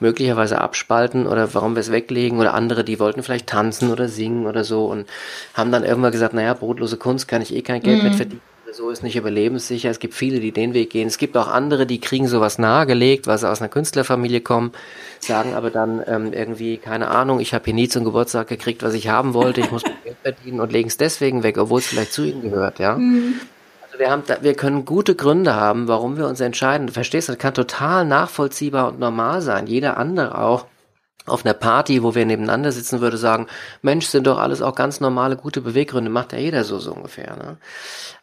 möglicherweise 0.00 0.60
abspalten 0.60 1.28
oder 1.28 1.54
warum 1.54 1.76
wir 1.76 1.80
es 1.80 1.92
weglegen 1.92 2.40
oder 2.40 2.52
andere, 2.52 2.82
die 2.82 2.98
wollten 2.98 3.22
vielleicht 3.22 3.46
tanzen 3.46 3.92
oder 3.92 4.08
singen 4.08 4.46
oder 4.46 4.64
so 4.64 4.86
und 4.86 5.06
haben 5.54 5.70
dann 5.70 5.84
irgendwann 5.84 6.15
gesagt, 6.16 6.34
naja, 6.34 6.54
brotlose 6.54 6.96
Kunst 6.96 7.28
kann 7.28 7.42
ich 7.42 7.54
eh 7.54 7.62
kein 7.62 7.82
Geld 7.82 8.02
mhm. 8.02 8.08
mit 8.08 8.14
verdienen. 8.16 8.40
So 8.72 8.90
ist 8.90 9.02
nicht 9.02 9.16
überlebenssicher. 9.16 9.88
Es 9.88 10.00
gibt 10.00 10.12
viele, 10.12 10.40
die 10.40 10.52
den 10.52 10.74
Weg 10.74 10.90
gehen. 10.90 11.06
Es 11.06 11.16
gibt 11.16 11.36
auch 11.36 11.48
andere, 11.48 11.86
die 11.86 11.98
kriegen 11.98 12.28
sowas 12.28 12.58
nahegelegt, 12.58 13.26
weil 13.26 13.38
sie 13.38 13.48
aus 13.48 13.62
einer 13.62 13.70
Künstlerfamilie 13.70 14.42
kommen, 14.42 14.72
sagen 15.20 15.54
aber 15.54 15.70
dann 15.70 16.02
ähm, 16.06 16.32
irgendwie, 16.32 16.76
keine 16.76 17.08
Ahnung, 17.08 17.40
ich 17.40 17.54
habe 17.54 17.64
hier 17.64 17.74
nie 17.74 17.88
zum 17.88 18.04
Geburtstag 18.04 18.48
gekriegt, 18.48 18.82
was 18.82 18.92
ich 18.92 19.08
haben 19.08 19.32
wollte, 19.32 19.60
ich 19.60 19.70
muss 19.70 19.82
Geld 19.82 20.16
verdienen 20.22 20.60
und 20.60 20.72
legen 20.72 20.88
es 20.88 20.98
deswegen 20.98 21.42
weg, 21.42 21.56
obwohl 21.56 21.78
es 21.78 21.86
vielleicht 21.86 22.12
zu 22.12 22.24
ihnen 22.24 22.42
gehört, 22.42 22.78
ja. 22.78 22.96
Mhm 22.96 23.40
wir 23.98 24.10
haben, 24.10 24.22
wir 24.40 24.54
können 24.54 24.84
gute 24.84 25.14
Gründe 25.14 25.54
haben, 25.54 25.88
warum 25.88 26.16
wir 26.16 26.26
uns 26.26 26.40
entscheiden. 26.40 26.86
Du 26.86 26.92
verstehst, 26.92 27.28
das 27.28 27.38
kann 27.38 27.54
total 27.54 28.04
nachvollziehbar 28.04 28.88
und 28.88 28.98
normal 28.98 29.42
sein. 29.42 29.66
Jeder 29.66 29.96
andere 29.96 30.38
auch 30.38 30.66
auf 31.26 31.44
einer 31.44 31.54
Party, 31.54 32.02
wo 32.02 32.14
wir 32.14 32.24
nebeneinander 32.24 32.72
sitzen, 32.72 33.00
würde 33.00 33.16
sagen, 33.16 33.46
Mensch, 33.82 34.06
sind 34.06 34.26
doch 34.26 34.38
alles 34.38 34.62
auch 34.62 34.74
ganz 34.74 35.00
normale, 35.00 35.36
gute 35.36 35.60
Beweggründe, 35.60 36.10
macht 36.10 36.32
ja 36.32 36.38
jeder 36.38 36.64
so, 36.64 36.78
so 36.78 36.92
ungefähr. 36.92 37.36
Ne? 37.36 37.56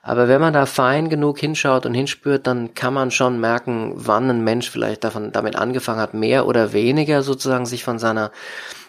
Aber 0.02 0.28
wenn 0.28 0.42
man 0.42 0.54
da 0.54 0.66
fein 0.66 1.10
genug 1.10 1.39
hinschaut 1.39 1.86
und 1.86 1.94
hinspürt, 1.94 2.48
dann 2.48 2.74
kann 2.74 2.94
man 2.94 3.12
schon 3.12 3.39
merken, 3.39 3.94
wann 3.96 4.30
ein 4.30 4.44
Mensch 4.44 4.70
vielleicht 4.70 5.04
davon, 5.04 5.32
damit 5.32 5.56
angefangen 5.56 6.00
hat, 6.00 6.13
mehr 6.13 6.48
oder 6.48 6.74
weniger 6.74 7.22
sozusagen 7.22 7.66
sich 7.66 7.84
von 7.84 8.00
seiner 8.00 8.32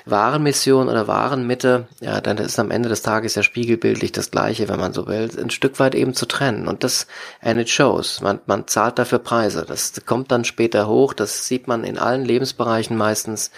wahren 0.06 0.42
Mission 0.42 0.88
oder 0.88 1.08
wahren 1.08 1.46
Mitte, 1.46 1.88
ja, 2.00 2.20
dann 2.20 2.36
ist 2.38 2.58
am 2.58 2.70
Ende 2.70 2.88
des 2.88 3.02
Tages 3.02 3.34
ja 3.34 3.42
spiegelbildlich 3.42 4.12
das 4.12 4.30
Gleiche, 4.30 4.68
wenn 4.68 4.78
man 4.78 4.92
so 4.92 5.06
will, 5.06 5.30
ein 5.38 5.50
Stück 5.50 5.80
weit 5.80 5.94
eben 5.94 6.14
zu 6.14 6.26
trennen. 6.26 6.68
Und 6.68 6.84
das, 6.84 7.06
and 7.40 7.58
it 7.58 7.70
shows. 7.70 8.20
Man, 8.20 8.40
man 8.46 8.66
zahlt 8.66 8.98
dafür 8.98 9.18
Preise. 9.18 9.64
Das 9.66 9.92
kommt 10.04 10.30
dann 10.30 10.44
später 10.44 10.88
hoch. 10.88 11.14
Das 11.14 11.46
sieht 11.46 11.68
man 11.68 11.84
in 11.84 11.98
allen 11.98 12.24
Lebensbereichen 12.24 12.96
meistens. 12.96 13.50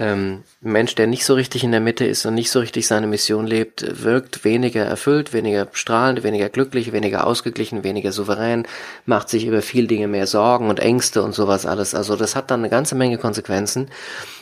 Ähm, 0.00 0.44
Mensch, 0.60 0.94
der 0.94 1.08
nicht 1.08 1.24
so 1.24 1.34
richtig 1.34 1.64
in 1.64 1.72
der 1.72 1.80
Mitte 1.80 2.04
ist 2.04 2.24
und 2.24 2.34
nicht 2.34 2.50
so 2.50 2.60
richtig 2.60 2.86
seine 2.86 3.08
Mission 3.08 3.46
lebt, 3.46 4.04
wirkt 4.04 4.44
weniger 4.44 4.84
erfüllt, 4.84 5.32
weniger 5.32 5.66
strahlend, 5.72 6.22
weniger 6.22 6.48
glücklich, 6.48 6.92
weniger 6.92 7.26
ausgeglichen, 7.26 7.82
weniger 7.82 8.12
souverän, 8.12 8.66
macht 9.06 9.28
sich 9.28 9.46
über 9.46 9.60
viel 9.60 9.88
Dinge 9.88 10.06
mehr 10.06 10.28
Sorgen 10.28 10.70
und 10.70 10.78
Ängste 10.78 11.22
und 11.22 11.34
sowas 11.34 11.66
alles. 11.66 11.94
Also 11.94 12.14
das 12.14 12.36
hat 12.36 12.50
dann 12.50 12.60
eine 12.60 12.70
ganze 12.70 12.94
Menge 12.94 13.18
Konsequenzen. 13.18 13.88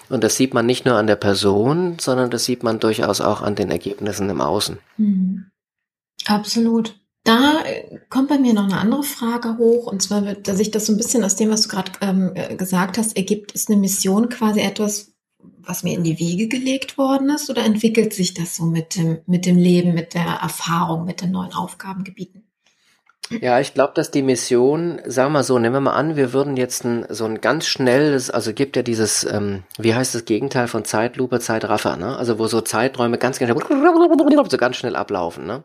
Und 0.08 0.22
das 0.22 0.36
sieht 0.36 0.54
man 0.54 0.66
nicht 0.66 0.84
nur 0.84 0.96
an 0.96 1.06
der 1.06 1.16
Person, 1.16 1.96
sondern 1.98 2.30
das 2.30 2.44
sieht 2.44 2.62
man 2.62 2.78
durchaus 2.78 3.20
auch 3.20 3.42
an 3.42 3.54
den 3.54 3.70
Ergebnissen 3.70 4.28
im 4.30 4.40
Außen. 4.40 4.78
Mhm. 4.98 5.46
Absolut. 6.26 6.98
Da 7.24 7.64
kommt 8.08 8.28
bei 8.28 8.38
mir 8.38 8.52
noch 8.52 8.64
eine 8.64 8.78
andere 8.78 9.02
Frage 9.02 9.58
hoch, 9.58 9.88
und 9.88 10.00
zwar, 10.00 10.20
dass 10.20 10.58
sich 10.58 10.70
das 10.70 10.86
so 10.86 10.92
ein 10.92 10.96
bisschen 10.96 11.24
aus 11.24 11.34
dem, 11.34 11.50
was 11.50 11.62
du 11.62 11.68
gerade 11.70 11.90
ähm, 12.00 12.34
gesagt 12.56 12.98
hast, 12.98 13.16
ergibt, 13.16 13.50
ist 13.50 13.68
eine 13.68 13.80
Mission 13.80 14.28
quasi 14.28 14.60
etwas, 14.60 15.15
was 15.62 15.82
mir 15.82 15.94
in 15.94 16.04
die 16.04 16.18
Wiege 16.18 16.48
gelegt 16.48 16.98
worden 16.98 17.30
ist, 17.30 17.50
oder 17.50 17.64
entwickelt 17.64 18.12
sich 18.14 18.34
das 18.34 18.56
so 18.56 18.64
mit 18.64 18.96
dem, 18.96 19.18
mit 19.26 19.46
dem 19.46 19.56
Leben, 19.56 19.94
mit 19.94 20.14
der 20.14 20.26
Erfahrung, 20.42 21.04
mit 21.04 21.20
den 21.20 21.32
neuen 21.32 21.52
Aufgabengebieten? 21.52 22.46
Ja, 23.40 23.58
ich 23.58 23.74
glaube, 23.74 23.92
dass 23.94 24.10
die 24.10 24.22
Mission, 24.22 25.00
sagen 25.04 25.30
wir 25.30 25.38
mal 25.38 25.42
so, 25.42 25.58
nehmen 25.58 25.74
wir 25.74 25.80
mal 25.80 25.94
an, 25.94 26.16
wir 26.16 26.32
würden 26.32 26.56
jetzt 26.56 26.84
ein, 26.84 27.06
so 27.08 27.24
ein 27.24 27.40
ganz 27.40 27.66
schnelles, 27.66 28.30
also 28.30 28.52
gibt 28.52 28.76
ja 28.76 28.82
dieses, 28.82 29.24
ähm, 29.24 29.64
wie 29.78 29.94
heißt 29.94 30.14
das 30.14 30.24
Gegenteil 30.24 30.68
von 30.68 30.84
Zeitlupe, 30.84 31.40
Zeitraffer, 31.40 31.96
ne? 31.96 32.16
Also 32.16 32.38
wo 32.38 32.46
so 32.46 32.60
Zeiträume 32.60 33.18
ganz, 33.18 33.38
ganz 33.40 33.50
schnell, 33.50 34.46
so 34.50 34.56
ganz 34.58 34.76
schnell 34.76 34.94
ablaufen, 34.94 35.44
ne? 35.46 35.64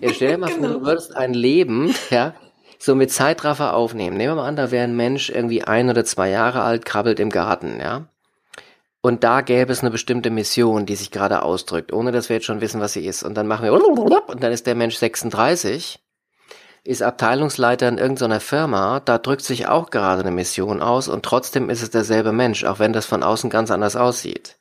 Jetzt 0.00 0.16
stell 0.16 0.32
dir 0.32 0.38
mal 0.38 0.50
genau. 0.52 0.68
vor, 0.68 0.80
du 0.80 0.86
würdest 0.86 1.16
ein 1.16 1.32
Leben, 1.32 1.94
ja, 2.10 2.34
so 2.78 2.94
mit 2.94 3.10
Zeitraffer 3.10 3.74
aufnehmen. 3.74 4.16
Nehmen 4.16 4.32
wir 4.32 4.42
mal 4.42 4.48
an, 4.48 4.56
da 4.56 4.70
wäre 4.70 4.84
ein 4.84 4.96
Mensch 4.96 5.30
irgendwie 5.30 5.62
ein 5.62 5.88
oder 5.88 6.04
zwei 6.04 6.28
Jahre 6.28 6.60
alt, 6.60 6.84
krabbelt 6.84 7.20
im 7.20 7.30
Garten, 7.30 7.78
ja? 7.80 8.08
Und 9.00 9.22
da 9.22 9.42
gäbe 9.42 9.72
es 9.72 9.80
eine 9.80 9.90
bestimmte 9.90 10.30
Mission, 10.30 10.84
die 10.84 10.96
sich 10.96 11.10
gerade 11.10 11.42
ausdrückt, 11.42 11.92
ohne 11.92 12.10
dass 12.10 12.28
wir 12.28 12.36
jetzt 12.36 12.46
schon 12.46 12.60
wissen, 12.60 12.80
was 12.80 12.94
sie 12.94 13.06
ist. 13.06 13.22
Und 13.22 13.34
dann 13.34 13.46
machen 13.46 13.64
wir 13.64 13.72
und 14.28 14.42
dann 14.42 14.52
ist 14.52 14.66
der 14.66 14.74
Mensch 14.74 14.96
36 14.96 16.00
ist 16.84 17.02
Abteilungsleiter 17.02 17.88
in 17.88 17.98
irgendeiner 17.98 18.40
Firma, 18.40 19.00
da 19.00 19.18
drückt 19.18 19.42
sich 19.42 19.68
auch 19.68 19.90
gerade 19.90 20.22
eine 20.22 20.30
Mission 20.30 20.80
aus 20.80 21.08
und 21.08 21.22
trotzdem 21.22 21.68
ist 21.68 21.82
es 21.82 21.90
derselbe 21.90 22.32
Mensch, 22.32 22.64
auch 22.64 22.78
wenn 22.78 22.94
das 22.94 23.04
von 23.04 23.22
außen 23.22 23.50
ganz 23.50 23.70
anders 23.70 23.94
aussieht. 23.94 24.56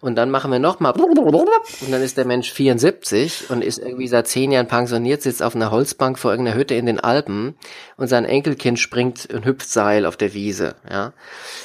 Und 0.00 0.16
dann 0.16 0.30
machen 0.30 0.50
wir 0.50 0.58
nochmal 0.58 0.92
und 0.92 1.90
dann 1.90 2.02
ist 2.02 2.16
der 2.16 2.24
Mensch 2.24 2.50
74 2.52 3.50
und 3.50 3.62
ist 3.62 3.78
irgendwie 3.78 4.08
seit 4.08 4.28
zehn 4.28 4.50
Jahren 4.50 4.66
pensioniert, 4.66 5.20
sitzt 5.20 5.42
auf 5.42 5.54
einer 5.54 5.70
Holzbank 5.70 6.18
vor 6.18 6.30
irgendeiner 6.30 6.56
Hütte 6.56 6.74
in 6.74 6.86
den 6.86 7.00
Alpen 7.00 7.54
und 7.96 8.08
sein 8.08 8.24
Enkelkind 8.24 8.78
springt 8.78 9.28
und 9.32 9.44
hüpft 9.44 9.68
Seil 9.68 10.06
auf 10.06 10.16
der 10.16 10.32
Wiese, 10.32 10.74
ja. 10.90 11.12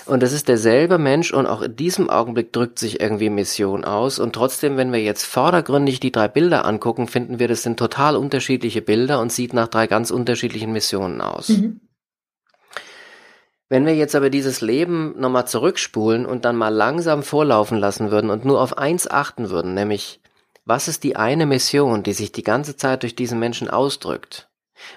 Und 0.06 0.22
das 0.22 0.34
ist 0.34 0.50
derselbe 0.50 0.98
Mensch 0.98 1.34
und 1.34 1.46
auch 1.46 1.62
in 1.62 1.76
diesem 1.76 2.10
Augenblick 2.10 2.52
drückt 2.52 2.78
sich 2.78 3.00
irgendwie 3.00 3.30
Mission 3.30 3.86
aus 3.86 4.20
und 4.20 4.34
trotzdem, 4.34 4.76
wenn 4.76 4.92
wir 4.92 5.02
jetzt 5.02 5.24
vordergründig 5.24 6.00
die 6.00 6.12
drei 6.12 6.28
Bilder 6.28 6.66
angucken, 6.66 7.08
finden 7.08 7.40
wir, 7.40 7.48
das 7.48 7.64
sind 7.64 7.78
total 7.78 8.18
unterschiedliche 8.18 8.82
Bilder 8.82 9.22
und 9.22 9.32
sieht 9.32 9.54
nach 9.54 9.70
drei 9.70 9.88
ganz 9.88 10.12
unterschiedlichen 10.12 10.74
Missionen 10.74 11.22
aus. 11.22 11.50
Mhm. 11.50 11.80
Wenn 13.76 13.86
wir 13.86 13.94
jetzt 13.94 14.16
aber 14.16 14.30
dieses 14.30 14.62
Leben 14.62 15.20
nochmal 15.20 15.48
zurückspulen 15.48 16.26
und 16.26 16.46
dann 16.46 16.56
mal 16.56 16.74
langsam 16.74 17.24
vorlaufen 17.24 17.78
lassen 17.78 18.10
würden 18.10 18.30
und 18.30 18.46
nur 18.46 18.62
auf 18.62 18.78
eins 18.78 19.06
achten 19.06 19.50
würden, 19.50 19.74
nämlich 19.74 20.22
was 20.64 20.88
ist 20.88 21.04
die 21.04 21.18
eine 21.18 21.46
Mission, 21.46 22.02
die 22.02 22.14
sich 22.14 22.32
die 22.32 22.42
ganze 22.42 22.78
Zeit 22.78 23.04
durch 23.04 23.18
diesen 23.18 23.38
Menschen 23.38 23.70
ausdrückt 23.70 24.48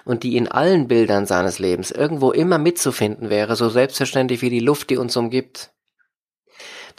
und 0.05 0.23
die 0.23 0.37
in 0.37 0.47
allen 0.47 0.87
Bildern 0.87 1.25
seines 1.25 1.59
Lebens 1.59 1.91
irgendwo 1.91 2.31
immer 2.31 2.57
mitzufinden 2.57 3.29
wäre, 3.29 3.57
so 3.57 3.67
selbstverständlich 3.67 4.41
wie 4.41 4.49
die 4.49 4.61
Luft, 4.61 4.91
die 4.91 4.97
uns 4.97 5.17
umgibt, 5.17 5.73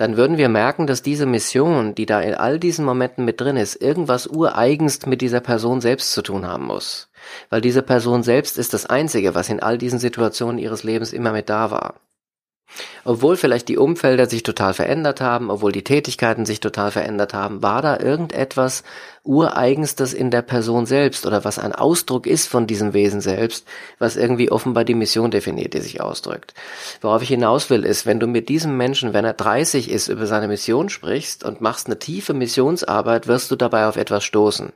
dann 0.00 0.16
würden 0.16 0.38
wir 0.38 0.48
merken, 0.48 0.86
dass 0.86 1.02
diese 1.02 1.26
Mission, 1.26 1.94
die 1.94 2.06
da 2.06 2.20
in 2.20 2.34
all 2.34 2.58
diesen 2.58 2.86
Momenten 2.86 3.26
mit 3.26 3.38
drin 3.38 3.56
ist, 3.56 3.76
irgendwas 3.76 4.26
ureigenst 4.26 5.06
mit 5.06 5.20
dieser 5.20 5.40
Person 5.40 5.82
selbst 5.82 6.12
zu 6.12 6.22
tun 6.22 6.46
haben 6.46 6.64
muss. 6.64 7.10
Weil 7.50 7.60
diese 7.60 7.82
Person 7.82 8.22
selbst 8.22 8.56
ist 8.56 8.72
das 8.72 8.86
Einzige, 8.86 9.34
was 9.34 9.50
in 9.50 9.60
all 9.60 9.76
diesen 9.76 9.98
Situationen 9.98 10.58
ihres 10.58 10.84
Lebens 10.84 11.12
immer 11.12 11.32
mit 11.32 11.50
da 11.50 11.70
war. 11.70 12.00
Obwohl 13.04 13.36
vielleicht 13.36 13.68
die 13.68 13.78
Umfelder 13.78 14.26
sich 14.26 14.42
total 14.42 14.74
verändert 14.74 15.20
haben, 15.20 15.50
obwohl 15.50 15.72
die 15.72 15.84
Tätigkeiten 15.84 16.46
sich 16.46 16.60
total 16.60 16.90
verändert 16.90 17.34
haben, 17.34 17.62
war 17.62 17.82
da 17.82 17.98
irgendetwas 17.98 18.82
Ureigenstes 19.22 20.14
in 20.14 20.30
der 20.30 20.40
Person 20.40 20.86
selbst 20.86 21.26
oder 21.26 21.44
was 21.44 21.58
ein 21.58 21.74
Ausdruck 21.74 22.26
ist 22.26 22.46
von 22.46 22.66
diesem 22.66 22.94
Wesen 22.94 23.20
selbst, 23.20 23.66
was 23.98 24.16
irgendwie 24.16 24.50
offenbar 24.50 24.84
die 24.84 24.94
Mission 24.94 25.30
definiert, 25.30 25.74
die 25.74 25.80
sich 25.80 26.00
ausdrückt. 26.00 26.54
Worauf 27.02 27.20
ich 27.20 27.28
hinaus 27.28 27.68
will, 27.68 27.84
ist, 27.84 28.06
wenn 28.06 28.18
du 28.18 28.26
mit 28.26 28.48
diesem 28.48 28.78
Menschen, 28.78 29.12
wenn 29.12 29.26
er 29.26 29.34
30 29.34 29.90
ist, 29.90 30.08
über 30.08 30.26
seine 30.26 30.48
Mission 30.48 30.88
sprichst 30.88 31.44
und 31.44 31.60
machst 31.60 31.86
eine 31.86 31.98
tiefe 31.98 32.32
Missionsarbeit, 32.32 33.26
wirst 33.26 33.50
du 33.50 33.56
dabei 33.56 33.86
auf 33.86 33.96
etwas 33.96 34.24
stoßen. 34.24 34.72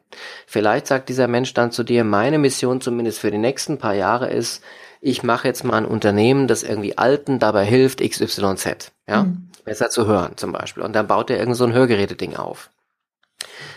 Vielleicht 0.46 0.88
sagt 0.88 1.08
dieser 1.08 1.26
Mensch 1.26 1.54
dann 1.54 1.72
zu 1.72 1.82
dir, 1.82 2.04
meine 2.04 2.38
Mission 2.38 2.82
zumindest 2.82 3.20
für 3.20 3.30
die 3.30 3.38
nächsten 3.38 3.78
paar 3.78 3.94
Jahre 3.94 4.30
ist, 4.30 4.62
ich 5.04 5.22
mache 5.22 5.46
jetzt 5.46 5.64
mal 5.64 5.76
ein 5.76 5.84
Unternehmen, 5.84 6.48
das 6.48 6.62
irgendwie 6.62 6.96
Alten 6.96 7.38
dabei 7.38 7.66
hilft, 7.66 8.00
XYZ, 8.00 8.90
ja, 9.06 9.24
mhm. 9.24 9.50
besser 9.64 9.90
zu 9.90 10.06
hören 10.06 10.32
zum 10.36 10.52
Beispiel. 10.52 10.82
Und 10.82 10.94
dann 10.94 11.06
baut 11.06 11.28
er 11.28 11.38
irgend 11.38 11.56
so 11.56 11.64
ein 11.64 11.74
Hörgeräteding 11.74 12.36
auf. 12.36 12.70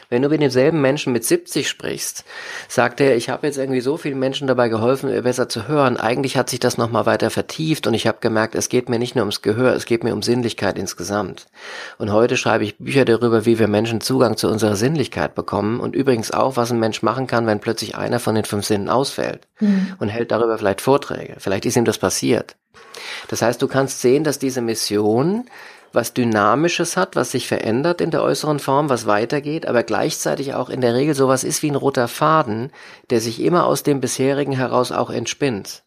Wenn 0.09 0.21
du 0.21 0.29
mit 0.29 0.41
demselben 0.41 0.79
Menschen 0.79 1.11
mit 1.11 1.25
70 1.25 1.67
sprichst, 1.67 2.23
sagt 2.69 3.01
er, 3.01 3.17
ich 3.17 3.29
habe 3.29 3.45
jetzt 3.45 3.57
irgendwie 3.57 3.81
so 3.81 3.97
vielen 3.97 4.19
Menschen 4.19 4.47
dabei 4.47 4.69
geholfen, 4.69 5.21
besser 5.21 5.49
zu 5.49 5.67
hören. 5.67 5.97
Eigentlich 5.97 6.37
hat 6.37 6.49
sich 6.49 6.59
das 6.59 6.77
nochmal 6.77 7.05
weiter 7.05 7.29
vertieft 7.29 7.87
und 7.87 7.93
ich 7.93 8.07
habe 8.07 8.19
gemerkt, 8.21 8.55
es 8.55 8.69
geht 8.69 8.87
mir 8.87 8.99
nicht 8.99 9.15
nur 9.15 9.23
ums 9.23 9.41
Gehör, 9.41 9.73
es 9.73 9.85
geht 9.85 10.03
mir 10.03 10.13
um 10.13 10.21
Sinnlichkeit 10.21 10.77
insgesamt. 10.77 11.47
Und 11.97 12.13
heute 12.13 12.37
schreibe 12.37 12.63
ich 12.63 12.77
Bücher 12.77 13.03
darüber, 13.03 13.45
wie 13.45 13.59
wir 13.59 13.67
Menschen 13.67 13.99
Zugang 13.99 14.37
zu 14.37 14.47
unserer 14.47 14.75
Sinnlichkeit 14.77 15.35
bekommen 15.35 15.79
und 15.79 15.95
übrigens 15.95 16.31
auch, 16.31 16.55
was 16.55 16.71
ein 16.71 16.79
Mensch 16.79 17.01
machen 17.01 17.27
kann, 17.27 17.45
wenn 17.45 17.59
plötzlich 17.59 17.95
einer 17.95 18.19
von 18.19 18.35
den 18.35 18.45
fünf 18.45 18.65
Sinnen 18.65 18.89
ausfällt 18.89 19.47
mhm. 19.59 19.93
und 19.99 20.07
hält 20.07 20.31
darüber 20.31 20.57
vielleicht 20.57 20.81
Vorträge. 20.81 21.35
Vielleicht 21.39 21.65
ist 21.65 21.75
ihm 21.75 21.85
das 21.85 21.97
passiert. 21.97 22.55
Das 23.27 23.41
heißt, 23.41 23.61
du 23.61 23.67
kannst 23.67 24.01
sehen, 24.01 24.23
dass 24.23 24.39
diese 24.39 24.61
Mission 24.61 25.45
was 25.97 26.13
Dynamisches 26.13 26.95
hat, 26.95 27.15
was 27.15 27.31
sich 27.31 27.47
verändert 27.47 28.01
in 28.01 28.11
der 28.11 28.21
äußeren 28.21 28.59
Form, 28.59 28.87
was 28.87 29.07
weitergeht, 29.07 29.67
aber 29.67 29.81
gleichzeitig 29.81 30.53
auch 30.53 30.69
in 30.69 30.79
der 30.79 30.93
Regel 30.93 31.15
sowas 31.15 31.43
ist 31.43 31.63
wie 31.63 31.71
ein 31.71 31.75
roter 31.75 32.07
Faden, 32.07 32.71
der 33.09 33.19
sich 33.19 33.41
immer 33.41 33.65
aus 33.65 33.81
dem 33.81 33.99
bisherigen 33.99 34.51
heraus 34.51 34.91
auch 34.91 35.09
entspinnt. 35.09 35.83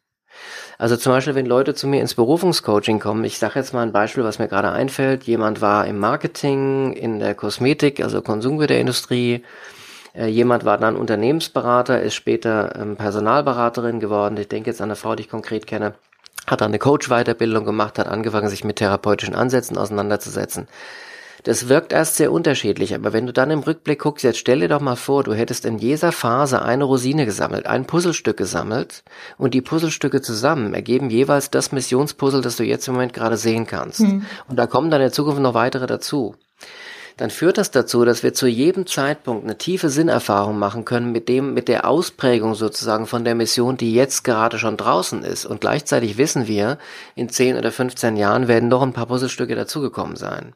Also 0.79 0.97
zum 0.97 1.13
Beispiel, 1.13 1.37
wenn 1.37 1.47
Leute 1.47 1.75
zu 1.75 1.87
mir 1.87 2.01
ins 2.01 2.15
Berufungscoaching 2.15 2.99
kommen, 2.99 3.23
ich 3.25 3.39
sage 3.39 3.61
jetzt 3.61 3.73
mal 3.73 3.83
ein 3.83 3.93
Beispiel, 3.93 4.25
was 4.25 4.41
mir 4.41 4.49
gerade 4.49 4.73
einfällt, 4.73 5.25
jemand 5.25 5.61
war 5.61 5.87
im 5.87 5.99
Marketing, 5.99 6.93
in 6.93 7.21
der 7.21 7.37
Kosmetik, 7.37 8.03
also 8.03 8.21
Konsumgüterindustrie, 8.21 9.45
äh, 10.15 10.27
jemand 10.27 10.65
war 10.65 10.79
dann 10.79 10.97
Unternehmensberater, 10.97 12.03
ist 12.03 12.15
später 12.15 12.75
ähm, 12.75 12.97
Personalberaterin 12.97 14.01
geworden, 14.01 14.37
ich 14.39 14.49
denke 14.49 14.71
jetzt 14.71 14.81
an 14.81 14.89
eine 14.89 14.97
Frau, 14.97 15.15
die 15.15 15.23
ich 15.23 15.31
konkret 15.31 15.69
kenne, 15.69 15.95
hat 16.51 16.61
dann 16.61 16.71
eine 16.71 16.79
Coach-Weiterbildung 16.79 17.65
gemacht, 17.65 17.99
hat 17.99 18.09
angefangen, 18.09 18.49
sich 18.49 18.65
mit 18.65 18.77
therapeutischen 18.77 19.35
Ansätzen 19.35 19.79
auseinanderzusetzen. 19.79 20.67
Das 21.45 21.69
wirkt 21.69 21.93
erst 21.93 22.17
sehr 22.17 22.33
unterschiedlich, 22.33 22.95
aber 22.95 23.13
wenn 23.13 23.27
du 23.27 23.33
dann 23.33 23.51
im 23.51 23.61
Rückblick 23.61 24.01
guckst, 24.01 24.25
jetzt 24.25 24.39
stell 24.39 24.61
dir 24.61 24.69
doch 24.69 24.81
mal 24.81 24.97
vor, 24.97 25.25
du 25.25 25.33
hättest 25.33 25.65
in 25.65 25.79
jeder 25.79 26.13
Phase 26.13 26.61
eine 26.63 26.85
Rosine 26.85 27.25
gesammelt, 27.25 27.67
ein 27.67 27.87
Puzzlestück 27.87 28.37
gesammelt 28.37 29.05
und 29.39 29.55
die 29.55 29.63
Puzzlestücke 29.63 30.21
zusammen 30.21 30.75
ergeben 30.75 31.09
jeweils 31.09 31.51
das 31.51 31.73
Missionspuzzle, 31.73 32.43
das 32.43 32.57
du 32.57 32.65
jetzt 32.65 32.87
im 32.89 32.95
Moment 32.95 33.15
gerade 33.15 33.39
sehen 33.39 33.67
kannst. 33.67 34.01
Hm. 34.01 34.27
Und 34.49 34.57
da 34.59 34.67
kommen 34.67 34.91
dann 34.91 35.01
in 35.01 35.07
der 35.07 35.13
Zukunft 35.13 35.41
noch 35.41 35.55
weitere 35.55 35.87
dazu. 35.87 36.35
Dann 37.21 37.29
führt 37.29 37.59
das 37.59 37.71
dazu, 37.71 38.07
dass 38.07 38.23
wir 38.23 38.33
zu 38.33 38.47
jedem 38.47 38.87
Zeitpunkt 38.87 39.45
eine 39.45 39.59
tiefe 39.59 39.91
Sinnerfahrung 39.91 40.59
machen 40.59 40.87
können 40.87 41.13
mit 41.13 41.29
dem, 41.29 41.53
mit 41.53 41.69
der 41.69 41.87
Ausprägung 41.87 42.55
sozusagen 42.55 43.07
von 43.07 43.27
der 43.27 43.35
Mission, 43.35 43.77
die 43.77 43.93
jetzt 43.93 44.25
gerade 44.25 44.59
schon 44.59 44.79
draußen 44.79 45.23
ist. 45.23 45.45
Und 45.45 45.61
gleichzeitig 45.61 46.17
wissen 46.17 46.47
wir, 46.47 46.79
in 47.17 47.29
10 47.29 47.59
oder 47.59 47.73
15 47.73 48.17
Jahren 48.17 48.49
werden 48.49 48.71
noch 48.71 48.81
ein 48.81 48.95
paar 48.95 49.05
Puzzlestücke 49.05 49.55
dazugekommen 49.55 50.17
sein. 50.17 50.55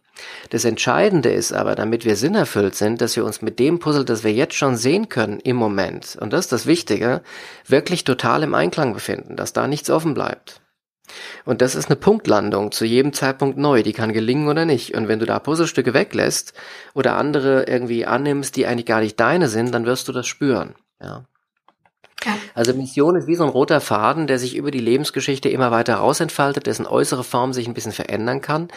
Das 0.49 0.65
Entscheidende 0.65 1.31
ist 1.31 1.53
aber, 1.53 1.75
damit 1.75 2.07
wir 2.07 2.17
sinnerfüllt 2.17 2.77
sind, 2.77 3.03
dass 3.03 3.15
wir 3.15 3.27
uns 3.27 3.43
mit 3.43 3.59
dem 3.59 3.79
Puzzle, 3.79 4.07
das 4.07 4.25
wir 4.25 4.33
jetzt 4.33 4.55
schon 4.55 4.77
sehen 4.77 5.11
können 5.11 5.41
im 5.41 5.57
Moment, 5.57 6.17
und 6.19 6.33
das 6.33 6.47
ist 6.47 6.53
das 6.53 6.65
Wichtige, 6.65 7.21
wirklich 7.67 8.05
total 8.05 8.43
im 8.43 8.55
Einklang 8.55 8.95
befinden, 8.95 9.37
dass 9.37 9.53
da 9.53 9.67
nichts 9.67 9.91
offen 9.91 10.15
bleibt. 10.15 10.63
Und 11.45 11.61
das 11.61 11.75
ist 11.75 11.87
eine 11.87 11.97
Punktlandung 11.97 12.73
zu 12.73 12.85
jedem 12.85 13.13
Zeitpunkt 13.13 13.59
neu, 13.59 13.83
die 13.83 13.93
kann 13.93 14.13
gelingen 14.13 14.49
oder 14.49 14.65
nicht. 14.65 14.95
Und 14.95 15.09
wenn 15.09 15.19
du 15.19 15.27
da 15.27 15.39
Puzzlestücke 15.39 15.95
weglässt 15.95 16.55
oder 16.95 17.17
andere 17.17 17.65
irgendwie 17.65 18.07
annimmst, 18.07 18.57
die 18.57 18.67
eigentlich 18.67 18.87
gar 18.87 19.01
nicht 19.01 19.21
deine 19.21 19.49
sind, 19.49 19.73
dann 19.73 19.87
wirst 19.87 20.09
du 20.09 20.13
das 20.13 20.27
spüren. 20.27 20.75
Ja. 21.01 21.25
Also 22.55 22.73
Mission 22.73 23.17
ist 23.17 23.27
wie 23.27 23.35
so 23.35 23.45
ein 23.45 23.51
roter 23.51 23.81
Faden, 23.81 24.27
der 24.27 24.39
sich 24.39 24.57
über 24.57 24.71
die 24.71 24.81
Lebensgeschichte 24.81 25.49
immer 25.49 25.71
weiter 25.71 25.97
rausentfaltet, 25.97 26.67
dessen 26.67 26.87
äußere 26.87 27.25
Form 27.25 27.53
sich 27.53 27.67
ein 27.67 27.75
bisschen 27.75 27.93
verändern 27.93 28.41
kann. 28.41 28.69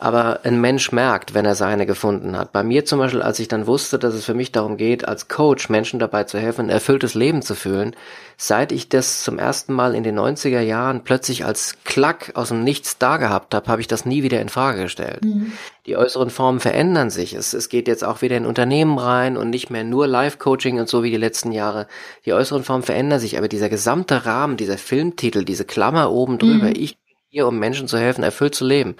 Aber 0.00 0.40
ein 0.44 0.62
Mensch 0.62 0.92
merkt, 0.92 1.34
wenn 1.34 1.44
er 1.44 1.54
seine 1.54 1.84
gefunden 1.84 2.34
hat. 2.34 2.52
Bei 2.52 2.62
mir 2.62 2.86
zum 2.86 2.98
Beispiel, 2.98 3.20
als 3.20 3.38
ich 3.38 3.48
dann 3.48 3.66
wusste, 3.66 3.98
dass 3.98 4.14
es 4.14 4.24
für 4.24 4.32
mich 4.32 4.50
darum 4.50 4.78
geht, 4.78 5.06
als 5.06 5.28
Coach 5.28 5.68
Menschen 5.68 6.00
dabei 6.00 6.24
zu 6.24 6.38
helfen, 6.38 6.66
ein 6.66 6.70
erfülltes 6.70 7.12
Leben 7.12 7.42
zu 7.42 7.54
fühlen, 7.54 7.94
seit 8.38 8.72
ich 8.72 8.88
das 8.88 9.22
zum 9.22 9.38
ersten 9.38 9.74
Mal 9.74 9.94
in 9.94 10.02
den 10.02 10.18
90er 10.18 10.60
Jahren 10.60 11.04
plötzlich 11.04 11.44
als 11.44 11.76
Klack 11.84 12.32
aus 12.34 12.48
dem 12.48 12.64
Nichts 12.64 12.96
da 12.96 13.18
gehabt 13.18 13.54
habe, 13.54 13.70
habe 13.70 13.82
ich 13.82 13.88
das 13.88 14.06
nie 14.06 14.22
wieder 14.22 14.40
in 14.40 14.48
Frage 14.48 14.84
gestellt. 14.84 15.22
Mhm. 15.22 15.52
Die 15.84 15.98
äußeren 15.98 16.30
Formen 16.30 16.60
verändern 16.60 17.10
sich. 17.10 17.34
Es, 17.34 17.52
es 17.52 17.68
geht 17.68 17.86
jetzt 17.86 18.02
auch 18.02 18.22
wieder 18.22 18.38
in 18.38 18.46
Unternehmen 18.46 18.98
rein 18.98 19.36
und 19.36 19.50
nicht 19.50 19.68
mehr 19.68 19.84
nur 19.84 20.06
Live-Coaching 20.06 20.80
und 20.80 20.88
so 20.88 21.02
wie 21.02 21.10
die 21.10 21.18
letzten 21.18 21.52
Jahre. 21.52 21.86
Die 22.24 22.32
äußeren 22.32 22.64
Formen 22.64 22.84
verändern 22.84 23.20
sich, 23.20 23.36
aber 23.36 23.48
dieser 23.48 23.68
gesamte 23.68 24.24
Rahmen, 24.24 24.56
dieser 24.56 24.78
Filmtitel, 24.78 25.44
diese 25.44 25.66
Klammer 25.66 26.10
oben 26.10 26.38
drüber, 26.38 26.68
mhm. 26.68 26.74
ich 26.76 26.96
bin 26.96 27.16
hier, 27.28 27.46
um 27.46 27.58
Menschen 27.58 27.88
zu 27.88 27.98
helfen, 27.98 28.24
erfüllt 28.24 28.54
zu 28.54 28.64
leben, 28.64 28.96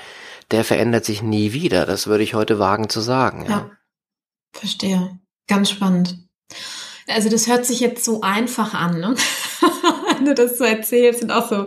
der 0.50 0.64
verändert 0.64 1.04
sich 1.04 1.22
nie 1.22 1.52
wieder. 1.52 1.86
Das 1.86 2.06
würde 2.06 2.24
ich 2.24 2.34
heute 2.34 2.58
wagen 2.58 2.88
zu 2.88 3.00
sagen. 3.00 3.44
Ja, 3.44 3.50
ja. 3.50 3.70
verstehe. 4.52 5.18
Ganz 5.46 5.70
spannend. 5.70 6.18
Also 7.08 7.28
das 7.28 7.46
hört 7.46 7.66
sich 7.66 7.80
jetzt 7.80 8.04
so 8.04 8.20
einfach 8.20 8.74
an, 8.74 9.00
ne? 9.00 9.14
wenn 10.20 10.26
du 10.26 10.34
das 10.34 10.58
so 10.58 10.64
erzählst 10.64 11.22
und 11.22 11.30
auch 11.30 11.48
so, 11.48 11.66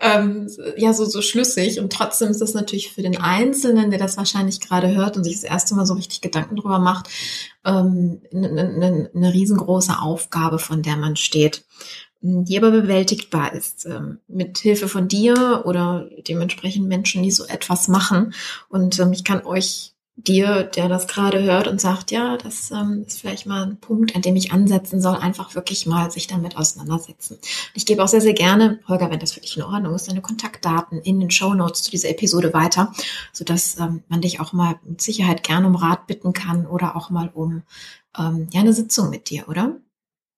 ähm, 0.00 0.48
ja, 0.76 0.92
so, 0.92 1.04
so 1.04 1.22
schlüssig. 1.22 1.80
Und 1.80 1.92
trotzdem 1.92 2.30
ist 2.30 2.40
das 2.40 2.54
natürlich 2.54 2.92
für 2.92 3.02
den 3.02 3.20
Einzelnen, 3.20 3.90
der 3.90 3.98
das 3.98 4.16
wahrscheinlich 4.16 4.60
gerade 4.60 4.94
hört 4.94 5.16
und 5.16 5.24
sich 5.24 5.34
das 5.34 5.44
erste 5.44 5.74
Mal 5.74 5.86
so 5.86 5.94
richtig 5.94 6.20
Gedanken 6.20 6.56
drüber 6.56 6.78
macht, 6.78 7.08
ähm, 7.64 8.22
eine, 8.32 8.48
eine, 8.48 9.10
eine 9.14 9.32
riesengroße 9.34 9.98
Aufgabe, 10.00 10.58
von 10.58 10.82
der 10.82 10.96
man 10.96 11.16
steht 11.16 11.64
die 12.22 12.58
aber 12.58 12.70
bewältigbar 12.70 13.52
ist, 13.54 13.86
ähm, 13.86 14.18
mit 14.28 14.58
Hilfe 14.58 14.88
von 14.88 15.08
dir 15.08 15.62
oder 15.64 16.08
dementsprechend 16.28 16.86
Menschen, 16.86 17.22
die 17.22 17.30
so 17.30 17.44
etwas 17.46 17.88
machen. 17.88 18.34
Und 18.68 18.98
ähm, 18.98 19.12
ich 19.12 19.24
kann 19.24 19.44
euch 19.44 19.94
dir, 20.16 20.64
der 20.64 20.88
das 20.88 21.06
gerade 21.06 21.42
hört 21.42 21.66
und 21.66 21.80
sagt, 21.80 22.10
ja, 22.10 22.36
das 22.36 22.70
ähm, 22.70 23.04
ist 23.06 23.20
vielleicht 23.20 23.46
mal 23.46 23.62
ein 23.62 23.78
Punkt, 23.78 24.14
an 24.14 24.22
dem 24.22 24.36
ich 24.36 24.52
ansetzen 24.52 25.00
soll, 25.00 25.16
einfach 25.16 25.54
wirklich 25.54 25.86
mal 25.86 26.10
sich 26.10 26.26
damit 26.26 26.56
auseinandersetzen. 26.56 27.38
Ich 27.74 27.86
gebe 27.86 28.02
auch 28.02 28.08
sehr, 28.08 28.20
sehr 28.20 28.34
gerne, 28.34 28.80
Holger, 28.86 29.10
wenn 29.10 29.20
das 29.20 29.32
für 29.32 29.40
dich 29.40 29.56
in 29.56 29.62
Ordnung 29.62 29.94
ist, 29.94 30.08
deine 30.08 30.20
Kontaktdaten 30.20 31.00
in 31.00 31.20
den 31.20 31.30
Show 31.30 31.54
Notes 31.54 31.82
zu 31.82 31.90
dieser 31.90 32.10
Episode 32.10 32.52
weiter, 32.52 32.92
sodass 33.32 33.78
ähm, 33.78 34.02
man 34.08 34.20
dich 34.20 34.40
auch 34.40 34.52
mal 34.52 34.78
mit 34.84 35.00
Sicherheit 35.00 35.42
gerne 35.42 35.66
um 35.66 35.76
Rat 35.76 36.06
bitten 36.06 36.32
kann 36.32 36.66
oder 36.66 36.96
auch 36.96 37.10
mal 37.10 37.30
um 37.32 37.62
ähm, 38.18 38.48
ja, 38.52 38.60
eine 38.60 38.72
Sitzung 38.72 39.10
mit 39.10 39.30
dir, 39.30 39.48
oder? 39.48 39.76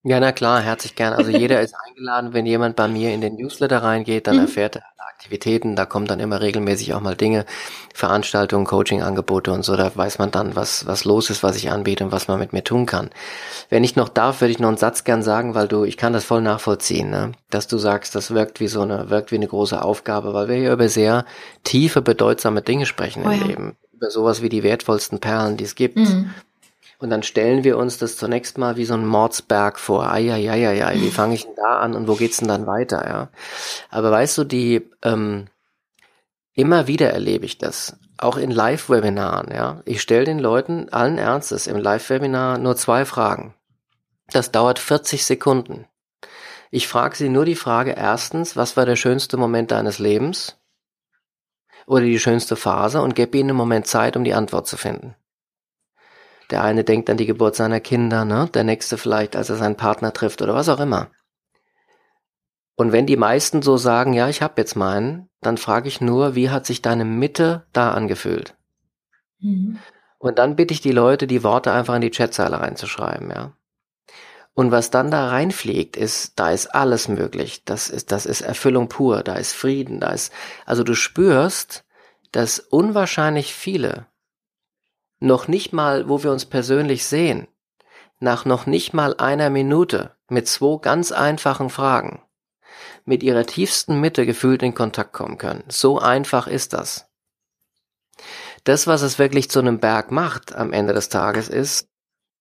Ja, 0.04 0.18
na 0.18 0.32
klar, 0.32 0.60
herzlich 0.60 0.94
gern. 0.94 1.12
Also 1.12 1.30
jeder 1.30 1.60
ist 1.62 1.74
eingeladen, 1.86 2.32
wenn 2.32 2.46
jemand 2.46 2.76
bei 2.76 2.88
mir 2.88 3.14
in 3.14 3.20
den 3.20 3.36
Newsletter 3.36 3.82
reingeht, 3.82 4.26
dann 4.26 4.36
mhm. 4.36 4.42
erfährt 4.42 4.76
er 4.76 4.84
Aktivitäten, 5.22 5.76
da 5.76 5.86
kommen 5.86 6.06
dann 6.06 6.18
immer 6.18 6.40
regelmäßig 6.40 6.94
auch 6.94 7.00
mal 7.00 7.14
Dinge, 7.14 7.46
Veranstaltungen, 7.94 8.66
Coaching-Angebote 8.66 9.52
und 9.52 9.64
so, 9.64 9.76
da 9.76 9.94
weiß 9.94 10.18
man 10.18 10.32
dann, 10.32 10.56
was, 10.56 10.84
was 10.86 11.04
los 11.04 11.30
ist, 11.30 11.44
was 11.44 11.54
ich 11.54 11.70
anbiete 11.70 12.04
und 12.04 12.10
was 12.10 12.26
man 12.26 12.40
mit 12.40 12.52
mir 12.52 12.64
tun 12.64 12.86
kann. 12.86 13.10
Wenn 13.68 13.84
ich 13.84 13.94
noch 13.94 14.08
darf, 14.08 14.40
würde 14.40 14.50
ich 14.50 14.58
noch 14.58 14.66
einen 14.66 14.78
Satz 14.78 15.04
gern 15.04 15.22
sagen, 15.22 15.54
weil 15.54 15.68
du, 15.68 15.84
ich 15.84 15.96
kann 15.96 16.12
das 16.12 16.24
voll 16.24 16.42
nachvollziehen, 16.42 17.08
ne? 17.08 17.32
dass 17.50 17.68
du 17.68 17.78
sagst, 17.78 18.16
das 18.16 18.34
wirkt 18.34 18.58
wie 18.58 18.66
so 18.66 18.82
eine, 18.82 19.10
wirkt 19.10 19.30
wie 19.30 19.36
eine 19.36 19.46
große 19.46 19.80
Aufgabe, 19.80 20.34
weil 20.34 20.48
wir 20.48 20.56
hier 20.56 20.72
über 20.72 20.88
sehr 20.88 21.24
tiefe, 21.62 22.02
bedeutsame 22.02 22.60
Dinge 22.60 22.86
sprechen 22.86 23.22
oh, 23.24 23.30
im 23.30 23.40
ja. 23.40 23.46
Leben. 23.46 23.76
Über 23.92 24.10
sowas 24.10 24.42
wie 24.42 24.48
die 24.48 24.64
wertvollsten 24.64 25.20
Perlen, 25.20 25.56
die 25.56 25.64
es 25.64 25.76
gibt. 25.76 25.98
Mhm 25.98 26.32
und 27.02 27.10
dann 27.10 27.22
stellen 27.22 27.64
wir 27.64 27.76
uns 27.76 27.98
das 27.98 28.16
zunächst 28.16 28.58
mal 28.58 28.76
wie 28.76 28.84
so 28.84 28.94
ein 28.94 29.06
Mordsberg 29.06 29.78
vor. 29.78 30.10
Eieieiei, 30.10 31.00
wie 31.00 31.10
fange 31.12 31.34
ich 31.34 31.44
denn 31.44 31.56
da 31.56 31.78
an 31.78 31.94
und 31.94 32.08
wo 32.08 32.14
geht's 32.14 32.38
denn 32.38 32.48
dann 32.48 32.66
weiter, 32.66 33.06
ja? 33.06 33.28
Aber 33.90 34.10
weißt 34.10 34.38
du, 34.38 34.44
die, 34.44 34.88
ähm, 35.02 35.46
immer 36.54 36.86
wieder 36.86 37.10
erlebe 37.10 37.44
ich 37.44 37.58
das. 37.58 37.96
Auch 38.18 38.36
in 38.36 38.50
Live-Webinaren, 38.50 39.52
ja. 39.52 39.82
Ich 39.84 40.00
stelle 40.00 40.24
den 40.24 40.38
Leuten 40.38 40.88
allen 40.90 41.18
Ernstes 41.18 41.66
im 41.66 41.78
Live-Webinar 41.78 42.58
nur 42.58 42.76
zwei 42.76 43.04
Fragen. 43.04 43.54
Das 44.30 44.52
dauert 44.52 44.78
40 44.78 45.24
Sekunden. 45.24 45.86
Ich 46.70 46.88
frage 46.88 47.16
sie 47.16 47.28
nur 47.28 47.44
die 47.44 47.56
Frage 47.56 47.92
erstens, 47.92 48.56
was 48.56 48.76
war 48.76 48.86
der 48.86 48.96
schönste 48.96 49.36
Moment 49.36 49.72
deines 49.72 49.98
Lebens? 49.98 50.56
Oder 51.86 52.04
die 52.04 52.20
schönste 52.20 52.56
Phase 52.56 53.02
und 53.02 53.14
gebe 53.14 53.36
ihnen 53.36 53.50
einen 53.50 53.58
Moment 53.58 53.86
Zeit, 53.86 54.16
um 54.16 54.24
die 54.24 54.34
Antwort 54.34 54.66
zu 54.68 54.76
finden. 54.76 55.16
Der 56.52 56.62
eine 56.62 56.84
denkt 56.84 57.08
an 57.08 57.16
die 57.16 57.26
Geburt 57.26 57.56
seiner 57.56 57.80
Kinder, 57.80 58.26
ne? 58.26 58.48
Der 58.52 58.62
nächste 58.62 58.98
vielleicht, 58.98 59.36
als 59.36 59.48
er 59.48 59.56
seinen 59.56 59.76
Partner 59.76 60.12
trifft 60.12 60.42
oder 60.42 60.54
was 60.54 60.68
auch 60.68 60.80
immer. 60.80 61.10
Und 62.76 62.92
wenn 62.92 63.06
die 63.06 63.16
meisten 63.16 63.62
so 63.62 63.78
sagen, 63.78 64.12
ja, 64.12 64.28
ich 64.28 64.42
hab 64.42 64.58
jetzt 64.58 64.76
meinen, 64.76 65.30
dann 65.40 65.56
frage 65.56 65.88
ich 65.88 66.02
nur, 66.02 66.34
wie 66.34 66.50
hat 66.50 66.66
sich 66.66 66.82
deine 66.82 67.06
Mitte 67.06 67.66
da 67.72 67.92
angefühlt? 67.92 68.54
Mhm. 69.40 69.78
Und 70.18 70.38
dann 70.38 70.54
bitte 70.54 70.74
ich 70.74 70.82
die 70.82 70.92
Leute, 70.92 71.26
die 71.26 71.42
Worte 71.42 71.72
einfach 71.72 71.94
in 71.94 72.02
die 72.02 72.10
Chatzeile 72.10 72.60
reinzuschreiben, 72.60 73.30
ja. 73.30 73.54
Und 74.54 74.70
was 74.70 74.90
dann 74.90 75.10
da 75.10 75.28
reinfliegt, 75.28 75.96
ist, 75.96 76.38
da 76.38 76.50
ist 76.50 76.74
alles 76.74 77.08
möglich. 77.08 77.64
Das 77.64 77.88
ist, 77.88 78.12
das 78.12 78.26
ist 78.26 78.42
Erfüllung 78.42 78.90
pur. 78.90 79.22
Da 79.22 79.36
ist 79.36 79.54
Frieden. 79.54 79.98
Da 80.00 80.10
ist, 80.10 80.30
also 80.66 80.84
du 80.84 80.94
spürst, 80.94 81.84
dass 82.32 82.58
unwahrscheinlich 82.58 83.54
viele 83.54 84.06
noch 85.22 85.48
nicht 85.48 85.72
mal, 85.72 86.08
wo 86.08 86.22
wir 86.22 86.30
uns 86.30 86.44
persönlich 86.44 87.06
sehen, 87.06 87.48
nach 88.18 88.44
noch 88.44 88.66
nicht 88.66 88.92
mal 88.92 89.16
einer 89.16 89.50
Minute 89.50 90.16
mit 90.28 90.48
zwei 90.48 90.78
ganz 90.80 91.12
einfachen 91.12 91.70
Fragen 91.70 92.22
mit 93.04 93.22
ihrer 93.22 93.46
tiefsten 93.46 94.00
Mitte 94.00 94.26
gefühlt 94.26 94.62
in 94.62 94.74
Kontakt 94.74 95.12
kommen 95.12 95.38
können. 95.38 95.64
So 95.68 95.98
einfach 95.98 96.46
ist 96.46 96.72
das. 96.72 97.08
Das, 98.64 98.86
was 98.86 99.02
es 99.02 99.18
wirklich 99.18 99.50
zu 99.50 99.58
einem 99.58 99.80
Berg 99.80 100.10
macht 100.12 100.54
am 100.54 100.72
Ende 100.72 100.92
des 100.92 101.08
Tages, 101.08 101.48
ist, 101.48 101.88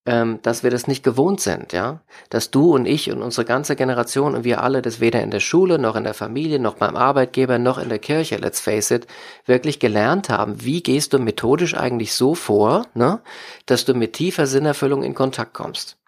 ähm, 0.05 0.39
dass 0.41 0.63
wir 0.63 0.71
das 0.71 0.87
nicht 0.87 1.03
gewohnt 1.03 1.41
sind, 1.41 1.73
ja, 1.73 2.01
dass 2.29 2.49
du 2.49 2.73
und 2.73 2.85
ich 2.87 3.11
und 3.11 3.21
unsere 3.21 3.45
ganze 3.45 3.75
Generation 3.75 4.35
und 4.35 4.43
wir 4.43 4.63
alle 4.63 4.81
das 4.81 4.99
weder 4.99 5.21
in 5.21 5.31
der 5.31 5.39
Schule 5.39 5.77
noch 5.77 5.95
in 5.95 6.03
der 6.03 6.15
Familie 6.15 6.59
noch 6.59 6.75
beim 6.75 6.95
Arbeitgeber 6.95 7.59
noch 7.59 7.77
in 7.77 7.89
der 7.89 7.99
Kirche, 7.99 8.37
let's 8.37 8.59
face 8.59 8.91
it, 8.91 9.07
wirklich 9.45 9.79
gelernt 9.79 10.29
haben. 10.29 10.63
Wie 10.63 10.81
gehst 10.81 11.13
du 11.13 11.19
methodisch 11.19 11.75
eigentlich 11.75 12.13
so 12.15 12.33
vor, 12.33 12.87
ne, 12.95 13.21
dass 13.67 13.85
du 13.85 13.93
mit 13.93 14.13
tiefer 14.13 14.47
Sinnerfüllung 14.47 15.03
in 15.03 15.13
Kontakt 15.13 15.53
kommst? 15.53 16.00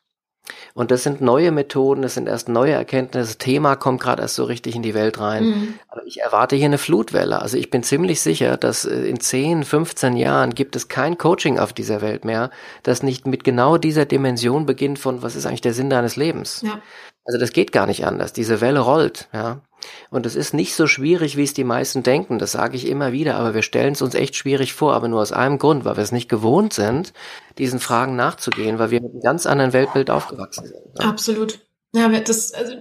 Und 0.74 0.92
das 0.92 1.04
sind 1.04 1.22
neue 1.22 1.52
Methoden, 1.52 2.02
das 2.02 2.16
sind 2.16 2.28
erst 2.28 2.50
neue 2.50 2.74
Erkenntnisse. 2.74 3.28
Das 3.30 3.38
Thema 3.38 3.76
kommt 3.76 4.02
gerade 4.02 4.22
erst 4.22 4.36
so 4.36 4.44
richtig 4.44 4.76
in 4.76 4.82
die 4.82 4.94
Welt 4.94 5.20
rein. 5.20 5.44
Mhm. 5.46 5.74
Aber 5.88 6.06
ich 6.06 6.20
erwarte 6.22 6.56
hier 6.56 6.66
eine 6.66 6.78
Flutwelle. 6.78 7.42
Also 7.42 7.58
ich 7.58 7.70
bin 7.70 7.84
ziemlich 7.84 8.22
sicher, 8.22 8.58
dass 8.58 8.86
äh, 8.86 9.06
in 9.06 9.20
10, 9.20 9.64
15 9.64 10.18
Jahren 10.18 10.54
gibt 10.54 10.76
es 10.76 10.88
kein 10.88 11.18
Coaching 11.18 11.60
auf 11.60 11.74
dieser 11.74 12.02
Welt 12.02 12.26
mehr, 12.26 12.50
das 12.84 13.04
nicht 13.04 13.28
mit 13.28 13.44
genau 13.44 13.78
dieser 13.78 14.06
Dimension 14.06 14.66
beginnt 14.66 15.00
von, 15.00 15.22
was 15.22 15.36
ist 15.36 15.46
eigentlich 15.46 15.62
der 15.62 15.74
Sinn 15.74 15.90
deines 15.90 16.16
Lebens? 16.16 16.62
Ja. 16.66 16.82
Also 17.26 17.40
das 17.40 17.54
geht 17.54 17.72
gar 17.72 17.88
nicht 17.88 18.06
anders. 18.06 18.34
Diese 18.34 18.60
Welle 18.60 18.80
rollt, 18.80 19.30
ja. 19.34 19.62
Und 20.10 20.26
es 20.26 20.36
ist 20.36 20.54
nicht 20.54 20.76
so 20.76 20.88
schwierig, 20.88 21.36
wie 21.38 21.44
es 21.44 21.54
die 21.54 21.64
meisten 21.64 22.04
denken. 22.04 22.40
Das 22.40 22.54
sage 22.54 22.76
ich 22.76 22.88
immer 22.88 23.12
wieder, 23.12 23.36
aber 23.36 23.54
wir 23.54 23.62
stellen 23.62 23.94
es 23.94 24.02
uns 24.02 24.16
echt 24.16 24.36
schwierig 24.36 24.74
vor, 24.74 24.94
aber 24.94 25.08
nur 25.08 25.22
aus 25.22 25.32
einem 25.32 25.58
Grund, 25.58 25.86
weil 25.86 25.98
wir 25.98 26.04
es 26.04 26.12
nicht 26.12 26.30
gewohnt 26.30 26.74
sind, 26.74 27.14
diesen 27.58 27.80
Fragen 27.80 28.16
nachzugehen, 28.16 28.80
weil 28.80 28.92
wir 28.92 29.02
mit 29.02 29.12
einem 29.12 29.22
ganz 29.22 29.46
anderen 29.46 29.74
Weltbild 29.74 30.10
aufgewachsen 30.10 30.68
sind. 30.68 31.00
Ne? 31.00 31.06
Absolut. 31.06 31.60
Ja, 31.96 32.08
das, 32.08 32.54
also, 32.54 32.74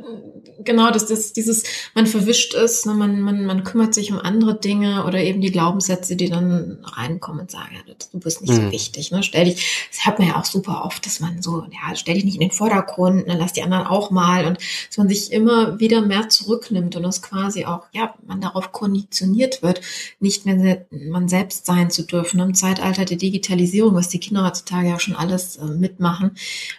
genau, 0.65 0.91
dass 0.91 1.07
das, 1.07 1.33
dieses, 1.33 1.65
man 1.95 2.07
verwischt 2.07 2.55
ist, 2.55 2.87
ne, 2.87 2.95
man, 2.95 3.21
man, 3.21 3.45
man 3.45 3.65
kümmert 3.65 3.95
sich 3.95 4.13
um 4.13 4.19
andere 4.19 4.59
Dinge 4.59 5.05
oder 5.05 5.19
eben 5.19 5.41
die 5.41 5.53
Glaubenssätze, 5.53 6.17
die 6.17 6.29
dann 6.29 6.79
reinkommen 6.83 7.43
und 7.43 7.51
sagen, 7.51 7.75
ja, 7.75 7.95
du 8.13 8.19
bist 8.19 8.41
nicht 8.41 8.53
mhm. 8.53 8.67
so 8.67 8.73
wichtig, 8.73 9.11
ne, 9.11 9.23
stell 9.23 9.45
dich, 9.45 9.89
das 9.91 10.05
hat 10.05 10.19
man 10.19 10.29
ja 10.29 10.37
auch 10.37 10.45
super 10.45 10.85
oft, 10.85 11.05
dass 11.07 11.21
man 11.21 11.43
so, 11.43 11.65
ja, 11.71 11.95
stell 11.95 12.15
dich 12.15 12.25
nicht 12.25 12.35
in 12.35 12.41
den 12.41 12.51
Vordergrund, 12.51 13.27
ne, 13.27 13.37
lass 13.39 13.53
die 13.53 13.63
anderen 13.63 13.87
auch 13.87 14.11
mal 14.11 14.47
und 14.47 14.59
dass 14.89 14.99
man 14.99 15.09
sich 15.09 15.33
immer 15.33 15.81
wieder 15.81 16.01
mehr 16.01 16.29
zurücknimmt 16.29 16.97
und 16.97 17.03
das 17.03 17.23
quasi 17.23 17.65
auch, 17.65 17.87
ja, 17.93 18.15
man 18.27 18.41
darauf 18.41 18.73
konditioniert 18.73 19.63
wird, 19.63 19.81
nicht 20.21 20.47
mehr 20.47 20.87
man 20.91 21.29
selbst 21.29 21.67
sein 21.67 21.91
zu 21.91 22.03
dürfen. 22.03 22.41
Im 22.41 22.55
Zeitalter 22.55 23.05
der 23.05 23.17
Digitalisierung, 23.17 23.95
was 23.95 24.09
die 24.09 24.21
Kinder 24.21 24.45
heutzutage 24.45 24.89
ja 24.89 24.99
schon 24.99 25.17
alles 25.17 25.57
äh, 25.57 25.65
mitmachen, 25.65 26.37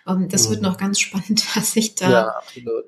ähm, 0.08 0.28
das 0.30 0.48
mhm. 0.48 0.52
wird 0.52 0.62
noch 0.62 0.78
ganz 0.78 1.00
spannend, 1.04 1.44
was 1.56 1.74
sich 1.74 1.96
da 1.96 2.10
ja 2.10 2.34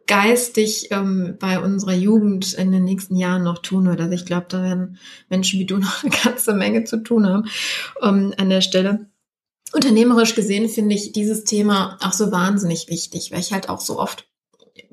geistig 0.06 0.85
ähm, 0.92 1.38
bei 1.40 1.60
unserer 1.60 1.94
Jugend 1.94 2.54
in 2.54 2.72
den 2.72 2.84
nächsten 2.84 3.16
Jahren 3.16 3.44
noch 3.44 3.60
tun 3.60 3.86
wird. 3.86 4.02
Also 4.02 4.14
ich 4.14 4.26
glaube, 4.26 4.48
da 4.50 4.62
werden 4.62 4.98
Menschen 5.30 5.60
wie 5.60 5.66
du 5.66 5.78
noch 5.80 6.04
eine 6.04 6.12
ganze 6.24 6.54
Menge 6.54 6.84
zu 6.84 7.04
tun 7.04 7.28
haben 7.28 7.46
ähm, 8.02 8.34
an 8.38 8.50
der 8.50 8.62
Stelle. 8.62 9.08
Unternehmerisch 9.74 10.36
gesehen 10.36 10.70
finde 10.70 10.96
ich 10.96 11.12
dieses 11.12 11.44
Thema 11.44 11.98
auch 12.02 12.14
so 12.14 12.32
wahnsinnig 12.32 12.90
wichtig, 12.90 13.32
weil 13.32 13.40
ich 13.40 13.52
halt 13.52 13.68
auch 13.68 13.82
so 13.82 14.00
oft 14.00 14.28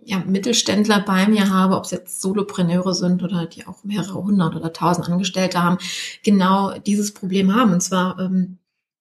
ja, 0.05 0.18
Mittelständler 0.26 1.01
bei 1.01 1.28
mir 1.28 1.51
habe, 1.51 1.76
ob 1.76 1.84
es 1.84 1.90
jetzt 1.90 2.20
Solopreneure 2.20 2.95
sind 2.95 3.22
oder 3.22 3.47
die 3.47 3.66
auch 3.66 3.84
mehrere 3.84 4.22
hundert 4.22 4.57
oder 4.57 4.72
tausend 4.72 5.09
Angestellte 5.09 5.62
haben, 5.62 5.78
genau 6.24 6.76
dieses 6.78 7.14
Problem 7.14 7.55
haben. 7.55 7.72
Und 7.72 7.82
zwar, 7.82 8.18
ähm, 8.18 8.59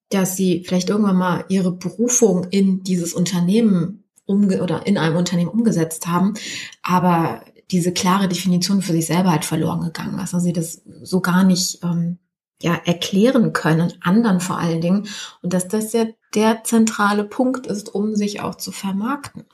dass 0.09 0.35
sie 0.35 0.63
vielleicht 0.65 0.89
irgendwann 0.89 1.15
mal 1.15 1.45
ihre 1.49 1.71
Berufung 1.71 2.45
in 2.51 2.83
dieses 2.83 3.13
Unternehmen 3.13 4.00
umge 4.31 4.63
oder 4.63 4.87
in 4.87 4.97
einem 4.97 5.17
Unternehmen 5.17 5.51
umgesetzt 5.51 6.07
haben, 6.07 6.33
aber 6.81 7.43
diese 7.69 7.93
klare 7.93 8.27
Definition 8.27 8.81
für 8.81 8.91
sich 8.91 9.05
selber 9.05 9.31
halt 9.31 9.45
verloren 9.45 9.81
gegangen 9.81 10.15
ist. 10.15 10.33
Also 10.33 10.39
sie 10.39 10.53
das 10.53 10.81
so 11.01 11.21
gar 11.21 11.43
nicht 11.43 11.79
ähm, 11.83 12.17
ja, 12.61 12.75
erklären 12.85 13.53
können, 13.53 13.93
anderen 14.01 14.39
vor 14.39 14.57
allen 14.57 14.81
Dingen. 14.81 15.07
Und 15.41 15.53
dass 15.53 15.67
das 15.67 15.93
ja 15.93 16.05
der 16.35 16.63
zentrale 16.63 17.23
Punkt 17.23 17.67
ist, 17.67 17.93
um 17.93 18.15
sich 18.15 18.41
auch 18.41 18.55
zu 18.55 18.71
vermarkten. 18.71 19.45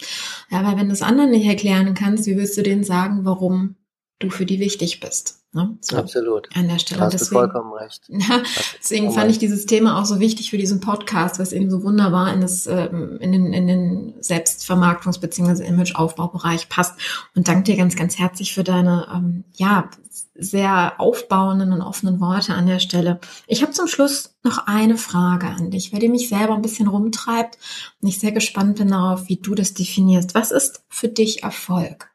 Ja, 0.50 0.66
weil 0.66 0.78
wenn 0.78 0.88
du 0.88 0.94
es 0.94 1.02
anderen 1.02 1.32
nicht 1.32 1.46
erklären 1.46 1.94
kannst, 1.94 2.26
wie 2.26 2.38
willst 2.38 2.58
du 2.58 2.64
denen 2.64 2.84
sagen, 2.84 3.24
warum 3.24 3.76
du 4.20 4.30
für 4.30 4.46
die 4.46 4.60
wichtig 4.60 5.00
bist? 5.00 5.38
Ne? 5.54 5.78
So 5.82 5.98
Absolut. 5.98 6.50
An 6.56 6.68
der 6.68 6.78
Stelle. 6.78 7.02
Hast 7.02 7.14
deswegen, 7.14 7.30
du 7.30 7.36
vollkommen 7.36 7.74
recht. 7.74 8.04
Ja, 8.10 8.44
deswegen 8.80 9.12
fand 9.12 9.32
ich 9.32 9.40
dieses 9.40 9.66
Thema 9.66 10.00
auch 10.00 10.06
so 10.06 10.20
wichtig 10.20 10.50
für 10.50 10.58
diesen 10.58 10.82
Podcast, 10.82 11.40
was 11.40 11.54
eben 11.54 11.72
so 11.72 11.84
wunderbar 11.84 12.34
in, 12.34 12.42
das, 12.42 12.68
ähm, 12.68 13.18
in 13.22 13.32
den, 13.32 13.54
in 13.54 13.68
den 13.68 14.14
Selbstvermarktungs- 14.22 15.20
bzw. 15.20 15.66
Imageaufbaubereich 15.66 16.70
passt. 16.70 17.00
Und 17.36 17.48
danke 17.48 17.64
dir 17.64 17.78
ganz, 17.78 17.96
ganz 17.96 18.20
herzlich 18.20 18.54
für 18.54 18.64
deine, 18.64 19.08
ähm, 19.14 19.46
ja, 19.54 19.90
sehr 20.36 21.00
aufbauenden 21.00 21.72
und 21.72 21.82
offenen 21.82 22.20
Worte 22.20 22.54
an 22.54 22.68
der 22.68 22.80
Stelle. 22.80 23.20
Ich 23.48 23.62
habe 23.62 23.72
zum 23.72 23.88
Schluss 23.88 24.36
noch 24.44 24.68
eine 24.68 24.98
Frage 24.98 25.48
an 25.48 25.72
dich, 25.72 25.94
weil 25.94 26.00
die 26.00 26.10
mich 26.10 26.30
selber 26.30 26.54
ein 26.54 26.62
bisschen 26.62 26.88
rumtreibt 26.88 27.58
und 28.02 28.08
ich 28.08 28.20
sehr 28.20 28.32
gespannt 28.32 28.78
bin 28.78 28.90
darauf, 28.90 29.28
wie 29.28 29.38
du 29.38 29.56
das 29.56 29.74
definierst. 29.74 30.36
Was 30.36 30.52
ist 30.52 30.84
für 30.90 31.08
dich 31.08 31.44
Erfolg? 31.44 32.12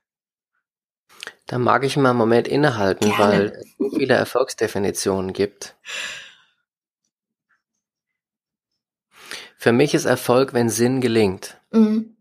Da 1.52 1.58
mag 1.58 1.84
ich 1.84 1.98
mal 1.98 2.08
einen 2.08 2.18
Moment 2.18 2.48
innehalten, 2.48 3.10
Gerne. 3.10 3.18
weil 3.18 3.46
es 3.48 3.76
so 3.76 3.90
viele 3.90 4.14
Erfolgsdefinitionen 4.14 5.34
gibt. 5.34 5.76
Für 9.58 9.72
mich 9.72 9.92
ist 9.92 10.06
Erfolg, 10.06 10.54
wenn 10.54 10.70
Sinn 10.70 11.02
gelingt. 11.02 11.60
Mhm. 11.70 12.16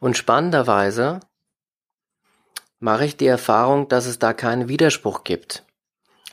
Und 0.00 0.16
spannenderweise 0.16 1.20
mache 2.78 3.04
ich 3.04 3.18
die 3.18 3.26
Erfahrung, 3.26 3.88
dass 3.88 4.06
es 4.06 4.18
da 4.18 4.32
keinen 4.32 4.68
Widerspruch 4.68 5.22
gibt. 5.22 5.66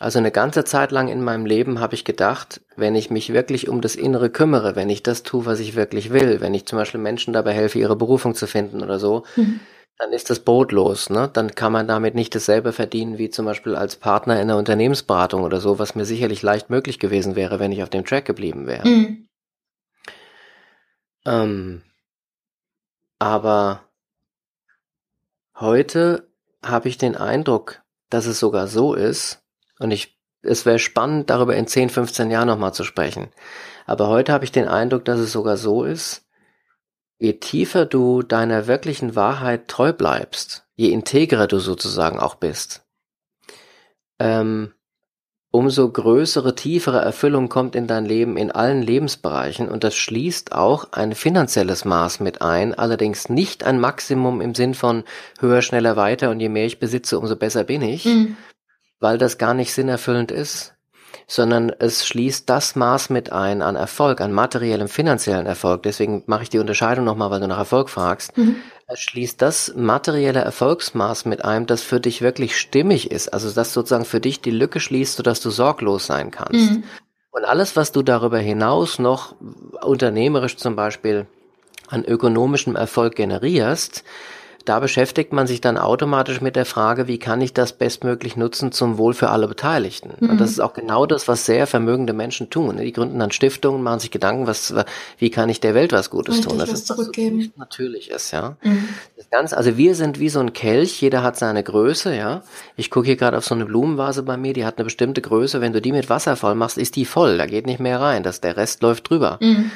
Also 0.01 0.17
eine 0.17 0.31
ganze 0.31 0.63
Zeit 0.63 0.91
lang 0.91 1.09
in 1.09 1.21
meinem 1.21 1.45
Leben 1.45 1.79
habe 1.79 1.93
ich 1.93 2.03
gedacht, 2.03 2.61
wenn 2.75 2.95
ich 2.95 3.11
mich 3.11 3.33
wirklich 3.33 3.69
um 3.69 3.81
das 3.81 3.95
Innere 3.95 4.31
kümmere, 4.31 4.75
wenn 4.75 4.89
ich 4.89 5.03
das 5.03 5.21
tue, 5.21 5.45
was 5.45 5.59
ich 5.59 5.75
wirklich 5.75 6.11
will, 6.11 6.41
wenn 6.41 6.55
ich 6.55 6.65
zum 6.65 6.79
Beispiel 6.79 6.99
Menschen 6.99 7.33
dabei 7.33 7.53
helfe, 7.53 7.77
ihre 7.77 7.95
Berufung 7.95 8.33
zu 8.33 8.47
finden 8.47 8.81
oder 8.81 8.97
so, 8.97 9.25
mhm. 9.35 9.59
dann 9.99 10.11
ist 10.11 10.31
das 10.31 10.39
brotlos. 10.39 11.11
Ne? 11.11 11.29
Dann 11.31 11.53
kann 11.53 11.71
man 11.71 11.87
damit 11.87 12.15
nicht 12.15 12.33
dasselbe 12.33 12.73
verdienen 12.73 13.19
wie 13.19 13.29
zum 13.29 13.45
Beispiel 13.45 13.75
als 13.75 13.95
Partner 13.95 14.41
in 14.41 14.47
der 14.47 14.57
Unternehmensberatung 14.57 15.43
oder 15.43 15.61
so, 15.61 15.77
was 15.77 15.93
mir 15.93 16.05
sicherlich 16.05 16.41
leicht 16.41 16.71
möglich 16.71 16.97
gewesen 16.97 17.35
wäre, 17.35 17.59
wenn 17.59 17.71
ich 17.71 17.83
auf 17.83 17.91
dem 17.91 18.03
Track 18.03 18.25
geblieben 18.25 18.65
wäre. 18.65 18.87
Mhm. 18.87 19.27
Ähm, 21.27 21.83
aber 23.19 23.83
heute 25.59 26.27
habe 26.63 26.89
ich 26.89 26.97
den 26.97 27.15
Eindruck, 27.15 27.83
dass 28.09 28.25
es 28.25 28.39
sogar 28.39 28.65
so 28.67 28.95
ist, 28.95 29.40
und 29.81 29.91
ich, 29.91 30.17
es 30.43 30.65
wäre 30.65 30.79
spannend, 30.79 31.29
darüber 31.29 31.55
in 31.55 31.67
10, 31.67 31.89
15 31.89 32.31
Jahren 32.31 32.47
nochmal 32.47 32.73
zu 32.73 32.83
sprechen. 32.83 33.29
Aber 33.85 34.07
heute 34.07 34.31
habe 34.31 34.43
ich 34.45 34.51
den 34.51 34.67
Eindruck, 34.67 35.05
dass 35.05 35.19
es 35.19 35.31
sogar 35.31 35.57
so 35.57 35.83
ist, 35.83 36.27
je 37.19 37.33
tiefer 37.33 37.85
du 37.85 38.21
deiner 38.21 38.67
wirklichen 38.67 39.15
Wahrheit 39.15 39.67
treu 39.67 39.93
bleibst, 39.93 40.65
je 40.75 40.89
integrer 40.89 41.47
du 41.47 41.59
sozusagen 41.59 42.19
auch 42.19 42.35
bist, 42.35 42.85
ähm, 44.19 44.73
umso 45.51 45.91
größere, 45.91 46.55
tiefere 46.55 46.99
Erfüllung 47.01 47.49
kommt 47.49 47.75
in 47.75 47.85
dein 47.85 48.05
Leben 48.05 48.37
in 48.37 48.51
allen 48.51 48.81
Lebensbereichen. 48.81 49.67
Und 49.67 49.83
das 49.83 49.95
schließt 49.95 50.53
auch 50.53 50.93
ein 50.93 51.13
finanzielles 51.13 51.83
Maß 51.85 52.21
mit 52.21 52.41
ein, 52.41 52.73
allerdings 52.73 53.29
nicht 53.29 53.63
ein 53.63 53.79
Maximum 53.79 54.39
im 54.39 54.55
Sinn 54.55 54.75
von 54.75 55.03
höher, 55.39 55.61
schneller, 55.61 55.97
weiter. 55.97 56.29
Und 56.29 56.39
je 56.39 56.49
mehr 56.49 56.65
ich 56.65 56.79
besitze, 56.79 57.19
umso 57.19 57.35
besser 57.35 57.65
bin 57.65 57.81
ich, 57.81 58.05
mhm 58.05 58.37
weil 59.01 59.17
das 59.17 59.37
gar 59.37 59.53
nicht 59.53 59.73
sinnerfüllend 59.73 60.31
ist, 60.31 60.75
sondern 61.27 61.71
es 61.79 62.05
schließt 62.05 62.49
das 62.49 62.75
Maß 62.75 63.09
mit 63.09 63.31
ein 63.31 63.61
an 63.61 63.75
Erfolg, 63.75 64.21
an 64.21 64.31
materiellem, 64.31 64.87
finanziellen 64.87 65.45
Erfolg. 65.45 65.83
Deswegen 65.83 66.23
mache 66.27 66.43
ich 66.43 66.49
die 66.49 66.59
Unterscheidung 66.59 67.03
nochmal, 67.03 67.31
weil 67.31 67.41
du 67.41 67.47
nach 67.47 67.57
Erfolg 67.57 67.89
fragst. 67.89 68.37
Mhm. 68.37 68.57
Es 68.87 68.99
schließt 68.99 69.41
das 69.41 69.73
materielle 69.75 70.41
Erfolgsmaß 70.41 71.25
mit 71.25 71.43
ein, 71.43 71.65
das 71.65 71.81
für 71.81 71.99
dich 71.99 72.21
wirklich 72.21 72.57
stimmig 72.57 73.11
ist. 73.11 73.29
Also 73.29 73.51
das 73.51 73.73
sozusagen 73.73 74.05
für 74.05 74.19
dich 74.19 74.41
die 74.41 74.51
Lücke 74.51 74.79
schließt, 74.79 75.15
sodass 75.15 75.41
du 75.41 75.49
sorglos 75.49 76.05
sein 76.05 76.31
kannst. 76.31 76.71
Mhm. 76.71 76.83
Und 77.31 77.45
alles, 77.45 77.75
was 77.75 77.93
du 77.93 78.03
darüber 78.03 78.39
hinaus 78.39 78.99
noch 78.99 79.35
unternehmerisch 79.81 80.57
zum 80.57 80.75
Beispiel 80.75 81.27
an 81.87 82.03
ökonomischem 82.03 82.75
Erfolg 82.75 83.15
generierst, 83.15 84.03
da 84.65 84.79
beschäftigt 84.79 85.33
man 85.33 85.47
sich 85.47 85.61
dann 85.61 85.77
automatisch 85.77 86.41
mit 86.41 86.55
der 86.55 86.65
Frage, 86.65 87.07
wie 87.07 87.17
kann 87.17 87.41
ich 87.41 87.53
das 87.53 87.73
bestmöglich 87.73 88.35
nutzen 88.35 88.71
zum 88.71 88.97
Wohl 88.97 89.13
für 89.13 89.29
alle 89.29 89.47
Beteiligten? 89.47 90.11
Mhm. 90.19 90.31
Und 90.31 90.41
das 90.41 90.51
ist 90.51 90.59
auch 90.59 90.73
genau 90.73 91.05
das, 91.05 91.27
was 91.27 91.45
sehr 91.45 91.67
vermögende 91.67 92.13
Menschen 92.13 92.49
tun. 92.49 92.77
Die 92.77 92.91
gründen 92.91 93.19
dann 93.19 93.31
Stiftungen, 93.31 93.83
machen 93.83 93.99
sich 93.99 94.11
Gedanken, 94.11 94.47
was, 94.47 94.73
wie 95.17 95.29
kann 95.29 95.49
ich 95.49 95.59
der 95.59 95.73
Welt 95.73 95.93
was 95.93 96.09
Gutes 96.09 96.35
Richtig, 96.35 96.49
tun? 96.49 96.59
Das 96.59 96.71
ist 96.71 96.87
zurückgeben. 96.87 97.51
Natürlich 97.57 98.09
ist, 98.11 98.31
ja. 98.31 98.57
Mhm. 98.63 98.89
Das 99.17 99.29
Ganze, 99.29 99.57
also 99.57 99.77
wir 99.77 99.95
sind 99.95 100.19
wie 100.19 100.29
so 100.29 100.39
ein 100.39 100.53
Kelch, 100.53 101.01
jeder 101.01 101.23
hat 101.23 101.37
seine 101.37 101.63
Größe, 101.63 102.15
ja. 102.15 102.43
Ich 102.75 102.89
gucke 102.89 103.07
hier 103.07 103.17
gerade 103.17 103.37
auf 103.37 103.45
so 103.45 103.55
eine 103.55 103.65
Blumenvase 103.65 104.23
bei 104.23 104.37
mir, 104.37 104.53
die 104.53 104.65
hat 104.65 104.77
eine 104.77 104.85
bestimmte 104.85 105.21
Größe. 105.21 105.61
Wenn 105.61 105.73
du 105.73 105.81
die 105.81 105.91
mit 105.91 106.09
Wasser 106.09 106.35
voll 106.35 106.55
machst, 106.55 106.77
ist 106.77 106.95
die 106.95 107.05
voll, 107.05 107.37
da 107.37 107.45
geht 107.45 107.65
nicht 107.65 107.79
mehr 107.79 107.99
rein, 107.99 108.23
das, 108.23 108.41
der 108.41 108.57
Rest 108.57 108.81
läuft 108.81 109.09
drüber. 109.09 109.37
Mhm. 109.41 109.71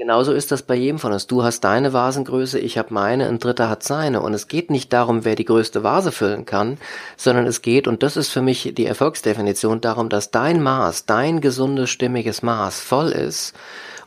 Genauso 0.00 0.32
ist 0.32 0.50
das 0.50 0.62
bei 0.62 0.76
jedem 0.76 0.98
von 0.98 1.12
uns. 1.12 1.26
Du 1.26 1.42
hast 1.42 1.60
deine 1.60 1.92
Vasengröße, 1.92 2.58
ich 2.58 2.78
habe 2.78 2.94
meine, 2.94 3.28
ein 3.28 3.38
Dritter 3.38 3.68
hat 3.68 3.82
seine. 3.82 4.22
Und 4.22 4.32
es 4.32 4.48
geht 4.48 4.70
nicht 4.70 4.94
darum, 4.94 5.26
wer 5.26 5.34
die 5.34 5.44
größte 5.44 5.82
Vase 5.82 6.10
füllen 6.10 6.46
kann, 6.46 6.78
sondern 7.18 7.44
es 7.46 7.60
geht, 7.60 7.86
und 7.86 8.02
das 8.02 8.16
ist 8.16 8.30
für 8.30 8.40
mich 8.40 8.72
die 8.74 8.86
Erfolgsdefinition, 8.86 9.82
darum, 9.82 10.08
dass 10.08 10.30
dein 10.30 10.62
Maß, 10.62 11.04
dein 11.04 11.42
gesundes, 11.42 11.90
stimmiges 11.90 12.40
Maß 12.40 12.80
voll 12.80 13.10
ist 13.10 13.54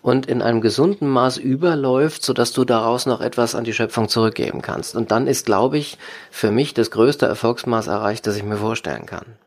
und 0.02 0.26
in 0.26 0.42
einem 0.42 0.62
gesunden 0.62 1.08
Maß 1.08 1.38
überläuft, 1.38 2.24
sodass 2.24 2.54
du 2.54 2.66
daraus 2.66 3.06
noch 3.06 3.22
etwas 3.22 3.54
an 3.54 3.64
die 3.64 3.74
Schöpfung 3.74 4.10
zurückgeben 4.10 4.64
kannst. 4.64 4.96
Und 4.96 5.12
dann 5.12 5.28
ist, 5.28 5.46
glaube 5.46 5.78
ich, 5.78 6.00
für 6.32 6.50
mich 6.50 6.74
das 6.74 6.90
größte 6.90 7.28
Erfolgsmaß 7.28 7.86
erreicht, 7.86 8.26
das 8.26 8.36
ich 8.36 8.44
mir 8.44 8.58
vorstellen 8.58 9.06
kann. 9.06 9.38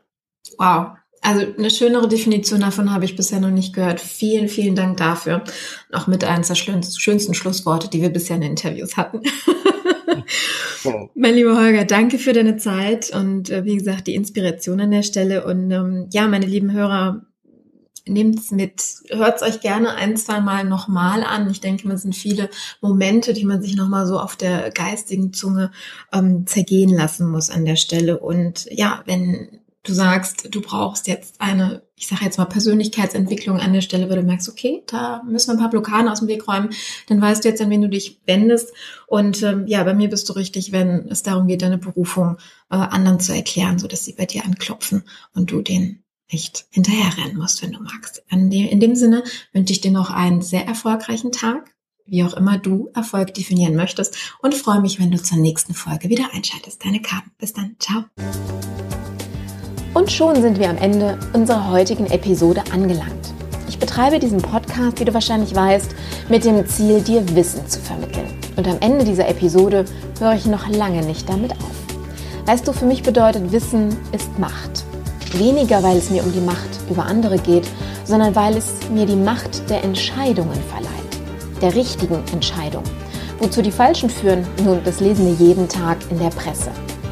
Wow, 0.57 0.91
also 1.21 1.45
eine 1.57 1.69
schönere 1.69 2.07
Definition 2.07 2.61
davon 2.61 2.93
habe 2.93 3.05
ich 3.05 3.15
bisher 3.15 3.39
noch 3.39 3.49
nicht 3.49 3.73
gehört. 3.73 3.99
Vielen, 3.99 4.47
vielen 4.47 4.75
Dank 4.75 4.97
dafür. 4.97 5.43
Auch 5.91 6.07
mit 6.07 6.23
eines 6.23 6.47
der 6.47 6.55
schönsten 6.55 7.33
Schlussworte, 7.33 7.89
die 7.89 8.01
wir 8.01 8.09
bisher 8.09 8.37
in 8.37 8.43
Interviews 8.43 8.97
hatten. 8.97 9.21
mein 11.15 11.33
lieber 11.33 11.57
Holger, 11.57 11.85
danke 11.85 12.17
für 12.17 12.33
deine 12.33 12.57
Zeit 12.57 13.13
und 13.13 13.49
äh, 13.49 13.65
wie 13.65 13.77
gesagt, 13.77 14.07
die 14.07 14.15
Inspiration 14.15 14.79
an 14.79 14.91
der 14.91 15.03
Stelle. 15.03 15.45
Und 15.45 15.71
ähm, 15.71 16.07
ja, 16.11 16.27
meine 16.27 16.45
lieben 16.45 16.71
Hörer, 16.71 17.25
nehmt's 18.05 18.51
mit, 18.51 18.83
hört's 19.09 19.43
euch 19.43 19.59
gerne 19.59 19.95
ein, 19.95 20.17
zwei 20.17 20.39
Mal 20.39 20.63
nochmal 20.63 21.23
an. 21.23 21.49
Ich 21.49 21.61
denke, 21.61 21.91
es 21.91 22.03
sind 22.03 22.15
viele 22.15 22.49
Momente, 22.81 23.33
die 23.33 23.45
man 23.45 23.61
sich 23.61 23.75
nochmal 23.75 24.07
so 24.07 24.19
auf 24.19 24.35
der 24.35 24.71
geistigen 24.71 25.33
Zunge 25.33 25.71
ähm, 26.13 26.45
zergehen 26.47 26.93
lassen 26.93 27.29
muss 27.29 27.49
an 27.49 27.65
der 27.65 27.75
Stelle. 27.75 28.19
Und 28.19 28.67
ja, 28.71 29.03
wenn 29.05 29.59
du 29.87 29.93
sagst, 29.93 30.53
du 30.53 30.61
brauchst 30.61 31.07
jetzt 31.07 31.39
eine, 31.39 31.83
ich 31.95 32.07
sage 32.07 32.25
jetzt 32.25 32.37
mal 32.37 32.45
Persönlichkeitsentwicklung 32.45 33.59
an 33.59 33.73
der 33.73 33.81
Stelle, 33.81 34.09
wo 34.09 34.15
du 34.15 34.21
merkst, 34.21 34.49
okay, 34.49 34.83
da 34.87 35.23
müssen 35.27 35.49
wir 35.49 35.53
ein 35.53 35.59
paar 35.59 35.69
Blockaden 35.69 36.09
aus 36.09 36.19
dem 36.19 36.27
Weg 36.27 36.47
räumen, 36.47 36.69
dann 37.07 37.21
weißt 37.21 37.43
du 37.43 37.49
jetzt, 37.49 37.61
an 37.61 37.69
wen 37.69 37.81
du 37.81 37.89
dich 37.89 38.21
wendest. 38.25 38.73
Und 39.07 39.41
ähm, 39.43 39.65
ja, 39.67 39.83
bei 39.83 39.93
mir 39.93 40.09
bist 40.09 40.27
du 40.29 40.33
richtig, 40.33 40.71
wenn 40.71 41.07
es 41.09 41.23
darum 41.23 41.47
geht, 41.47 41.61
deine 41.61 41.77
Berufung 41.77 42.37
äh, 42.69 42.75
anderen 42.75 43.19
zu 43.19 43.33
erklären, 43.33 43.79
so 43.79 43.87
dass 43.87 44.05
sie 44.05 44.13
bei 44.13 44.25
dir 44.25 44.45
anklopfen 44.45 45.03
und 45.33 45.51
du 45.51 45.61
den 45.61 46.03
nicht 46.31 46.65
hinterherrennen 46.71 47.37
musst, 47.37 47.61
wenn 47.61 47.71
du 47.71 47.81
magst. 47.81 48.23
In 48.29 48.49
dem, 48.49 48.67
in 48.67 48.79
dem 48.79 48.95
Sinne 48.95 49.23
wünsche 49.53 49.71
ich 49.71 49.81
dir 49.81 49.91
noch 49.91 50.11
einen 50.11 50.41
sehr 50.41 50.65
erfolgreichen 50.65 51.31
Tag, 51.31 51.73
wie 52.05 52.23
auch 52.23 52.33
immer 52.33 52.57
du 52.57 52.89
Erfolg 52.93 53.33
definieren 53.33 53.75
möchtest 53.75 54.17
und 54.41 54.55
freue 54.55 54.81
mich, 54.81 54.99
wenn 54.99 55.11
du 55.11 55.21
zur 55.21 55.37
nächsten 55.37 55.73
Folge 55.73 56.09
wieder 56.09 56.33
einschaltest. 56.33 56.83
Deine 56.83 57.01
Carmen. 57.01 57.31
Bis 57.37 57.53
dann. 57.53 57.75
Ciao. 57.79 58.05
Und 59.97 60.11
schon 60.11 60.39
sind 60.43 60.59
wir 60.59 60.69
am 60.69 60.77
Ende 60.77 61.17
unserer 61.33 61.71
heutigen 61.71 62.05
Episode 62.05 62.61
angelangt. 62.71 63.33
Ich 63.67 63.79
betreibe 63.79 64.19
diesen 64.19 64.39
Podcast, 64.39 64.99
wie 64.99 65.05
du 65.05 65.13
wahrscheinlich 65.15 65.55
weißt, 65.55 65.89
mit 66.29 66.45
dem 66.45 66.67
Ziel, 66.67 67.01
dir 67.01 67.23
Wissen 67.35 67.67
zu 67.67 67.79
vermitteln. 67.79 68.27
Und 68.57 68.67
am 68.67 68.77
Ende 68.79 69.05
dieser 69.05 69.27
Episode 69.27 69.85
höre 70.19 70.35
ich 70.35 70.45
noch 70.45 70.69
lange 70.69 71.03
nicht 71.03 71.27
damit 71.27 71.53
auf. 71.53 72.45
Weißt 72.45 72.67
du, 72.67 72.73
für 72.73 72.85
mich 72.85 73.01
bedeutet 73.01 73.51
Wissen 73.51 73.97
ist 74.11 74.37
Macht. 74.37 74.85
Weniger, 75.33 75.81
weil 75.81 75.97
es 75.97 76.11
mir 76.11 76.23
um 76.23 76.31
die 76.31 76.41
Macht 76.41 76.79
über 76.91 77.03
andere 77.03 77.39
geht, 77.39 77.67
sondern 78.05 78.35
weil 78.35 78.55
es 78.55 78.73
mir 78.93 79.07
die 79.07 79.15
Macht 79.15 79.67
der 79.67 79.83
Entscheidungen 79.83 80.61
verleiht. 80.69 81.59
Der 81.63 81.73
richtigen 81.73 82.23
Entscheidung. 82.31 82.83
Wozu 83.39 83.63
die 83.63 83.71
falschen 83.71 84.11
führen, 84.11 84.45
nun, 84.63 84.79
das 84.85 84.99
lesen 84.99 85.25
wir 85.25 85.47
jeden 85.47 85.67
Tag 85.67 85.97
in 86.11 86.19
der 86.19 86.29
Presse. 86.29 86.69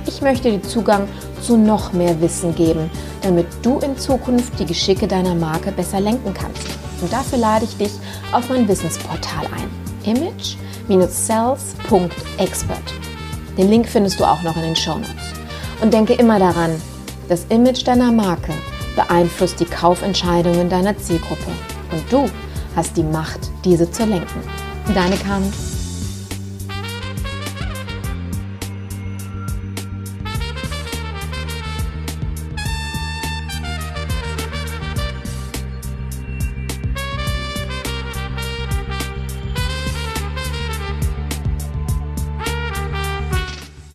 Ich 0.08 0.22
möchte 0.22 0.52
dir 0.52 0.62
Zugang 0.62 1.08
zu 1.42 1.58
noch 1.58 1.92
mehr 1.94 2.22
Wissen 2.22 2.54
geben, 2.56 2.92
damit 3.22 3.48
du 3.64 3.80
in 3.80 3.98
Zukunft 3.98 4.60
die 4.60 4.66
Geschicke 4.66 5.08
deiner 5.08 5.34
Marke 5.36 5.72
besser 5.72 6.00
lenken 6.00 6.34
kannst. 6.34 6.68
Und 7.02 7.12
dafür 7.12 7.40
lade 7.40 7.66
ich 7.66 7.76
dich 7.78 7.92
auf 8.32 8.48
mein 8.50 8.68
Wissensportal 8.68 9.46
ein. 9.46 9.70
image-sales.expert. 10.06 12.78
Den 13.58 13.70
Link 13.70 13.88
findest 13.88 14.20
du 14.20 14.26
auch 14.26 14.42
noch 14.44 14.56
in 14.56 14.62
den 14.64 14.76
Show 14.76 14.96
Notes. 14.96 15.34
Und 15.82 15.94
denke 15.94 16.14
immer 16.14 16.40
daran, 16.40 16.82
das 17.28 17.46
Image 17.50 17.88
deiner 17.88 18.12
Marke 18.12 18.54
beeinflusst 18.96 19.60
die 19.60 19.66
Kaufentscheidungen 19.66 20.70
deiner 20.70 20.96
Zielgruppe 20.98 21.52
und 21.92 22.04
du 22.12 22.30
hast 22.76 22.96
die 22.96 23.04
Macht, 23.04 23.40
diese 23.64 23.90
zu 23.90 24.06
lenken. 24.06 24.42
Deine 24.94 25.16
Carmen. 25.18 25.52